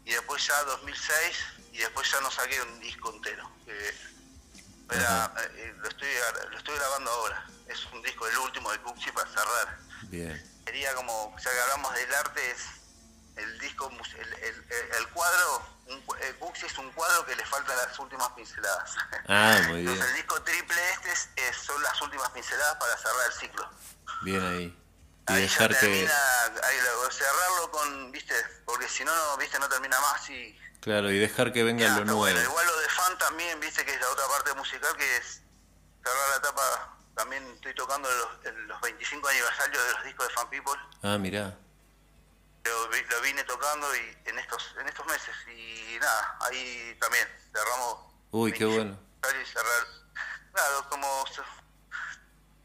y 0.04 0.12
después 0.12 0.44
ya 0.44 0.64
2006, 0.64 1.36
y 1.72 1.78
después 1.78 2.10
ya 2.10 2.20
no 2.20 2.30
saqué 2.30 2.60
un 2.62 2.80
disco 2.80 3.12
entero. 3.14 3.48
Eh, 3.66 3.94
lo, 5.78 5.88
estoy, 5.88 6.08
lo 6.50 6.58
estoy 6.58 6.76
grabando 6.76 7.10
ahora. 7.10 7.46
Es 7.72 7.86
un 7.92 8.02
disco, 8.02 8.26
el 8.26 8.38
último 8.38 8.70
de 8.70 8.78
Cuxi 8.80 9.10
para 9.12 9.28
cerrar. 9.30 9.78
Bien. 10.02 10.62
Sería 10.64 10.94
como, 10.94 11.34
ya 11.38 11.50
que 11.50 11.60
hablamos 11.60 11.94
del 11.94 12.14
arte, 12.14 12.50
es 12.50 12.82
el 13.36 13.58
disco, 13.60 13.90
el, 14.18 14.34
el, 14.98 15.08
cuadro, 15.08 15.62
un, 15.86 15.98
eh, 16.20 16.36
es 16.66 16.78
un 16.78 16.92
cuadro 16.92 17.24
que 17.24 17.34
le 17.34 17.44
faltan 17.46 17.76
las 17.76 17.98
últimas 17.98 18.28
pinceladas. 18.30 18.94
Ah, 19.28 19.58
muy 19.68 19.82
bien. 19.82 19.88
Entonces 19.88 20.06
el 20.10 20.16
disco 20.16 20.42
triple 20.42 20.90
este 20.92 21.12
es, 21.48 21.56
son 21.56 21.82
las 21.82 22.00
últimas 22.02 22.28
pinceladas 22.30 22.76
para 22.76 22.96
cerrar 22.98 23.26
el 23.26 23.32
ciclo. 23.32 23.70
Bien 24.22 24.44
ahí. 24.44 24.78
Y 25.28 25.32
ahí 25.32 25.42
dejar 25.42 25.72
ya 25.72 25.80
termina, 25.80 26.12
cerrarlo 27.10 27.70
con, 27.70 28.12
viste, 28.12 28.34
porque 28.64 28.88
si 28.88 29.04
no, 29.04 29.14
no, 29.14 29.36
viste, 29.38 29.58
no 29.58 29.68
termina 29.68 29.98
más 30.00 30.28
y 30.28 30.58
Claro, 30.80 31.12
y 31.12 31.18
dejar 31.18 31.52
que 31.52 31.62
venga 31.62 31.88
lo 31.96 32.04
nuevo. 32.04 32.18
Bueno, 32.18 32.42
igual 32.42 32.66
lo 32.66 32.76
de 32.80 32.88
fan 32.88 33.16
también, 33.16 33.60
viste 33.60 33.84
que 33.84 33.94
es 33.94 34.00
la 34.00 34.08
otra 34.10 34.26
parte 34.26 34.52
musical 34.54 34.96
que 34.96 35.16
es 35.16 35.40
cerrar 36.02 36.28
la 36.30 36.36
etapa 36.36 36.96
también 37.14 37.44
estoy 37.54 37.74
tocando 37.74 38.08
los, 38.08 38.54
los 38.66 38.80
25 38.80 39.28
aniversarios 39.28 39.84
de 39.84 39.92
los 39.92 40.04
discos 40.04 40.28
de 40.28 40.34
Fan 40.34 40.50
People. 40.50 40.80
Ah, 41.02 41.18
mirá. 41.18 41.56
Lo, 42.64 42.86
lo, 42.86 43.20
vine 43.22 43.42
tocando 43.44 43.86
y 43.96 44.28
en 44.28 44.38
estos 44.38 44.74
en 44.80 44.88
estos 44.88 45.04
meses 45.06 45.34
y 45.48 45.98
nada, 45.98 46.38
ahí 46.40 46.96
también 47.00 47.26
cerramos. 47.52 47.98
Uy, 48.30 48.52
qué 48.52 48.64
bueno. 48.64 48.96
Y 49.22 49.46
cerrar, 49.46 49.86
claro, 50.52 50.88
como 50.88 51.24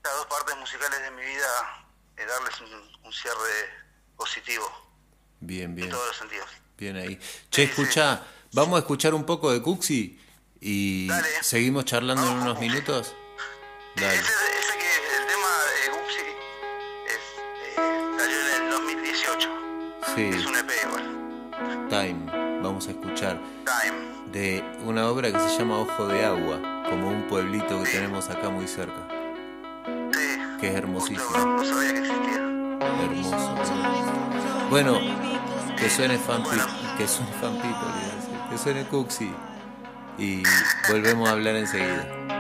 las 0.03 0.13
dos 0.13 0.25
partes 0.27 0.55
musicales 0.57 1.01
de 1.01 1.11
mi 1.11 1.21
vida, 1.23 1.85
eh, 2.15 2.25
darles 2.25 2.61
un, 2.61 3.13
cierre 3.13 3.69
positivo. 4.15 4.65
Bien, 5.39 5.73
bien. 5.73 5.87
En 5.87 5.93
todos 5.93 6.07
los 6.07 6.17
sentidos. 6.17 6.49
Bien 6.77 6.95
ahí. 6.97 7.19
Che, 7.49 7.63
escucha, 7.63 8.21
vamos 8.53 8.77
a 8.77 8.79
escuchar 8.79 9.13
un 9.13 9.25
poco 9.25 9.51
de 9.51 9.61
Cuxi 9.61 10.19
y 10.61 11.09
seguimos 11.41 11.85
charlando 11.85 12.29
en 12.29 12.37
unos 12.37 12.59
minutos. 12.59 13.15
Dale. 13.99 14.13
Ese, 14.13 14.21
ese, 14.21 14.77
que 14.77 15.17
el 15.17 15.25
tema 15.25 15.47
de 15.73 15.89
Cuxi 15.89 16.21
es, 17.07 17.23
eh, 17.77 18.15
salió 18.19 18.37
en 18.55 18.63
el 18.63 18.69
2018. 18.69 19.49
Sí. 20.13 20.29
Es 20.35 20.45
un 20.45 20.55
EP 20.55 20.71
igual. 20.85 21.89
Time, 21.89 22.61
vamos 22.61 22.87
a 22.87 22.91
escuchar. 22.91 23.41
Time. 23.65 23.97
De 24.31 24.63
una 24.85 25.09
obra 25.09 25.31
que 25.31 25.39
se 25.39 25.57
llama 25.57 25.79
Ojo 25.79 26.05
de 26.05 26.23
Agua, 26.23 26.59
como 26.87 27.09
un 27.09 27.27
pueblito 27.27 27.81
que 27.83 27.89
tenemos 27.89 28.29
acá 28.29 28.49
muy 28.49 28.67
cerca. 28.67 29.07
Sí. 30.13 30.37
Que 30.61 30.67
es 30.67 30.75
hermosísimo. 30.75 31.31
No, 31.35 31.65
sabía 31.65 31.93
que 31.93 31.99
existía. 31.99 32.35
Hermoso. 32.35 33.55
Bueno, 34.69 34.99
que 35.75 35.89
suene 35.89 36.19
fan 36.19 36.43
que 36.97 37.07
suene 37.07 37.31
fan 37.41 37.59
que 38.51 38.57
suene 38.59 38.85
Cuxi. 38.85 39.33
Y 40.19 40.43
volvemos 40.87 41.27
a 41.27 41.31
hablar 41.31 41.55
enseguida. 41.55 42.36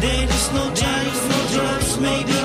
There 0.00 0.28
is 0.28 0.52
no 0.52 0.74
time, 0.74 1.06
no 1.28 1.46
drugs, 1.52 1.98
maybe. 1.98 2.35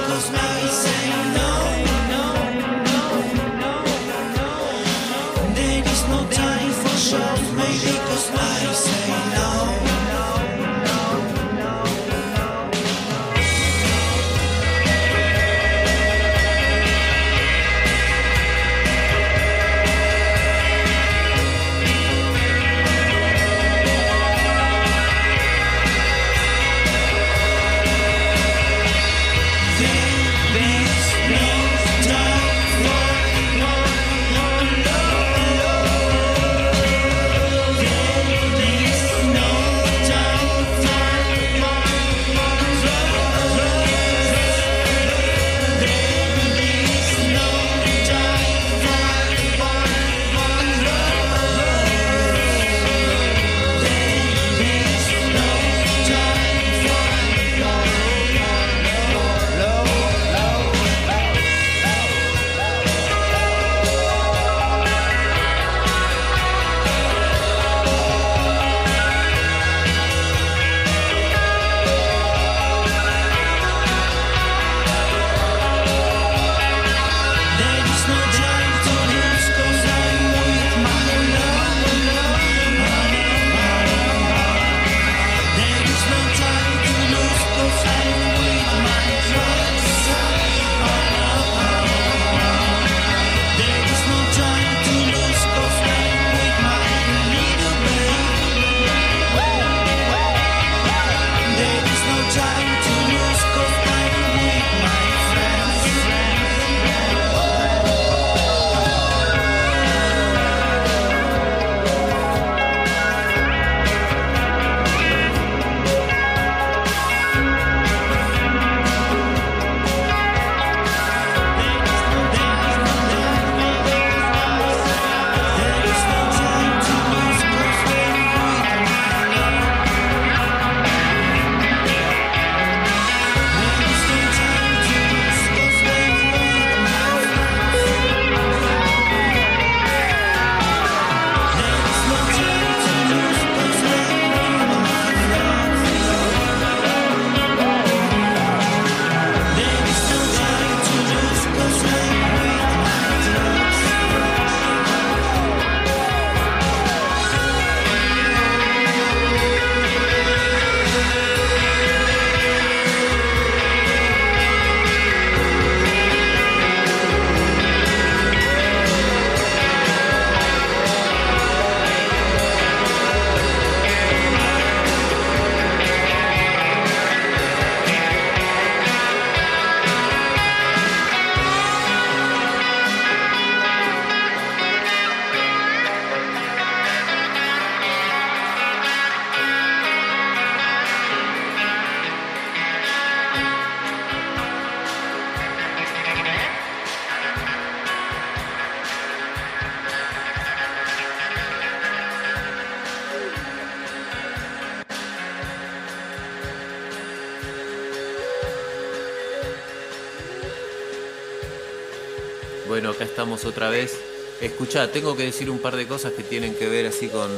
Bueno, 212.71 212.91
acá 212.91 213.03
estamos 213.03 213.43
otra 213.43 213.69
vez. 213.69 213.97
Escuchá, 214.39 214.89
tengo 214.93 215.17
que 215.17 215.23
decir 215.23 215.49
un 215.49 215.59
par 215.59 215.75
de 215.75 215.87
cosas 215.87 216.13
que 216.13 216.23
tienen 216.23 216.55
que 216.55 216.69
ver 216.69 216.85
así 216.85 217.09
con, 217.09 217.29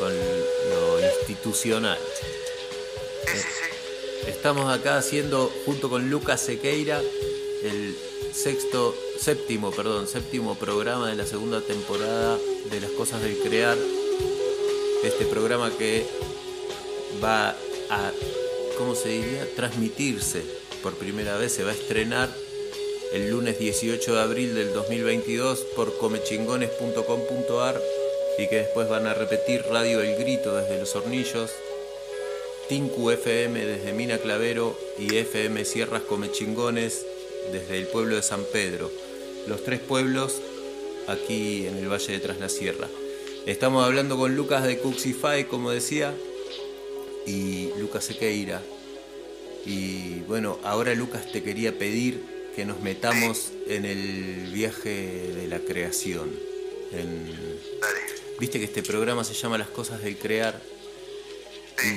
con 0.00 0.12
lo 0.12 0.98
institucional. 0.98 1.96
Sí, 3.28 3.38
sí, 3.38 3.44
sí. 3.44 4.28
Estamos 4.28 4.68
acá 4.76 4.98
haciendo, 4.98 5.52
junto 5.64 5.88
con 5.88 6.10
Lucas 6.10 6.40
Sequeira, 6.40 7.00
el 7.62 7.96
sexto, 8.34 8.92
séptimo, 9.20 9.70
perdón, 9.70 10.08
séptimo 10.08 10.56
programa 10.56 11.10
de 11.10 11.14
la 11.14 11.26
segunda 11.26 11.60
temporada 11.60 12.36
de 12.72 12.80
Las 12.80 12.90
Cosas 12.90 13.22
del 13.22 13.38
Crear. 13.38 13.78
Este 15.04 15.26
programa 15.26 15.70
que 15.78 16.04
va 17.22 17.50
a, 17.88 18.12
¿cómo 18.76 18.96
se 18.96 19.10
diría? 19.10 19.46
Transmitirse 19.54 20.42
por 20.82 20.94
primera 20.94 21.36
vez, 21.36 21.52
se 21.52 21.62
va 21.62 21.70
a 21.70 21.74
estrenar 21.74 22.49
el 23.12 23.30
lunes 23.30 23.58
18 23.58 24.14
de 24.14 24.20
abril 24.20 24.54
del 24.54 24.72
2022 24.72 25.60
por 25.74 25.96
comechingones.com.ar 25.98 27.80
y 28.38 28.48
que 28.48 28.56
después 28.56 28.88
van 28.88 29.06
a 29.06 29.14
repetir 29.14 29.62
Radio 29.68 30.00
El 30.00 30.16
Grito 30.16 30.54
desde 30.54 30.78
Los 30.78 30.94
Hornillos, 30.94 31.50
Tinku 32.68 33.10
FM 33.10 33.66
desde 33.66 33.92
Mina 33.92 34.18
Clavero 34.18 34.78
y 34.96 35.16
FM 35.16 35.64
Sierras 35.64 36.02
Comechingones 36.02 37.04
desde 37.52 37.78
el 37.78 37.88
pueblo 37.88 38.14
de 38.14 38.22
San 38.22 38.44
Pedro. 38.52 38.90
Los 39.48 39.64
tres 39.64 39.80
pueblos 39.80 40.40
aquí 41.08 41.66
en 41.66 41.76
el 41.78 41.90
Valle 41.90 42.12
de 42.12 42.20
Tras 42.20 42.38
la 42.38 42.48
Sierra. 42.48 42.88
Estamos 43.46 43.84
hablando 43.84 44.16
con 44.16 44.36
Lucas 44.36 44.62
de 44.64 44.78
Cuxify, 44.78 45.44
como 45.44 45.72
decía, 45.72 46.14
y 47.26 47.70
Lucas 47.78 48.04
Sequeira. 48.04 48.62
Y 49.66 50.20
bueno, 50.28 50.58
ahora 50.62 50.94
Lucas 50.94 51.32
te 51.32 51.42
quería 51.42 51.76
pedir 51.76 52.39
que 52.54 52.64
nos 52.64 52.80
metamos 52.80 53.50
en 53.66 53.84
el 53.84 54.50
viaje 54.52 55.32
de 55.34 55.46
la 55.48 55.60
creación. 55.60 56.30
Viste 58.38 58.58
que 58.58 58.64
este 58.64 58.82
programa 58.82 59.22
se 59.24 59.34
llama 59.34 59.58
Las 59.58 59.68
cosas 59.68 60.02
del 60.02 60.16
crear. 60.16 60.60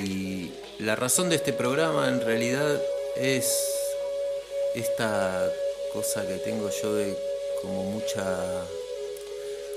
Y 0.04 0.50
la 0.78 0.96
razón 0.96 1.28
de 1.28 1.36
este 1.36 1.52
programa 1.52 2.08
en 2.08 2.20
realidad 2.20 2.80
es 3.16 3.46
esta 4.74 5.50
cosa 5.92 6.26
que 6.26 6.36
tengo 6.36 6.70
yo 6.82 6.94
de 6.94 7.16
como 7.62 7.84
mucha... 7.84 8.66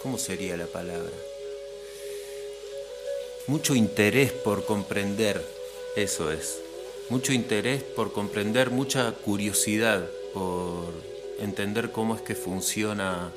¿Cómo 0.04 0.18
sería 0.18 0.56
la 0.58 0.68
palabra? 0.68 1.12
Mucho 3.48 3.76
interés 3.76 4.32
por 4.32 4.66
comprender, 4.66 5.44
eso 5.96 6.32
es. 6.32 6.60
Mucho 7.10 7.32
interés 7.32 7.82
por 7.82 8.12
comprender, 8.12 8.70
mucha 8.70 9.13
curiosidad 9.13 10.08
por 10.38 10.93
entender 11.39 11.91
cómo 11.91 12.15
es 12.15 12.21
que 12.21 12.36
funciona 12.36 13.32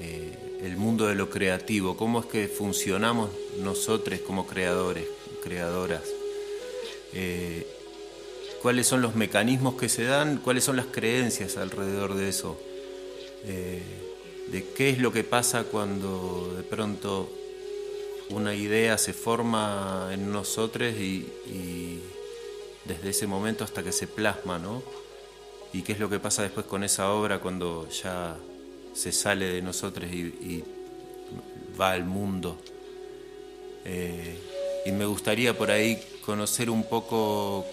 eh, 0.00 0.58
el 0.62 0.76
mundo 0.76 1.06
de 1.06 1.14
lo 1.14 1.28
creativo, 1.28 1.96
cómo 1.96 2.20
es 2.20 2.26
que 2.26 2.48
funcionamos 2.48 3.30
nosotros 3.58 4.20
como 4.20 4.46
creadores, 4.46 5.04
creadoras. 5.42 6.02
Eh, 7.12 7.66
cuáles 8.62 8.86
son 8.86 9.02
los 9.02 9.14
mecanismos 9.14 9.74
que 9.74 9.88
se 9.88 10.04
dan, 10.04 10.38
cuáles 10.38 10.64
son 10.64 10.76
las 10.76 10.86
creencias 10.86 11.56
alrededor 11.56 12.14
de 12.14 12.28
eso, 12.28 12.58
eh, 13.44 13.82
de 14.48 14.64
qué 14.72 14.90
es 14.90 14.98
lo 14.98 15.12
que 15.12 15.24
pasa 15.24 15.64
cuando 15.64 16.54
de 16.56 16.62
pronto 16.62 17.30
una 18.30 18.54
idea 18.54 18.96
se 18.96 19.12
forma 19.12 20.10
en 20.12 20.32
nosotros 20.32 20.94
y, 20.94 21.26
desde 22.84 23.10
ese 23.10 23.26
momento 23.26 23.62
hasta 23.62 23.82
que 23.82 23.92
se 23.92 24.06
plasma, 24.06 24.58
¿no? 24.58 24.82
Y 25.72 25.82
qué 25.82 25.92
es 25.92 26.00
lo 26.00 26.10
que 26.10 26.18
pasa 26.18 26.42
después 26.42 26.66
con 26.66 26.82
esa 26.82 27.12
obra 27.12 27.38
cuando 27.40 27.88
ya 27.88 28.36
se 28.92 29.12
sale 29.12 29.46
de 29.46 29.62
nosotros 29.62 30.10
y, 30.10 30.64
va 31.80 31.92
al 31.92 32.04
mundo. 32.04 32.58
Eh, 33.84 34.38
y 34.84 34.92
me 34.92 35.06
gustaría 35.06 35.56
por 35.56 35.70
ahí 35.70 36.02
conocer 36.24 36.68
un 36.68 36.84
poco 36.84 37.64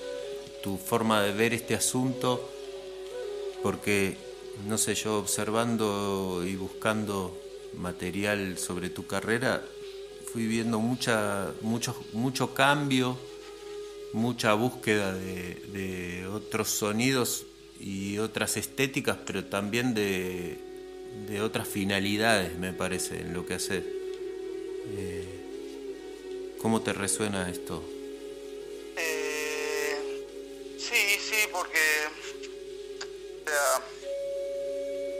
tu 0.64 0.78
forma 0.78 1.24
de 1.24 1.34
ver 1.34 1.54
este 1.54 1.76
asunto, 1.76 2.50
porque, 3.64 4.18
no 4.68 4.78
sé, 4.78 4.95
yo 4.95 5.18
observando 5.18 6.43
y 6.45 6.56
buscando 6.56 7.38
material 7.78 8.58
sobre 8.58 8.89
tu 8.89 9.06
carrera, 9.08 9.62
fui 10.32 10.45
viendo 10.45 10.80
mucha, 10.80 11.52
mucho, 11.62 11.95
mucho 12.14 12.54
cambio, 12.54 13.18
mucha 14.14 14.54
búsqueda 14.54 15.14
de, 15.14 16.28
otros 16.32 16.70
sonidos 16.70 17.47
y 17.80 18.18
otras 18.20 18.58
estéticas, 18.58 19.18
pero 19.26 19.46
también 19.46 19.94
de, 19.94 20.58
de 21.28 21.42
otras 21.42 21.68
finalidades, 21.68 22.58
me 22.58 22.74
parece, 22.74 23.22
en 23.22 23.34
lo 23.34 23.46
que 23.46 23.56
haces. 23.56 23.84
Eh, 24.96 26.58
¿Cómo 26.62 26.82
te 26.82 26.94
resuena 26.94 27.50
esto? 27.50 27.84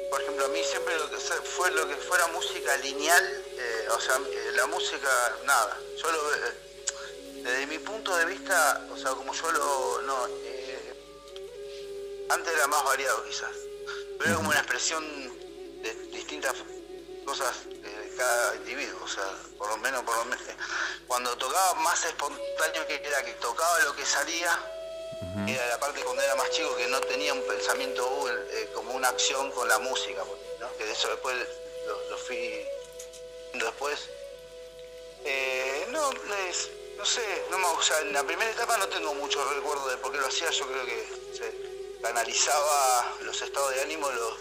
por 0.10 0.22
ejemplo, 0.22 0.45
a 0.45 0.49
mí 0.49 0.60
siempre 0.64 0.97
lo 0.97 1.10
que 1.10 1.18
fue 1.18 1.72
lo 1.72 1.88
que 1.88 1.95
fuera 1.95 2.28
música 2.28 2.76
lineal, 2.78 3.43
eh, 3.58 3.88
o 3.91 3.99
sea, 3.99 4.16
eh, 4.16 4.51
la 4.55 4.68
música, 4.68 5.10
nada. 5.45 5.80
Yo 6.01 6.10
eh, 6.10 6.53
desde 7.43 7.68
mi 7.68 7.80
punto 7.80 8.16
de 8.16 8.26
vista, 8.26 8.86
o 8.91 8.97
sea, 8.97 9.12
como 9.12 9.34
yo 9.34 9.51
lo, 9.51 10.30
antes 12.30 12.53
era 12.53 12.67
más 12.67 12.84
variado 12.84 13.23
quizás, 13.25 13.51
pero 14.17 14.30
era 14.30 14.36
como 14.36 14.49
una 14.49 14.59
expresión 14.59 15.03
de 15.82 15.93
distintas 16.11 16.55
cosas 17.25 17.55
de 17.65 18.15
cada 18.17 18.55
individuo, 18.55 18.99
o 19.03 19.07
sea, 19.07 19.23
por 19.57 19.69
lo 19.69 19.78
menos, 19.78 20.03
por 20.03 20.15
lo 20.17 20.25
menos, 20.25 20.43
cuando 21.07 21.38
tocaba 21.38 21.73
más 21.75 22.03
espontáneo 22.05 22.88
que 22.88 22.95
era 22.95 23.23
que 23.23 23.34
tocaba 23.34 23.80
lo 23.80 23.95
que 23.95 24.05
salía, 24.05 24.57
era 25.47 25.67
la 25.67 25.80
parte 25.80 26.01
cuando 26.01 26.21
era 26.21 26.36
más 26.36 26.49
chico 26.51 26.75
que 26.75 26.88
no 26.88 26.99
tenía 27.01 27.34
un 27.34 27.41
pensamiento 27.43 28.30
eh, 28.30 28.69
como 28.73 28.93
una 28.93 29.09
acción 29.09 29.51
con 29.51 29.67
la 29.67 29.80
música, 29.80 30.23
que 30.78 30.86
de 30.86 30.91
eso 30.91 31.09
después 31.09 31.36
lo, 32.09 32.17
fui 32.17 32.65
después. 33.53 34.09
Eh, 35.23 35.88
no, 35.89 36.11
no 36.11 37.05
sé, 37.05 37.43
no 37.51 37.71
o 37.71 37.82
sea, 37.82 37.99
en 38.01 38.13
la 38.13 38.23
primera 38.23 38.51
etapa 38.51 38.78
no 38.78 38.88
tengo 38.88 39.13
mucho 39.15 39.43
recuerdo 39.53 39.88
de 39.89 39.97
por 39.97 40.11
qué 40.11 40.17
lo 40.17 40.28
hacía, 40.28 40.49
yo 40.49 40.67
creo 40.67 40.86
que 40.86 41.76
canalizaba 42.01 43.15
los 43.21 43.41
estados 43.41 43.73
de 43.75 43.81
ánimo, 43.81 44.09
los, 44.09 44.33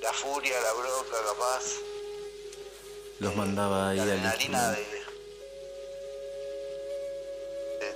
la 0.00 0.12
furia, 0.12 0.60
la 0.60 0.72
bronca, 0.72 1.16
capaz. 1.26 1.64
Los 3.20 3.36
mandaba 3.36 3.90
ahí 3.90 3.96
la 3.96 4.02
adrenalina 4.02 4.70
de 4.72 5.04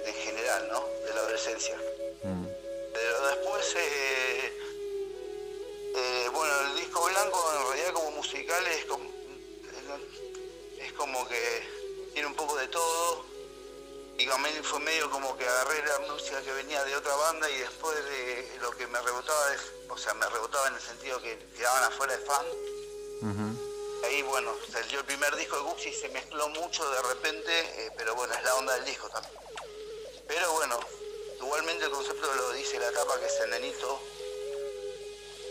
en 0.09 0.15
general, 0.15 0.69
¿no? 0.71 0.85
De 1.07 1.15
la 1.15 1.21
adolescencia. 1.21 1.77
Mm. 2.23 2.47
Pero 2.93 3.27
después, 3.29 3.75
eh, 3.77 4.53
eh, 5.97 6.29
bueno, 6.33 6.55
el 6.69 6.77
disco 6.77 7.05
blanco 7.05 7.53
en 7.55 7.67
realidad 7.69 7.93
como 7.93 8.11
musical 8.13 8.67
es 8.67 8.85
como, 8.87 9.11
es 10.79 10.93
como 10.95 11.29
que 11.29 11.63
tiene 12.13 12.29
un 12.29 12.35
poco 12.35 12.57
de 12.57 12.69
todo. 12.69 13.28
Y 14.19 14.27
también 14.27 14.63
fue 14.65 14.81
medio 14.81 15.09
como 15.11 15.37
que 15.37 15.47
agarré 15.47 15.87
la 15.87 16.13
música 16.13 16.43
que 16.43 16.53
venía 16.53 16.83
de 16.85 16.97
otra 16.97 17.15
banda 17.15 17.49
y 17.49 17.59
después 17.59 17.97
de 18.05 18.59
lo 18.61 18.73
que 18.73 18.87
me 18.89 19.01
rebotaba, 19.01 19.47
o 19.89 19.97
sea, 19.97 20.13
me 20.15 20.29
rebotaba 20.29 20.69
en 20.69 20.75
el 20.75 20.81
sentido 20.81 21.23
que 21.23 21.39
quedaban 21.57 21.85
afuera 21.85 22.17
de 22.17 22.25
fan. 22.25 22.47
Ahí, 24.05 24.23
bueno, 24.23 24.55
salió 24.73 25.01
el 25.01 25.07
primer 25.07 25.35
disco 25.37 25.57
de 25.57 25.63
Gucci, 25.63 25.93
se 25.93 26.09
mezcló 26.11 26.49
mucho 26.51 26.89
de 26.91 27.03
repente, 27.03 27.87
eh, 27.87 27.91
pero 27.97 28.15
bueno, 28.15 28.33
es 28.35 28.43
la 28.45 28.55
onda 28.55 28.75
del 28.75 28.85
disco 28.85 29.09
también. 29.09 29.35
Pero 30.27 30.53
bueno, 30.53 30.79
igualmente 31.37 31.85
el 31.85 31.91
concepto 31.91 32.35
lo 32.35 32.53
dice 32.53 32.79
la 32.79 32.93
tapa, 32.93 33.19
que 33.19 33.27
es 33.27 33.41
el 33.41 33.51
nenito 33.51 34.01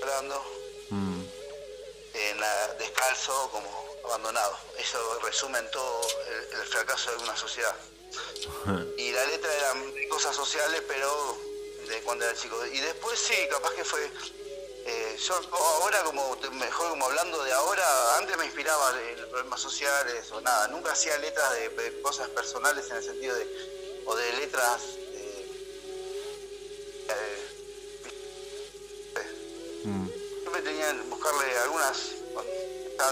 hablando, 0.02 0.44
mm. 0.90 1.22
en 2.14 2.38
descalzo, 2.78 3.50
como 3.52 3.70
abandonado. 4.06 4.58
Eso 4.78 5.20
resume 5.20 5.60
en 5.60 5.72
todo 5.72 6.02
el, 6.52 6.66
fracaso 6.68 7.12
de 7.12 7.24
una 7.24 7.36
sociedad. 7.36 7.76
Y 8.98 9.12
la 9.12 9.26
letra 9.26 9.54
eran 9.54 9.94
cosas 10.10 10.36
sociales, 10.36 10.82
pero 10.88 11.38
de 11.88 12.02
cuando 12.02 12.26
era 12.26 12.36
chico. 12.36 12.66
Y 12.66 12.80
después 12.80 13.18
sí, 13.20 13.36
capaz 13.50 13.74
que 13.74 13.84
fue 13.84 14.10
eh, 14.90 15.18
yo 15.20 15.34
ahora 15.52 16.02
como 16.04 16.38
mejor 16.54 16.92
como 16.92 17.06
hablando 17.08 17.44
de 17.44 17.52
ahora, 17.52 18.18
antes 18.18 18.38
me 18.38 18.46
inspiraba 18.46 18.96
en 19.02 19.30
problemas 19.30 19.60
sociales 19.60 20.32
o 20.32 20.40
nada, 20.40 20.70
nunca 20.70 20.94
hacía 20.94 21.18
letras 21.18 21.52
de, 21.76 22.02
cosas 22.02 22.30
personales 22.30 22.90
en 22.90 22.96
el 22.96 23.04
sentido 23.04 23.36
de 23.36 24.04
o 24.06 24.16
de 24.16 24.32
letras 24.38 24.82
eh, 25.12 25.46
eh, 27.10 27.48
mm. 29.84 30.08
siempre 30.42 30.62
tenía 30.62 30.94
que 30.94 31.02
buscarle 31.10 31.58
algunas 31.58 31.98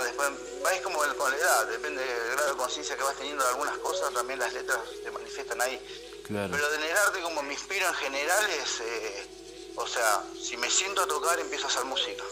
después 0.04 0.30
vais 0.64 0.82
como 0.82 0.98
con 0.98 1.32
la 1.32 1.38
edad 1.38 1.68
depende 1.68 2.04
del 2.04 2.32
grado 2.32 2.52
de 2.52 2.58
conciencia 2.58 2.98
que 2.98 3.04
vas 3.04 3.16
teniendo 3.16 3.44
de 3.44 3.50
algunas 3.52 3.78
cosas 3.80 4.14
también 4.14 4.40
las 4.40 4.54
letras 4.54 4.80
se 5.04 5.12
manifiestan 5.12 5.62
ahí. 5.62 5.80
Pero 6.28 6.70
de 6.70 6.78
negarte 6.80 7.22
como 7.22 7.44
me 7.44 7.54
inspiro 7.54 7.88
en 7.88 7.94
general 7.94 8.50
es 8.50 8.80
eh, 8.82 9.28
o 9.76 9.86
sea 9.88 10.24
si 10.42 10.58
me 10.58 10.70
siento 10.70 11.04
a 11.04 11.08
tocar 11.08 11.40
empiezo 11.40 11.66
a 11.66 11.70
hacer 11.70 11.86
música. 11.86 12.24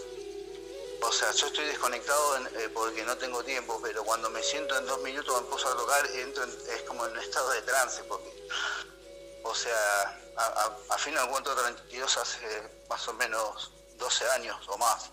O 1.06 1.12
sea, 1.12 1.32
yo 1.34 1.48
estoy 1.48 1.66
desconectado 1.66 2.38
eh, 2.38 2.70
porque 2.74 3.04
no 3.04 3.18
tengo 3.18 3.44
tiempo, 3.44 3.78
pero 3.84 4.06
cuando 4.06 4.30
me 4.30 4.42
siento 4.42 4.78
en 4.78 4.86
dos 4.86 5.02
minutos 5.02 5.42
me 5.42 5.50
puso 5.50 5.68
a 5.68 5.76
tocar, 5.76 6.06
entro 6.16 6.46
es 6.46 6.82
como 6.84 7.06
en 7.06 7.12
un 7.12 7.20
estado 7.20 7.50
de 7.50 7.62
trance, 7.64 8.02
porque, 8.06 8.48
o 9.44 9.54
sea, 9.54 10.18
a, 10.38 10.98
fin 10.98 11.14
de 11.14 11.28
cuento 11.28 11.54
32 11.54 12.18
hace 12.18 12.64
más 12.88 13.06
o 13.10 13.14
menos 13.16 13.72
12 13.98 14.30
años 14.30 14.58
o 14.68 14.78
más. 14.78 15.10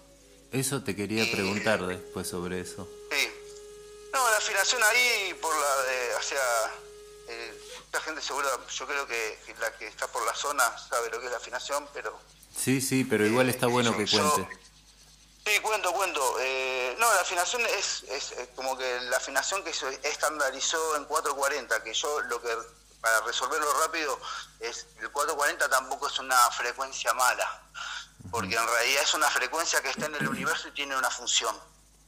Eso 0.53 0.83
te 0.83 0.97
quería 0.97 1.31
preguntar 1.31 1.87
después 1.87 2.29
sobre 2.29 2.61
eso. 2.61 2.89
Sí. 3.11 3.31
No, 4.13 4.29
la 4.31 4.37
afinación 4.37 4.83
ahí, 4.83 5.35
por 5.41 5.55
la 5.55 5.83
de, 5.83 6.15
o 6.17 6.23
sea, 6.23 6.71
eh, 7.29 7.61
la 7.93 8.01
gente 8.01 8.21
seguro, 8.21 8.49
yo 8.69 8.87
creo 8.87 9.07
que, 9.07 9.39
la 9.61 9.73
que 9.77 9.87
está 9.87 10.09
por 10.09 10.25
la 10.27 10.35
zona 10.35 10.65
sabe 10.79 11.09
lo 11.11 11.21
que 11.21 11.27
es 11.27 11.31
la 11.33 11.39
afinación, 11.39 11.89
pero... 11.93 12.19
Sí, 12.57 12.81
sí, 12.81 13.05
pero 13.05 13.25
igual 13.25 13.49
está 13.49 13.67
eh, 13.67 13.71
bueno 13.71 13.97
que 13.97 14.09
cuente. 14.09 14.49
sí, 15.47 15.61
cuento, 15.61 15.93
cuento. 15.93 16.37
Eh, 16.41 16.97
no, 16.99 17.15
la 17.15 17.21
afinación 17.21 17.63
es, 17.67 18.03
es, 18.09 18.35
como 18.57 18.77
que 18.77 19.01
la 19.03 19.19
afinación 19.19 19.63
que 19.63 19.73
se 19.73 20.01
estandarizó 20.03 20.97
en 20.97 21.05
440, 21.05 21.85
que 21.85 21.95
yo 21.95 22.21
lo 22.23 22.43
que, 22.43 22.49
para 23.01 23.21
resolverlo 23.21 23.73
rápido, 23.85 24.19
es 24.59 24.89
el 25.01 25.11
440 25.13 25.69
tampoco 25.69 26.09
es 26.09 26.19
una 26.19 26.37
frecuencia 26.51 27.15
mala, 27.15 27.63
porque 28.31 28.55
en 28.55 28.67
realidad 28.67 29.03
es 29.03 29.15
una 29.15 29.29
frecuencia 29.29 29.81
que 29.83 29.91
está 29.91 30.07
en 30.07 30.15
el 30.15 30.29
universo 30.29 30.69
y 30.69 30.73
tiene 30.73 30.97
una 30.97 31.11
función. 31.11 31.57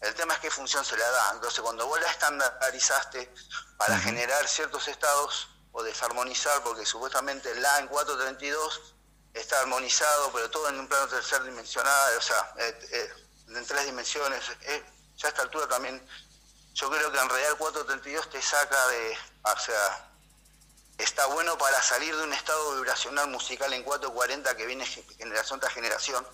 El 0.01 0.15
tema 0.15 0.35
es 0.35 0.41
qué 0.41 0.51
función 0.51 0.85
se 0.85 0.97
le 0.97 1.03
da. 1.03 1.31
Entonces, 1.33 1.61
cuando 1.61 1.87
vos 1.87 2.01
la 2.01 2.11
estandarizaste 2.11 3.33
para 3.77 3.99
generar 3.99 4.49
ciertos 4.49 4.89
estados 4.89 5.49
o 5.73 5.83
desarmonizar, 5.83 6.63
porque 6.63 6.85
supuestamente 6.85 7.55
la 7.57 7.79
en 7.79 7.87
432 7.87 8.95
está 9.33 9.61
armonizado, 9.61 10.31
pero 10.33 10.51
todo 10.51 10.69
en 10.69 10.81
un 10.81 10.89
plano 10.89 11.09
tercer 11.09 11.43
dimensional, 11.45 12.17
o 12.17 12.21
sea, 12.21 12.53
eh, 12.59 12.89
eh, 12.93 13.13
en 13.49 13.67
tres 13.67 13.87
dimensiones. 13.87 14.43
Eh, 14.63 14.85
ya 15.17 15.29
a 15.29 15.31
esta 15.31 15.43
altura 15.43 15.69
también, 15.69 16.05
yo 16.75 16.91
creo 16.91 17.13
que 17.13 17.19
en 17.19 17.29
realidad 17.29 17.53
el 17.53 17.59
432 17.59 18.31
te 18.31 18.43
saca 18.43 18.89
de, 18.89 19.17
o 19.43 19.59
sea, 19.59 20.12
está 20.99 21.27
bueno 21.27 21.57
para 21.59 21.83
salir 21.83 22.15
de 22.17 22.23
un 22.23 22.33
estado 22.33 22.77
vibracional 22.77 23.29
musical 23.29 23.73
en 23.73 23.83
440 23.83 24.57
que 24.57 24.67
viene 24.67 24.87
generación 24.87 25.61
tras 25.61 25.73
generación. 25.73 26.27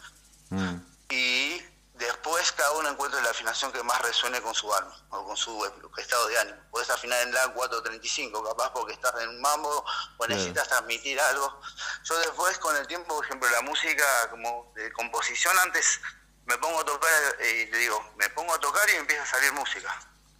Mm. 0.50 0.76
Y 1.11 1.62
Después 1.98 2.52
cada 2.52 2.70
uno 2.72 2.90
encuentra 2.90 3.20
la 3.22 3.30
afinación 3.30 3.72
que 3.72 3.82
más 3.82 4.00
resuene 4.02 4.40
con 4.40 4.54
su 4.54 4.72
alma 4.72 4.94
o 5.11 5.26
con 5.26 5.36
su 5.36 5.68
estado 5.96 6.28
de 6.28 6.38
ánimo. 6.38 6.59
Puedes 6.70 6.88
afinar 6.90 7.20
en 7.22 7.34
la 7.34 7.48
435, 7.48 8.44
capaz 8.44 8.72
porque 8.72 8.92
estás 8.92 9.20
en 9.20 9.30
un 9.30 9.40
mambo 9.40 9.84
o 10.16 10.26
necesitas 10.28 10.68
transmitir 10.68 11.20
algo. 11.20 11.61
Yo 12.04 12.18
después 12.20 12.56
con 12.59 12.76
el 12.76 12.86
tiempo, 12.86 13.16
por 13.16 13.24
ejemplo, 13.24 13.50
la 13.50 13.62
música 13.62 14.30
como 14.30 14.72
de 14.76 14.92
composición, 14.92 15.59
antes 15.59 16.00
me 16.46 16.56
pongo 16.59 16.80
a 16.80 16.84
tocar 16.84 17.11
y 17.40 17.66
le 17.66 17.78
digo, 17.78 18.12
me 18.16 18.28
pongo 18.30 18.54
a 18.54 18.61
tocar 18.61 18.88
y 18.90 18.94
empieza 18.94 19.24
a 19.24 19.26
salir 19.26 19.52
música. 19.54 19.92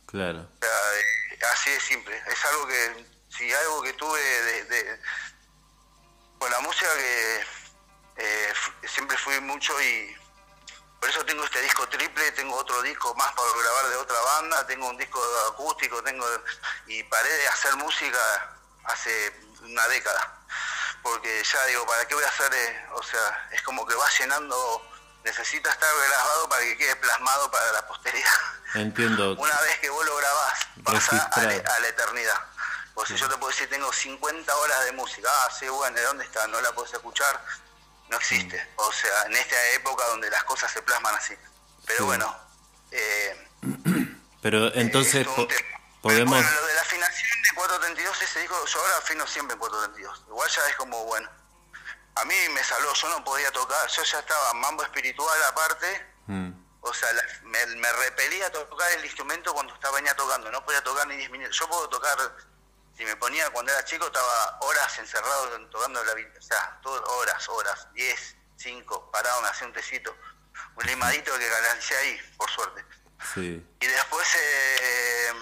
Claro. 0.07 0.39
O 0.39 0.65
sea, 0.65 0.71
eh, 0.71 1.39
así 1.53 1.71
de 1.71 1.81
simple. 1.81 2.23
Es 2.29 2.45
algo 2.45 2.69
que, 2.69 3.05
si 3.29 3.53
algo 3.53 3.83
que 3.83 3.93
tuve 3.95 4.21
de, 4.65 5.01
con 6.39 6.51
la 6.51 6.61
música 6.61 6.89
que 6.95 7.47
eh, 8.17 8.53
siempre 8.87 9.17
fui 9.19 9.41
mucho 9.41 9.81
y 9.81 10.17
por 11.01 11.09
eso 11.09 11.25
tengo 11.25 11.45
este 11.45 11.61
disco 11.63 11.89
triple, 11.89 12.33
tengo 12.33 12.57
otro 12.57 12.83
disco 12.83 13.15
más 13.15 13.33
para 13.33 13.49
grabar 13.63 13.89
de 13.89 13.97
otra 13.97 14.21
banda, 14.21 14.67
tengo 14.67 14.89
un 14.89 14.97
disco 14.97 15.21
acústico, 15.53 16.03
tengo 16.03 16.27
y 16.87 17.03
paré 17.05 17.31
de 17.31 17.49
hacer 17.49 17.77
música 17.77 18.19
hace 18.85 19.33
una 19.63 19.87
década. 19.89 20.35
Porque 21.03 21.43
ya 21.45 21.65
digo, 21.67 21.87
¿para 21.87 22.05
qué 22.07 22.15
voy 22.15 22.25
a 22.25 22.29
hacer? 22.29 22.53
Eh, 22.53 22.87
o 22.95 23.03
sea, 23.03 23.49
es 23.53 23.63
como 23.63 23.87
que 23.87 23.95
va 23.95 24.09
llenando, 24.19 24.91
necesita 25.25 25.71
estar 25.71 25.89
grabado 26.09 26.49
para 26.49 26.63
que 26.63 26.77
quede 26.77 26.97
plasmado 26.97 27.51
para 27.51 27.73
la 27.73 27.87
posteridad. 27.87 28.39
Entiendo. 28.75 29.35
una 29.39 29.61
vez 29.61 29.79
que 29.79 29.91
vos 29.91 30.05
lo 30.05 30.17
grabás, 30.17 30.69
pasa 30.85 31.31
a, 31.33 31.81
la 31.81 31.89
eternidad. 31.89 32.41
O 33.01 33.07
si 33.07 33.15
yo 33.15 33.29
te 33.29 33.37
puedo 33.37 33.51
decir, 33.51 33.71
tengo 33.71 33.93
50 33.93 34.57
horas 34.57 34.85
de 34.85 34.93
música, 34.93 35.29
ah, 35.33 35.51
sí, 35.57 35.69
bueno, 35.69 35.97
¿de 35.97 36.03
dónde 36.03 36.25
está? 36.25 36.47
No 36.49 36.61
la 36.61 36.73
puedes 36.73 36.93
escuchar 36.93 37.41
no 38.09 38.17
existe. 38.17 38.69
O 38.77 38.93
sea, 38.93 39.23
en 39.27 39.35
esta 39.35 39.71
época 39.75 40.05
donde 40.09 40.31
las 40.31 40.45
cosas 40.45 40.71
se 40.73 40.83
plasman 40.83 41.15
así. 41.15 41.35
Pero 41.87 42.07
bueno. 42.07 42.35
Eh, 42.91 43.49
Pero 44.43 44.73
entonces 44.75 45.27
podemos... 46.01 46.39
Bueno, 46.39 46.61
lo 46.61 46.67
de 46.67 46.75
la 46.75 46.81
afinación 46.81 47.43
de 47.43 47.55
432, 47.55 48.23
ese 48.23 48.41
disco, 48.41 48.65
yo 48.65 48.81
ahora 48.81 48.97
afino 48.99 49.27
siempre 49.27 49.55
en 49.55 49.59
432. 49.61 50.25
Igual 50.29 50.49
ya 50.49 50.69
es 50.69 50.77
como, 50.77 51.05
bueno, 51.05 51.29
a 52.15 52.25
mí 52.25 52.35
me 52.55 52.63
saló, 52.63 52.93
yo 52.95 53.09
no 53.11 53.25
podía 53.25 53.51
tocar, 53.51 53.89
yo 53.89 54.03
ya 54.03 54.19
estaba 54.21 54.55
mambo 54.55 54.83
espiritual 54.85 55.43
aparte. 55.45 56.07
Mm. 56.27 56.51
O 56.81 56.95
sea, 56.95 57.09
me, 57.43 57.67
me, 57.67 57.93
repelía 57.93 58.51
tocar 58.53 58.91
el 58.93 59.05
instrumento 59.05 59.53
cuando 59.53 59.75
estaba 59.75 59.97
venía 59.97 60.15
tocando, 60.15 60.51
no 60.51 60.65
podía 60.65 60.83
tocar 60.83 61.07
ni 61.09 61.17
10 61.17 61.31
minutos. 61.31 61.59
Yo 61.59 61.69
puedo 61.69 61.89
tocar 61.89 62.17
si 62.99 63.05
me 63.05 63.15
ponía 63.15 63.49
cuando 63.51 63.71
era 63.71 63.85
chico 63.85 64.07
estaba 64.07 64.59
horas 64.61 64.99
encerrado 64.99 65.67
tocando 65.69 66.03
la 66.03 66.13
o 66.13 66.43
sea, 66.43 66.81
horas, 66.85 67.49
horas, 67.49 67.87
10, 67.95 68.37
5, 68.57 69.11
parado, 69.13 69.41
me 69.41 69.49
hacía 69.49 69.69
un 69.69 69.73
tecito, 69.73 70.17
un 70.75 70.85
limadito 70.85 71.33
que 71.39 71.49
ganancé 71.49 71.97
ahí, 71.97 72.21
por 72.37 72.51
suerte. 72.51 72.85
Sí. 73.35 73.65
Y 73.81 73.87
después 73.87 74.29
eh, 74.35 75.33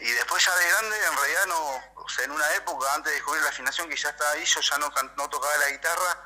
y 0.00 0.10
después 0.12 0.44
ya 0.44 0.56
de 0.56 0.68
grande, 0.68 0.96
en 0.96 1.16
realidad 1.16 1.46
no, 1.48 2.02
o 2.04 2.08
sea, 2.08 2.24
en 2.24 2.30
una 2.30 2.54
época 2.54 2.94
antes 2.94 3.10
de 3.10 3.16
descubrir 3.16 3.42
la 3.42 3.48
afinación 3.48 3.88
que 3.88 3.96
ya 3.96 4.10
estaba 4.10 4.30
ahí, 4.30 4.44
yo 4.44 4.60
ya 4.60 4.78
no, 4.78 4.92
no 5.16 5.28
tocaba 5.28 5.56
la 5.58 5.70
guitarra 5.70 6.24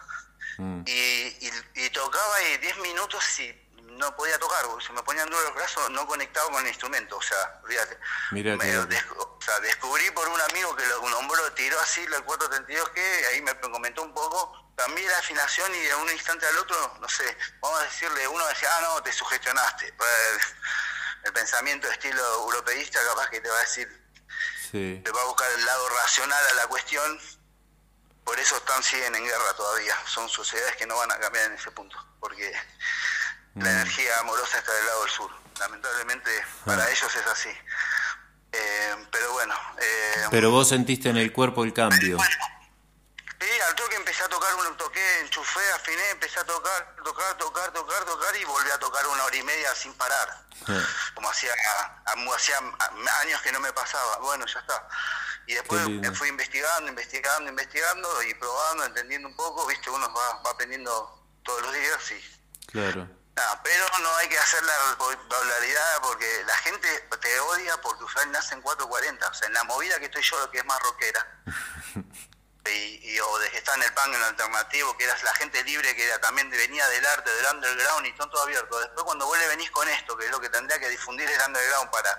mm. 0.58 0.82
y, 0.84 0.92
y, 0.92 1.52
y, 1.74 1.90
tocaba 1.90 2.42
y 2.42 2.58
10 2.58 2.78
minutos 2.80 3.40
y 3.40 3.63
no 3.98 4.14
podía 4.16 4.38
tocar, 4.38 4.64
se 4.84 4.92
me 4.92 5.02
ponían 5.02 5.28
duros 5.28 5.44
los 5.44 5.54
brazos, 5.54 5.90
no 5.90 6.06
conectado 6.06 6.50
con 6.50 6.62
el 6.62 6.68
instrumento, 6.68 7.16
o 7.16 7.22
sea, 7.22 7.60
olvídate. 7.62 7.98
Mira 8.32 8.54
o 8.54 9.40
sea, 9.40 9.60
descubrí 9.60 10.10
por 10.10 10.28
un 10.28 10.40
amigo 10.40 10.74
que 10.76 10.86
lo 10.86 11.08
nombró, 11.08 11.52
tiró 11.52 11.78
así 11.80 12.00
el 12.00 12.24
432 12.24 12.88
que 12.90 13.26
ahí 13.26 13.42
me 13.42 13.54
comentó 13.60 14.02
un 14.02 14.14
poco, 14.14 14.72
cambié 14.76 15.06
la 15.08 15.18
afinación 15.18 15.74
y 15.74 15.80
de 15.80 15.94
un 15.94 16.10
instante 16.10 16.46
al 16.46 16.58
otro, 16.58 16.98
no 17.00 17.08
sé, 17.08 17.36
vamos 17.60 17.80
a 17.80 17.84
decirle, 17.84 18.26
uno 18.28 18.46
decía, 18.48 18.68
ah, 18.76 18.80
no, 18.82 19.02
te 19.02 19.12
sugestionaste. 19.12 19.92
Pues, 19.92 20.10
el, 21.24 21.32
pensamiento 21.32 21.86
de 21.86 21.94
estilo 21.94 22.22
europeísta 22.42 23.00
capaz 23.08 23.28
que 23.30 23.40
te 23.40 23.48
va 23.48 23.56
a 23.56 23.60
decir, 23.60 23.88
sí. 24.70 25.00
te 25.04 25.10
va 25.10 25.22
a 25.22 25.24
buscar 25.24 25.50
el 25.50 25.64
lado 25.64 25.88
racional 25.88 26.46
a 26.48 26.54
la 26.54 26.66
cuestión, 26.66 27.20
por 28.24 28.38
eso 28.38 28.56
están 28.56 28.82
siguen 28.82 29.14
en 29.14 29.24
guerra 29.24 29.54
todavía, 29.56 29.96
son 30.06 30.28
sociedades 30.28 30.76
que 30.76 30.86
no 30.86 30.96
van 30.96 31.12
a 31.12 31.18
cambiar 31.18 31.46
en 31.46 31.54
ese 31.54 31.70
punto, 31.70 31.96
porque 32.20 32.52
la 33.54 33.64
mm. 33.64 33.68
energía 33.68 34.18
amorosa 34.20 34.58
está 34.58 34.72
del 34.72 34.86
lado 34.86 35.02
del 35.02 35.10
sur. 35.10 35.30
Lamentablemente 35.58 36.30
para 36.64 36.84
ah. 36.84 36.90
ellos 36.90 37.14
es 37.14 37.26
así. 37.26 37.50
Eh, 38.52 38.94
pero 39.10 39.32
bueno. 39.32 39.54
Eh, 39.78 40.26
pero 40.30 40.50
vos 40.50 40.68
sentiste 40.68 41.08
en 41.08 41.16
el 41.16 41.32
cuerpo 41.32 41.64
el 41.64 41.72
cambio. 41.72 42.18
sí, 42.18 43.48
al 43.68 43.74
toque 43.74 43.96
empecé 43.96 44.24
a 44.24 44.28
tocar, 44.28 44.54
un 44.54 44.76
toqué, 44.76 45.20
enchufé, 45.20 45.60
afiné, 45.74 46.10
empecé 46.10 46.40
a 46.40 46.44
tocar, 46.44 46.96
tocar, 47.04 47.36
tocar, 47.36 47.72
tocar, 47.72 48.04
tocar 48.04 48.36
y 48.36 48.44
volví 48.44 48.70
a 48.70 48.78
tocar 48.78 49.06
una 49.06 49.24
hora 49.24 49.36
y 49.36 49.42
media 49.42 49.74
sin 49.74 49.94
parar. 49.94 50.28
Ah. 50.68 50.80
Como 51.14 51.30
hacía, 51.30 51.52
hacía 52.34 52.58
años 53.20 53.40
que 53.42 53.52
no 53.52 53.60
me 53.60 53.72
pasaba. 53.72 54.18
Bueno, 54.18 54.46
ya 54.46 54.60
está. 54.60 54.88
Y 55.46 55.54
después 55.54 55.88
me 55.88 56.10
fui 56.12 56.28
investigando, 56.28 56.88
investigando, 56.88 57.50
investigando 57.50 58.22
y 58.22 58.34
probando, 58.34 58.84
entendiendo 58.86 59.28
un 59.28 59.36
poco, 59.36 59.66
viste, 59.66 59.90
uno 59.90 60.12
va, 60.12 60.42
va 60.42 60.50
aprendiendo 60.50 61.28
todos 61.44 61.62
los 61.62 61.72
días 61.74 62.12
y... 62.12 62.70
Claro 62.70 63.23
no, 63.36 63.60
pero 63.64 63.84
no 64.00 64.16
hay 64.16 64.28
que 64.28 64.38
hacer 64.38 64.62
la 64.62 64.96
popularidad 64.96 66.00
porque 66.02 66.44
la 66.46 66.56
gente 66.58 67.08
te 67.20 67.40
odia 67.40 67.76
porque 67.80 68.04
Usual 68.04 68.30
nace 68.30 68.54
en 68.54 68.62
440. 68.62 69.28
O 69.28 69.34
sea, 69.34 69.48
en 69.48 69.54
la 69.54 69.64
movida 69.64 69.98
que 69.98 70.04
estoy 70.04 70.22
yo, 70.22 70.38
lo 70.38 70.50
que 70.50 70.58
es 70.58 70.64
más 70.64 70.80
rockera. 70.80 71.26
y, 72.70 73.18
o 73.18 73.38
de 73.38 73.50
que 73.50 73.58
está 73.58 73.74
en 73.74 73.82
el 73.82 73.92
punk 73.92 74.06
en 74.06 74.14
el 74.14 74.22
alternativo, 74.22 74.96
que 74.96 75.04
eras 75.04 75.22
la 75.22 75.34
gente 75.34 75.62
libre 75.64 75.94
que 75.94 76.04
era, 76.04 76.20
también 76.20 76.48
venía 76.48 76.86
del 76.88 77.04
arte, 77.06 77.30
del 77.30 77.46
underground 77.54 78.06
y 78.06 78.12
todo 78.12 78.42
abierto. 78.42 78.78
Después 78.78 79.04
cuando 79.04 79.26
vos 79.26 79.38
le 79.38 79.48
venís 79.48 79.70
con 79.70 79.88
esto, 79.88 80.16
que 80.16 80.26
es 80.26 80.30
lo 80.30 80.40
que 80.40 80.48
tendría 80.48 80.78
que 80.78 80.88
difundir 80.88 81.28
el 81.28 81.40
underground 81.46 81.90
para, 81.90 82.10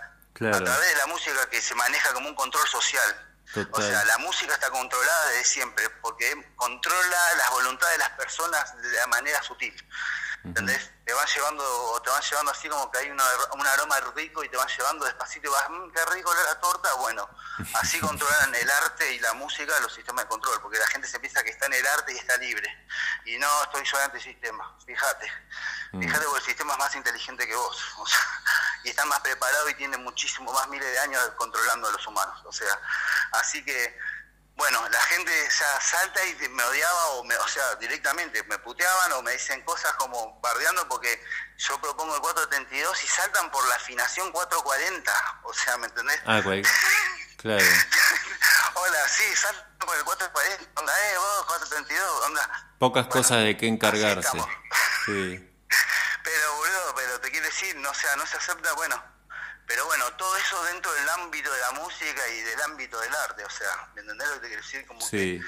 a 0.55 0.63
través 0.63 0.89
de 0.89 0.95
la 0.97 1.07
música 1.07 1.49
que 1.49 1.61
se 1.61 1.76
maneja 1.76 2.13
como 2.13 2.30
un 2.30 2.36
control 2.36 2.68
social. 2.68 3.32
O 3.72 3.82
sea, 3.82 4.03
la 4.03 4.18
música 4.18 4.53
está 4.53 4.70
controlada 4.70 5.30
desde 5.30 5.45
siempre, 5.45 5.89
porque 6.01 6.51
controla 6.57 7.36
las 7.38 7.49
voluntades 7.51 7.93
de 7.93 7.99
las 7.99 8.09
personas 8.11 8.82
de 8.82 8.91
la 8.91 9.07
manera 9.07 9.41
sutil. 9.43 9.74
¿Entendés? 10.45 10.91
Te 11.03 11.11
van 11.11 11.25
llevando, 11.25 12.01
te 12.03 12.09
van 12.11 12.21
llevando 12.21 12.51
así 12.51 12.69
como 12.69 12.91
que 12.91 12.99
hay 12.99 13.09
una, 13.09 13.23
un 13.53 13.65
aroma 13.65 13.99
rico 14.15 14.43
y 14.43 14.49
te 14.49 14.57
van 14.57 14.67
llevando 14.67 15.05
despacito 15.05 15.47
y 15.47 15.51
vas, 15.51 15.69
mmm, 15.69 15.91
qué 15.91 16.05
rico 16.13 16.31
la 16.33 16.59
torta. 16.59 16.93
Bueno, 16.95 17.27
así 17.73 17.99
controlan 17.99 18.53
el 18.53 18.69
arte 18.69 19.11
y 19.13 19.19
la 19.19 19.33
música 19.33 19.79
los 19.79 19.91
sistemas 19.91 20.25
de 20.25 20.29
control, 20.29 20.61
porque 20.61 20.77
la 20.77 20.85
gente 20.87 21.07
se 21.07 21.19
piensa 21.19 21.41
que 21.43 21.49
está 21.49 21.65
en 21.65 21.73
el 21.73 21.87
arte 21.87 22.13
y 22.13 22.17
está 22.17 22.37
libre. 22.37 22.69
Y 23.25 23.39
no, 23.39 23.63
estoy 23.63 23.83
yo 23.85 23.97
ante 23.97 24.17
el 24.17 24.23
sistema, 24.23 24.77
fíjate. 24.85 25.31
Mm. 25.93 26.01
Fíjate 26.01 26.25
porque 26.25 26.39
el 26.39 26.45
sistema 26.45 26.73
es 26.73 26.79
más 26.79 26.95
inteligente 26.95 27.47
que 27.47 27.55
vos. 27.55 27.83
O 27.97 28.05
sea, 28.07 28.19
y 28.83 28.89
está 28.89 29.03
más 29.05 29.19
preparado 29.21 29.67
y 29.69 29.73
tiene 29.73 29.97
muchísimo 29.97 30.53
más 30.53 30.67
miles 30.67 30.87
de 30.91 30.99
años 30.99 31.31
controlando 31.37 31.87
a 31.87 31.91
los 31.91 32.05
humanos. 32.05 32.39
O 32.45 32.51
sea, 32.51 32.79
así 33.31 33.65
que 33.65 33.97
bueno, 34.55 34.87
la 34.89 35.01
gente 35.01 35.31
ya 35.49 35.81
salta 35.81 36.25
y 36.25 36.47
me 36.49 36.63
odiaba, 36.63 37.07
o, 37.07 37.23
me, 37.25 37.35
o 37.35 37.47
sea, 37.47 37.75
directamente 37.75 38.41
me 38.43 38.57
puteaban 38.59 39.11
o 39.13 39.21
me 39.21 39.33
dicen 39.33 39.61
cosas 39.63 39.93
como 39.93 40.39
bardeando 40.39 40.87
porque 40.87 41.21
yo 41.57 41.79
propongo 41.81 42.15
el 42.15 42.21
432 42.21 43.03
y 43.03 43.07
saltan 43.07 43.51
por 43.51 43.67
la 43.67 43.75
afinación 43.75 44.31
440, 44.31 45.41
o 45.43 45.53
sea, 45.53 45.77
¿me 45.77 45.87
entendés? 45.87 46.21
Ah, 46.25 46.41
claro. 47.37 47.65
Hola, 48.75 49.07
sí, 49.09 49.23
saltan 49.35 49.77
por 49.79 49.97
el 49.97 50.03
440, 50.05 50.79
onda, 50.79 50.93
eh, 50.93 51.17
vos, 51.17 51.45
432, 51.47 52.25
onda. 52.25 52.71
Pocas 52.79 53.07
cosas 53.07 53.43
de 53.43 53.57
qué 53.57 53.67
encargarse. 53.67 54.39
Sí. 55.05 55.51
Pero, 56.23 56.55
boludo, 56.55 56.95
pero 56.95 57.21
te 57.21 57.29
quiero 57.29 57.45
decir, 57.45 57.75
no, 57.75 57.93
sea, 57.93 58.15
no 58.15 58.25
se 58.25 58.37
acepta, 58.37 58.73
bueno, 58.73 58.99
pero 59.68 59.86
bueno, 59.86 60.11
todo 60.13 60.36
eso 60.38 60.63
dentro 60.66 60.93
del 60.93 61.09
ámbito 61.09 61.51
de 61.51 61.59
la 61.59 61.72
música 61.72 62.28
y 62.28 62.41
del 62.41 62.61
ámbito 62.61 62.99
del 62.99 63.16
arte, 63.16 63.43
o 63.43 63.49
sea, 63.49 63.89
¿me 63.95 64.01
entendés 64.01 64.28
lo 64.28 64.34
que 64.36 64.39
te 64.41 64.47
quiero 64.47 64.61
decir? 64.61 64.86
Como 64.86 65.01
sí. 65.01 65.41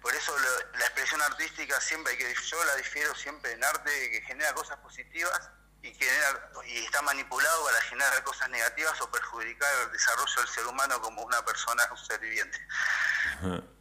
por 0.00 0.14
eso 0.14 0.36
la 0.74 0.84
expresión 0.84 1.22
artística 1.22 1.80
siempre 1.80 2.12
hay 2.12 2.18
que, 2.18 2.34
yo 2.34 2.64
la 2.64 2.76
difiero 2.76 3.14
siempre 3.14 3.52
en 3.52 3.64
arte 3.64 4.10
que 4.10 4.22
genera 4.22 4.52
cosas 4.54 4.78
positivas 4.78 5.50
y, 5.82 5.94
genera, 5.94 6.50
y 6.66 6.84
está 6.84 7.02
manipulado 7.02 7.64
para 7.64 7.80
generar 7.82 8.22
cosas 8.24 8.50
negativas 8.50 9.00
o 9.00 9.10
perjudicar 9.10 9.72
el 9.84 9.92
desarrollo 9.92 10.34
del 10.36 10.48
ser 10.48 10.66
humano 10.66 11.00
como 11.00 11.22
una 11.22 11.44
persona, 11.44 11.82
un 11.90 11.98
ser 11.98 12.20
viviente. 12.20 12.58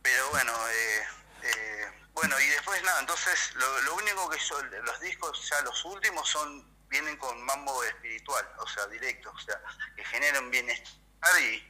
Pero 0.01 0.29
bueno, 0.29 0.53
eh, 0.69 1.07
eh, 1.43 1.91
bueno, 2.13 2.39
y 2.39 2.47
después 2.47 2.81
nada, 2.83 3.01
entonces 3.01 3.53
lo, 3.55 3.81
lo 3.81 3.95
único 3.95 4.29
que 4.29 4.39
yo, 4.39 4.63
los 4.63 4.99
discos 5.01 5.49
ya 5.49 5.61
los 5.61 5.83
últimos 5.85 6.27
son 6.27 6.71
vienen 6.91 7.17
con 7.17 7.41
mambo 7.43 7.83
espiritual, 7.85 8.47
o 8.57 8.67
sea, 8.67 8.85
directo, 8.87 9.31
o 9.31 9.39
sea, 9.39 9.59
que 9.95 10.03
generan 10.05 10.51
bienestar 10.51 11.41
y 11.41 11.63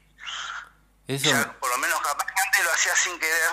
Eso... 1.08 1.60
por 1.60 1.70
lo 1.70 1.78
menos 1.78 2.02
capaz 2.02 2.26
que 2.26 2.42
antes 2.42 2.64
lo 2.66 2.74
hacía 2.74 2.96
sin 2.96 3.20
querer, 3.20 3.52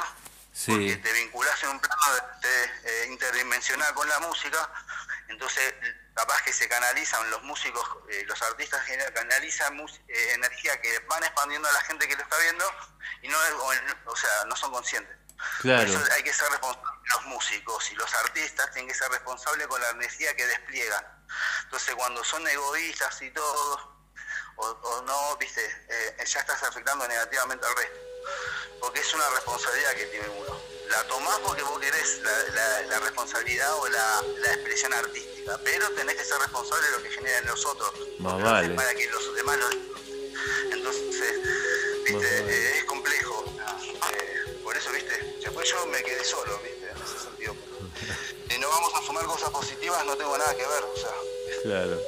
sí. 0.52 0.72
porque 0.72 0.96
te 0.96 1.12
vinculás 1.12 1.62
en 1.62 1.70
un 1.70 1.80
plano 1.80 2.02
de, 2.40 2.64
eh, 2.64 3.06
interdimensional 3.08 3.94
con 3.94 4.08
la 4.08 4.18
música, 4.20 4.70
entonces 5.28 5.74
capaz 6.14 6.42
que 6.42 6.52
se 6.52 6.68
canalizan 6.68 7.30
los 7.30 7.42
músicos, 7.42 7.86
eh, 8.10 8.24
los 8.26 8.40
artistas 8.42 8.82
canalizan 9.14 9.78
eh, 9.78 10.32
energía 10.32 10.80
que 10.80 10.98
van 11.00 11.22
expandiendo 11.22 11.68
a 11.68 11.72
la 11.72 11.80
gente 11.82 12.08
que 12.08 12.16
lo 12.16 12.22
está 12.22 12.38
viendo 12.38 12.64
y 13.22 13.28
no, 13.28 13.38
o, 14.06 14.16
sea, 14.16 14.44
no 14.46 14.56
son 14.56 14.72
conscientes. 14.72 15.16
Claro. 15.60 15.92
Por 15.92 16.02
eso 16.02 16.12
hay 16.12 16.22
que 16.24 16.32
ser 16.32 16.50
responsables 16.50 16.98
los 17.14 17.24
músicos 17.26 17.90
y 17.90 17.94
los 17.94 18.12
artistas 18.14 18.70
tienen 18.72 18.88
que 18.88 18.94
ser 18.94 19.10
responsables 19.10 19.66
con 19.66 19.80
la 19.80 19.90
energía 19.90 20.34
que 20.34 20.46
despliegan. 20.46 21.17
Entonces 21.64 21.94
cuando 21.94 22.24
son 22.24 22.46
egoístas 22.46 23.20
y 23.22 23.30
todo, 23.30 23.98
o, 24.56 25.02
no, 25.06 25.36
viste, 25.36 25.64
eh, 25.88 26.24
ya 26.26 26.40
estás 26.40 26.62
afectando 26.64 27.06
negativamente 27.06 27.64
al 27.64 27.76
resto. 27.76 27.98
Porque 28.80 29.00
es 29.00 29.14
una 29.14 29.28
responsabilidad 29.30 29.92
que 29.92 30.06
tiene 30.06 30.28
uno. 30.28 30.60
La 30.88 31.04
tomás 31.04 31.38
porque 31.40 31.62
vos 31.62 31.78
querés 31.78 32.20
la, 32.88 33.00
responsabilidad 33.00 33.72
o 33.74 33.88
la, 33.88 34.22
expresión 34.52 34.92
artística, 34.92 35.58
pero 35.64 35.88
tenés 35.90 36.16
que 36.16 36.24
ser 36.24 36.38
responsable 36.38 36.86
de 36.86 36.92
lo 36.92 37.02
que 37.02 37.10
generan 37.10 37.46
los 37.46 37.64
otros. 37.66 37.92
vale. 38.18 38.74
Para 38.74 38.94
que 38.94 39.06
los 39.08 39.34
demás 39.34 39.58
lo 39.58 39.70
Entonces, 40.72 41.34
viste, 42.04 42.38
eh, 42.38 42.78
es 42.78 42.84
complejo. 42.84 43.44
Eh, 44.12 44.60
por 44.64 44.76
eso, 44.76 44.90
viste, 44.90 45.38
después 45.42 45.68
yo 45.70 45.86
me 45.86 46.02
quedé 46.02 46.24
solo, 46.24 46.58
viste 46.58 46.78
si 48.58 48.62
no 48.62 48.70
vamos 48.70 48.92
a 48.94 49.06
sumar 49.06 49.24
cosas 49.26 49.50
positivas, 49.50 50.04
no 50.04 50.16
tengo 50.16 50.36
nada 50.36 50.52
que 50.56 50.62
ver, 50.62 50.84
o 50.84 50.96
sea. 50.96 51.14
Claro. 51.62 52.00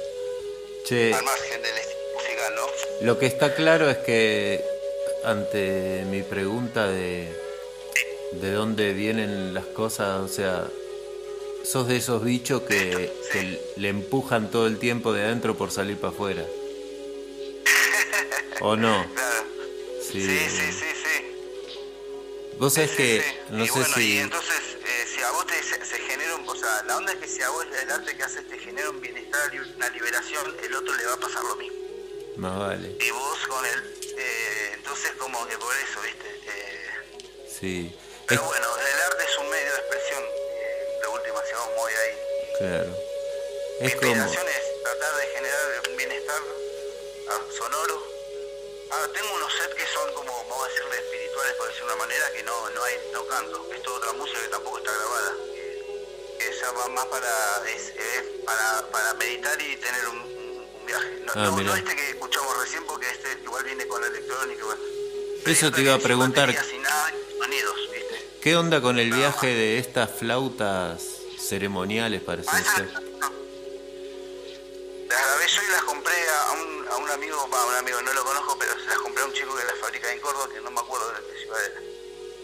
Che, 0.85 1.13
al 1.13 1.23
margen 1.23 1.61
del 1.61 1.73
musical, 2.13 2.55
¿no? 2.55 3.05
Lo 3.05 3.17
que 3.17 3.27
está 3.27 3.55
claro 3.55 3.89
es 3.89 3.99
que 3.99 4.61
ante 5.23 6.03
mi 6.09 6.23
pregunta 6.23 6.87
de 6.87 7.41
de 8.31 8.51
dónde 8.51 8.93
vienen 8.93 9.53
las 9.53 9.65
cosas, 9.65 10.21
o 10.21 10.27
sea, 10.27 10.67
sos 11.63 11.87
de 11.87 11.97
esos 11.97 12.23
bichos 12.23 12.63
que, 12.63 13.11
le 13.77 13.89
empujan 13.89 14.49
todo 14.49 14.65
el 14.67 14.77
tiempo 14.77 15.13
de 15.13 15.23
adentro 15.23 15.57
por 15.57 15.71
salir 15.71 15.97
para 15.97 16.13
afuera. 16.13 16.45
¿O 18.61 18.75
no? 18.75 19.05
Claro. 19.13 19.45
Sí, 20.01 20.21
sí, 20.21 20.39
sí, 20.49 20.71
sí. 20.71 20.87
Vos 22.57 22.73
sabés 22.73 22.91
que, 22.91 23.23
no 23.49 23.65
sé 23.65 23.83
si... 23.85 24.01
Y 24.01 24.17
entonces, 24.19 24.77
eh, 24.85 25.00
si 25.00 25.00
a 25.23 25.31
vos 25.31 25.45
te, 25.47 25.61
se, 25.63 25.99
genera 25.99 26.35
un... 26.35 26.47
O 26.47 26.55
sea, 26.55 26.83
la 26.83 26.97
onda 26.97 27.13
es 27.13 27.19
que 27.19 27.27
si 27.27 27.41
a 27.41 27.49
vos 27.49 27.65
el 27.81 27.91
arte 27.91 28.15
que 28.15 28.23
haces 28.23 28.47
te 28.47 28.57
genera 28.57 28.89
un 28.89 29.01
bienestar 29.01 29.53
y 29.53 29.59
una 29.59 29.89
liberación, 29.89 30.57
el 30.63 30.75
otro 30.75 30.95
le 30.95 31.05
va 31.05 31.13
a 31.13 31.17
pasar 31.17 31.43
lo 31.43 31.55
mismo. 31.55 31.77
Más 32.37 32.57
vale. 32.57 32.97
Y 32.99 33.11
vos 33.11 33.39
con 33.47 33.65
él, 33.65 33.99
eh, 34.17 34.71
entonces 34.73 35.11
como 35.17 35.45
que 35.47 35.57
por 35.57 35.75
eso, 35.75 36.01
¿viste? 36.01 36.27
Eh, 36.47 36.89
sí. 37.47 37.95
Pero 38.27 38.43
bueno, 38.43 38.67
el 38.77 39.01
arte 39.01 39.23
es 39.23 39.37
un 39.37 39.49
medio 39.49 39.71
de 39.73 39.79
expresión, 39.79 40.23
eh, 40.23 40.99
de 41.01 41.07
última 41.07 41.39
si 41.45 41.53
vamos 41.53 41.75
muy 41.75 41.91
ahí. 41.91 42.17
Claro. 42.57 42.97
Mi 43.81 43.87
inspiración 43.87 44.47
es 44.47 44.83
tratar 44.83 45.15
de 45.15 45.27
generar 45.27 45.83
un 45.89 45.97
bienestar 45.97 46.41
ah, 47.29 47.39
sonoro. 47.57 48.03
Ah, 48.91 49.07
tengo 49.13 49.35
unos 49.35 49.53
sets 49.53 49.75
que 49.75 49.87
son 49.87 50.13
como, 50.13 50.31
vamos 50.49 50.65
a 50.65 50.69
decirle, 50.69 51.20
espirituales, 51.31 51.53
por 51.57 51.67
decir 51.67 51.83
una 51.83 51.95
manera, 51.95 52.31
que 52.33 52.43
no, 52.43 52.69
no 52.69 52.83
hay, 52.83 52.95
no 53.13 53.27
canto. 53.27 53.69
Es 53.73 53.83
toda 53.83 53.97
otra 53.97 54.13
música 54.13 54.41
que 54.41 54.47
tampoco 54.47 54.77
está 54.77 54.91
grabada. 54.91 55.33
Que, 56.37 56.51
ya 56.59 56.71
va 56.71 56.87
más 56.89 57.05
para, 57.05 57.69
es, 57.69 57.93
para, 58.45 58.91
para 58.91 59.13
meditar 59.15 59.61
y 59.61 59.77
tener 59.77 60.07
un, 60.09 60.17
un, 60.17 60.85
viaje. 60.85 61.23
No, 61.25 61.31
ah, 61.35 61.61
no, 61.63 61.75
este 61.75 61.95
que 61.95 62.09
escuchamos 62.09 62.57
recién, 62.59 62.85
porque 62.85 63.09
este 63.09 63.39
igual 63.43 63.63
viene 63.63 63.87
con 63.87 64.03
electrónica. 64.03 64.65
Bueno. 64.65 64.81
Eso 65.45 65.71
te 65.71 65.81
iba 65.81 65.93
a 65.93 65.99
preguntar. 65.99 66.53
Nada, 66.53 67.13
sonidos, 67.37 67.75
¿Qué 68.41 68.55
onda 68.55 68.81
con 68.81 68.99
el 68.99 69.11
viaje 69.11 69.47
de 69.47 69.77
estas 69.77 70.09
flautas 70.11 71.03
ceremoniales, 71.39 72.21
parece 72.21 72.51
ser? 72.75 73.10
Un 79.31 79.37
chico 79.37 79.55
que 79.55 79.63
las 79.63 79.79
fabrica 79.79 80.11
en 80.11 80.19
Córdoba, 80.19 80.49
que 80.53 80.61
no 80.61 80.71
me 80.71 80.79
acuerdo 80.79 81.07
de 81.09 81.19
qué 81.31 81.39
ciudad 81.39 81.65
era. 81.65 81.81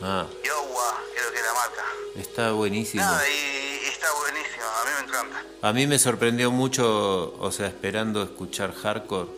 Ah. 0.01 0.27
Yowa, 0.43 1.03
creo 1.13 1.31
que 1.31 1.37
es 1.37 1.45
la 1.45 1.53
marca. 1.53 1.85
Está 2.15 2.51
buenísimo. 2.51 3.03
Y, 3.03 3.87
está 3.87 4.11
buenísimo, 4.13 4.63
a 4.63 4.85
mí 4.85 4.91
me 4.99 5.07
encanta. 5.07 5.43
A 5.61 5.73
mí 5.73 5.87
me 5.87 5.99
sorprendió 5.99 6.51
mucho, 6.51 7.35
o 7.39 7.51
sea, 7.51 7.67
esperando 7.67 8.23
escuchar 8.23 8.73
hardcore, 8.73 9.29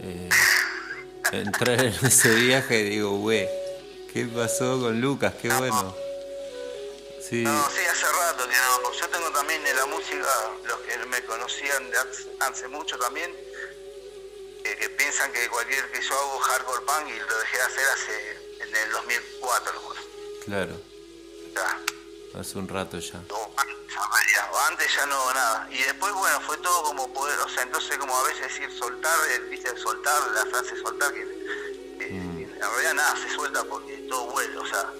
eh, 0.00 0.28
entrar 1.32 1.80
en 1.80 1.94
ese 2.06 2.34
viaje, 2.34 2.82
digo, 2.84 3.10
güey 3.18 3.48
¿Qué 4.12 4.26
pasó 4.26 4.78
con 4.78 5.00
Lucas? 5.00 5.32
Qué 5.40 5.48
bueno. 5.48 5.96
Sí. 7.26 7.42
No, 7.44 7.70
sí, 7.70 7.80
hace 7.90 8.04
rato 8.04 8.46
que 8.46 8.54
no. 8.54 8.92
Yo 8.92 9.08
tengo 9.08 9.30
también 9.30 9.66
en 9.66 9.74
la 9.74 9.86
música, 9.86 10.28
los 10.64 10.78
que 10.80 10.98
me 11.06 11.22
conocían 11.24 11.90
de 11.90 11.96
hace 12.40 12.68
mucho 12.68 12.98
también, 12.98 13.34
que 14.62 14.88
piensan 14.90 15.32
que 15.32 15.48
cualquier 15.48 15.90
que 15.90 16.00
yo 16.00 16.14
hago 16.14 16.38
hardcore 16.38 16.84
punk 16.86 17.08
y 17.08 17.18
lo 17.18 17.38
dejé 17.38 17.56
de 17.56 17.62
hacer 17.62 17.84
hace 17.88 18.32
en 18.60 18.76
el 18.76 18.90
2004. 18.92 19.72
Claro. 20.44 20.80
Hace 22.38 22.58
un 22.58 22.66
rato 22.66 22.98
ya. 22.98 23.20
antes 24.68 24.94
ya 24.94 25.06
no 25.06 25.34
nada. 25.34 25.68
Y 25.70 25.82
después, 25.82 26.12
bueno, 26.14 26.40
fue 26.40 26.56
todo 26.58 26.82
como 26.84 27.12
poder, 27.12 27.38
o 27.40 27.48
sea, 27.48 27.62
entonces 27.62 27.98
como 27.98 28.16
a 28.16 28.22
veces 28.22 28.42
decir 28.42 28.70
soltar, 28.78 29.14
eh, 29.30 29.38
viste, 29.50 29.76
soltar, 29.76 30.30
la 30.32 30.46
frase 30.46 30.76
soltar, 30.80 31.12
que 31.12 31.20
en 31.22 32.60
realidad 32.60 32.94
nada 32.94 33.16
se 33.16 33.34
suelta 33.34 33.64
porque 33.64 33.96
todo 34.08 34.30
vuelve, 34.30 34.56
o 34.56 34.66
sea, 34.66 34.90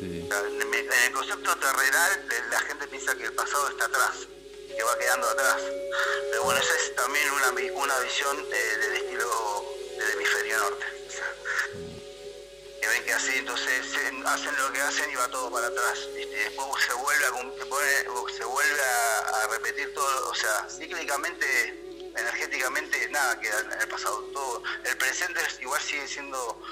en, 0.00 0.72
el 0.72 1.12
concepto 1.12 1.56
terrenal 1.56 2.26
la 2.50 2.60
gente 2.60 2.86
piensa 2.88 3.14
que 3.14 3.24
el 3.24 3.32
pasado 3.32 3.68
está 3.68 3.84
atrás, 3.86 4.28
que 4.78 4.84
va 4.84 4.96
quedando 4.96 5.28
atrás. 5.28 5.60
Pero 6.30 6.44
bueno, 6.44 6.60
esa 6.60 6.74
es 6.76 6.94
también 6.94 7.28
una, 7.32 7.48
una 7.50 7.98
visión 7.98 8.38
eh, 8.38 8.76
del 8.78 8.92
estilo 8.94 9.64
del 9.98 10.10
hemisferio 10.12 10.58
norte. 10.58 10.86
que 12.80 12.86
ven 12.86 13.04
que 13.04 13.12
así, 13.12 13.38
entonces 13.38 13.86
hacen 14.24 14.56
lo 14.56 14.72
que 14.72 14.80
hacen 14.80 15.10
y 15.10 15.16
va 15.16 15.28
todo 15.28 15.50
para 15.50 15.66
atrás. 15.66 15.98
Después 16.14 16.84
se 16.84 16.92
vuelve, 16.92 17.24
a, 17.26 17.30
se 18.36 18.44
vuelve 18.44 18.82
a 18.82 19.48
repetir 19.50 19.92
todo, 19.94 20.30
o 20.30 20.34
sea, 20.34 20.68
cíclicamente 20.70 21.84
energéticamente 22.16 23.08
nada 23.08 23.40
queda 23.40 23.58
el 23.80 23.88
pasado. 23.88 24.20
Todo, 24.32 24.62
el 24.84 24.96
presente 24.96 25.40
igual 25.60 25.80
sigue 25.80 26.06
siendo 26.06 26.62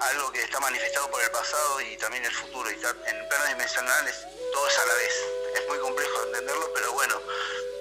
algo 0.00 0.32
que 0.32 0.42
está 0.42 0.58
manifestado 0.58 1.08
por 1.12 1.22
el 1.22 1.30
pasado 1.30 1.80
y 1.80 1.96
también 1.96 2.24
el 2.24 2.34
futuro. 2.34 2.68
Y 2.70 2.74
en 2.74 3.28
planos 3.28 3.48
dimensionales 3.50 4.16
todo 4.52 4.66
es 4.66 4.78
a 4.78 4.86
la 4.86 4.94
vez. 4.94 5.39
Es 5.54 5.68
muy 5.68 5.78
complejo 5.78 6.22
entenderlo, 6.24 6.72
pero 6.74 6.92
bueno, 6.92 7.20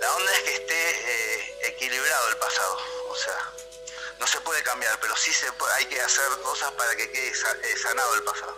la 0.02 0.16
onda 0.16 0.32
es 0.34 0.42
que 0.42 0.54
esté 0.56 0.90
eh, 0.90 1.58
equilibrado 1.64 2.30
el 2.30 2.38
pasado. 2.38 2.78
O 3.10 3.16
sea, 3.16 3.54
no 4.20 4.28
se 4.28 4.42
puede 4.42 4.62
cambiar, 4.64 5.00
pero 5.00 5.16
sí 5.16 5.32
se 5.34 5.48
hay 5.76 5.86
que 5.86 6.00
hacer 6.02 6.26
cosas 6.44 6.72
para 6.74 6.96
que 6.96 7.12
quede 7.12 7.30
eh, 7.30 7.78
sanado 7.78 8.16
el 8.16 8.24
pasado. 8.24 8.56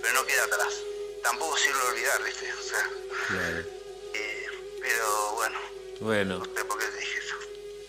Pero 0.00 0.14
no 0.14 0.26
queda 0.26 0.44
atrás. 0.44 0.74
Tampoco 1.22 1.56
sirve 1.56 1.80
olvidar, 1.82 2.22
¿viste? 2.22 2.52
O 2.52 2.62
sea, 2.62 2.90
eh, 4.14 4.46
pero 4.80 5.32
bueno. 5.34 5.58
Bueno. 6.00 6.38
No 6.38 6.44
sé 6.44 6.64
por 6.64 6.78
qué 6.78 6.86
dije 6.90 7.18
eso. 7.18 7.36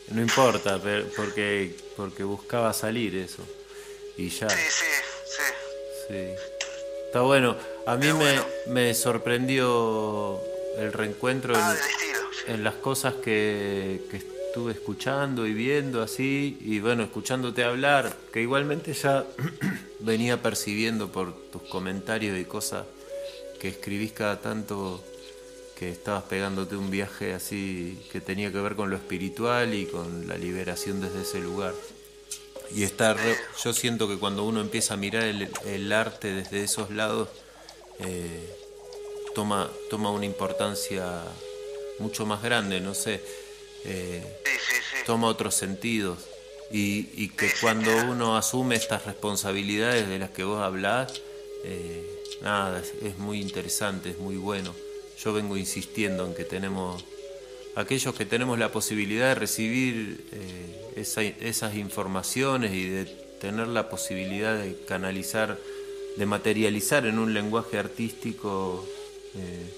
No 0.09 0.21
importa, 0.21 0.79
porque, 1.15 1.75
porque 1.97 2.23
buscaba 2.23 2.71
salir 2.73 3.15
eso. 3.15 3.41
Y 4.15 4.29
ya. 4.29 4.49
Sí, 4.49 4.61
sí, 4.69 4.85
sí. 5.25 5.53
Sí. 6.07 6.35
Está 7.07 7.21
bueno. 7.21 7.72
A 7.85 7.95
mí 7.97 8.07
me, 8.13 8.39
me, 8.67 8.93
sorprendió 8.93 10.39
el 10.77 10.93
reencuentro 10.93 11.53
ah, 11.55 11.75
en, 12.47 12.63
las 12.63 12.75
cosas 12.75 13.15
que, 13.15 14.01
que, 14.09 14.17
estuve 14.17 14.73
escuchando 14.73 15.47
y 15.47 15.53
viendo 15.53 16.01
así, 16.01 16.57
y 16.61 16.79
bueno, 16.79 17.03
escuchándote 17.03 17.63
hablar, 17.63 18.15
que 18.31 18.41
igualmente 18.41 18.93
ya 18.93 19.25
venía 19.99 20.41
percibiendo 20.41 21.11
por 21.11 21.33
tus 21.51 21.63
comentarios 21.63 22.37
y 22.39 22.45
cosas 22.45 22.85
que 23.59 23.69
escribís 23.69 24.11
cada 24.11 24.39
tanto 24.41 25.03
que 25.77 25.89
estabas 25.89 26.23
pegándote 26.23 26.75
un 26.75 26.91
viaje 26.91 27.33
así 27.33 27.99
que 28.11 28.21
tenía 28.21 28.51
que 28.51 28.59
ver 28.59 28.75
con 28.75 28.89
lo 28.89 28.95
espiritual 28.95 29.73
y 29.73 29.85
con 29.85 30.27
la 30.27 30.37
liberación 30.37 31.01
desde 31.01 31.21
ese 31.21 31.39
lugar. 31.39 31.73
Y 32.75 32.83
estar, 32.83 33.17
yo 33.63 33.73
siento 33.73 34.07
que 34.07 34.17
cuando 34.17 34.43
uno 34.43 34.61
empieza 34.61 34.95
a 34.95 34.97
mirar 34.97 35.23
el, 35.23 35.93
arte 35.93 36.33
desde 36.33 36.63
esos 36.63 36.89
lados, 36.89 37.29
eh, 37.99 38.55
toma, 39.33 39.69
toma 39.89 40.11
una 40.11 40.25
importancia 40.25 41.23
mucho 41.99 42.25
más 42.25 42.41
grande, 42.41 42.79
no 42.79 42.93
sé, 42.93 43.21
eh, 43.85 44.23
toma 45.05 45.27
otros 45.27 45.55
sentidos. 45.55 46.19
Y, 46.71 47.29
que 47.29 47.51
cuando 47.61 47.95
uno 48.09 48.35
asume 48.35 48.75
estas 48.75 49.05
responsabilidades 49.05 50.07
de 50.07 50.17
las 50.17 50.31
que 50.31 50.43
vos 50.43 50.59
hablás, 50.59 51.21
eh, 51.65 52.03
nada, 52.41 52.81
es 53.01 53.17
muy 53.19 53.39
interesante, 53.41 54.09
es 54.09 54.17
muy 54.17 54.37
bueno. 54.37 54.73
Yo 55.23 55.33
vengo 55.33 55.55
insistiendo 55.55 56.25
en 56.25 56.33
que 56.33 56.45
tenemos, 56.45 57.05
aquellos 57.75 58.15
que 58.15 58.25
tenemos 58.25 58.57
la 58.57 58.71
posibilidad 58.71 59.29
de 59.29 59.35
recibir 59.35 60.25
eh, 60.31 61.33
esas 61.41 61.75
informaciones 61.75 62.73
y 62.73 62.89
de 62.89 63.05
tener 63.39 63.67
la 63.67 63.89
posibilidad 63.89 64.57
de 64.57 64.75
canalizar, 64.87 65.59
de 66.17 66.25
materializar 66.25 67.05
en 67.05 67.19
un 67.19 67.33
lenguaje 67.33 67.77
artístico, 67.77 68.85
eh, 69.35 69.73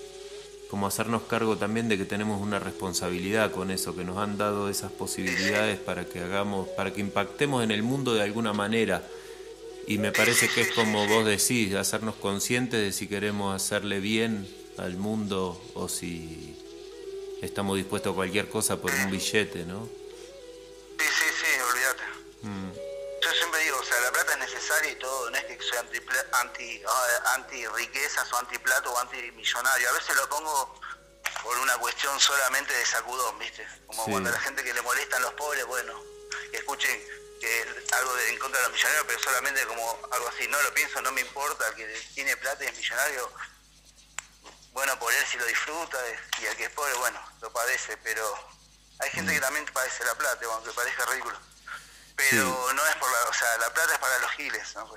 como 0.69 0.88
hacernos 0.88 1.23
cargo 1.23 1.57
también 1.57 1.88
de 1.88 1.97
que 1.97 2.05
tenemos 2.05 2.41
una 2.41 2.59
responsabilidad 2.59 3.51
con 3.51 3.71
eso, 3.71 3.95
que 3.95 4.03
nos 4.03 4.17
han 4.17 4.38
dado 4.38 4.69
esas 4.69 4.91
posibilidades 4.91 5.79
para 5.79 6.05
que 6.05 6.19
hagamos, 6.19 6.67
para 6.69 6.91
que 6.93 7.01
impactemos 7.01 7.63
en 7.63 7.71
el 7.71 7.83
mundo 7.83 8.13
de 8.13 8.23
alguna 8.23 8.53
manera. 8.53 9.03
Y 9.88 9.99
me 9.99 10.11
parece 10.11 10.49
que 10.49 10.61
es 10.61 10.71
como 10.71 11.07
vos 11.07 11.25
decís, 11.25 11.73
hacernos 11.75 12.15
conscientes 12.15 12.81
de 12.81 12.91
si 12.91 13.07
queremos 13.07 13.55
hacerle 13.55 13.99
bien 13.99 14.47
al 14.77 14.97
mundo 14.97 15.61
o 15.75 15.88
si 15.88 16.55
estamos 17.41 17.77
dispuestos 17.77 18.11
a 18.13 18.15
cualquier 18.15 18.49
cosa 18.49 18.81
por 18.81 18.91
un 18.91 19.11
billete, 19.11 19.65
¿no? 19.65 19.88
Sí, 20.97 21.05
sí, 21.05 21.25
sí, 21.39 21.47
olvídate. 21.71 22.03
Mm. 22.41 22.74
Anti, 26.34 26.82
anti, 26.82 26.84
ah, 26.88 27.34
anti 27.36 27.68
riquezas 27.68 28.32
o 28.34 28.38
anti 28.38 28.58
plato 28.60 28.91
o 28.91 28.99
anti 28.99 29.32
millonario. 29.32 29.89
A 29.89 29.93
veces 29.93 30.16
lo 30.16 30.30
pongo 30.30 30.80
por 31.43 31.58
una 31.60 31.78
cuestión 31.78 32.20
solamente 32.20 32.74
de 32.74 32.86
sacudón, 32.86 33.38
¿viste? 33.39 33.68
Como 33.88 34.06
cuando 34.06 34.30
a 34.30 34.34
la 34.34 34.39
gente 34.39 34.64
que 34.64 34.74
le 34.74 34.82
molestan 34.82 35.22
los 35.22 35.34
pobres, 35.34 35.66
bueno, 35.66 35.93
que 36.51 36.58
escuchen 36.58 36.99
que 37.39 37.62
es 37.62 37.93
algo 37.93 38.16
de, 38.16 38.30
en 38.30 38.39
contra 38.39 38.60
de 38.60 38.68
los 38.68 38.74
millonarios, 38.74 39.06
pero 39.08 39.20
solamente 39.20 39.66
como 39.68 39.99
algo 40.12 40.28
así, 40.30 40.47
no 40.47 40.62
lo 40.62 40.74
pienso, 40.74 41.01
no 41.01 41.12
me 41.12 41.22
importa, 41.22 41.74
que 41.76 41.86
tiene 42.14 42.36
plata 42.38 42.64
y 42.64 42.68
es 42.68 42.78
millonario, 42.78 43.32
bueno 44.72 44.97
por 44.99 45.14
él 45.14 45.26
si 45.26 45.38
lo 45.38 45.45
disfruta 45.45 45.97
y 46.41 46.45
el 46.45 46.56
que 46.58 46.66
es 46.66 46.72
pobre, 46.72 46.93
bueno, 46.95 47.20
lo 47.41 47.51
padece, 47.51 47.97
pero 47.97 48.24
hay 48.99 49.10
gente 49.12 49.34
que 49.34 49.39
mm. 49.39 49.43
también 49.43 49.66
padece 49.74 50.03
la 50.06 50.16
plata, 50.16 50.45
aunque 50.45 50.72
parezca 50.72 51.06
ridículo. 51.06 51.38
Pero 52.16 52.74
no 52.74 52.88
es 52.88 52.95
por 52.95 53.11
la, 53.11 53.30
o 53.30 53.34
sea, 53.34 53.57
la 53.57 53.74
plata 53.74 53.93
es 53.93 53.99
para 53.99 54.18
los 54.20 54.32
giles, 54.32 54.76
¿no? 54.76 54.89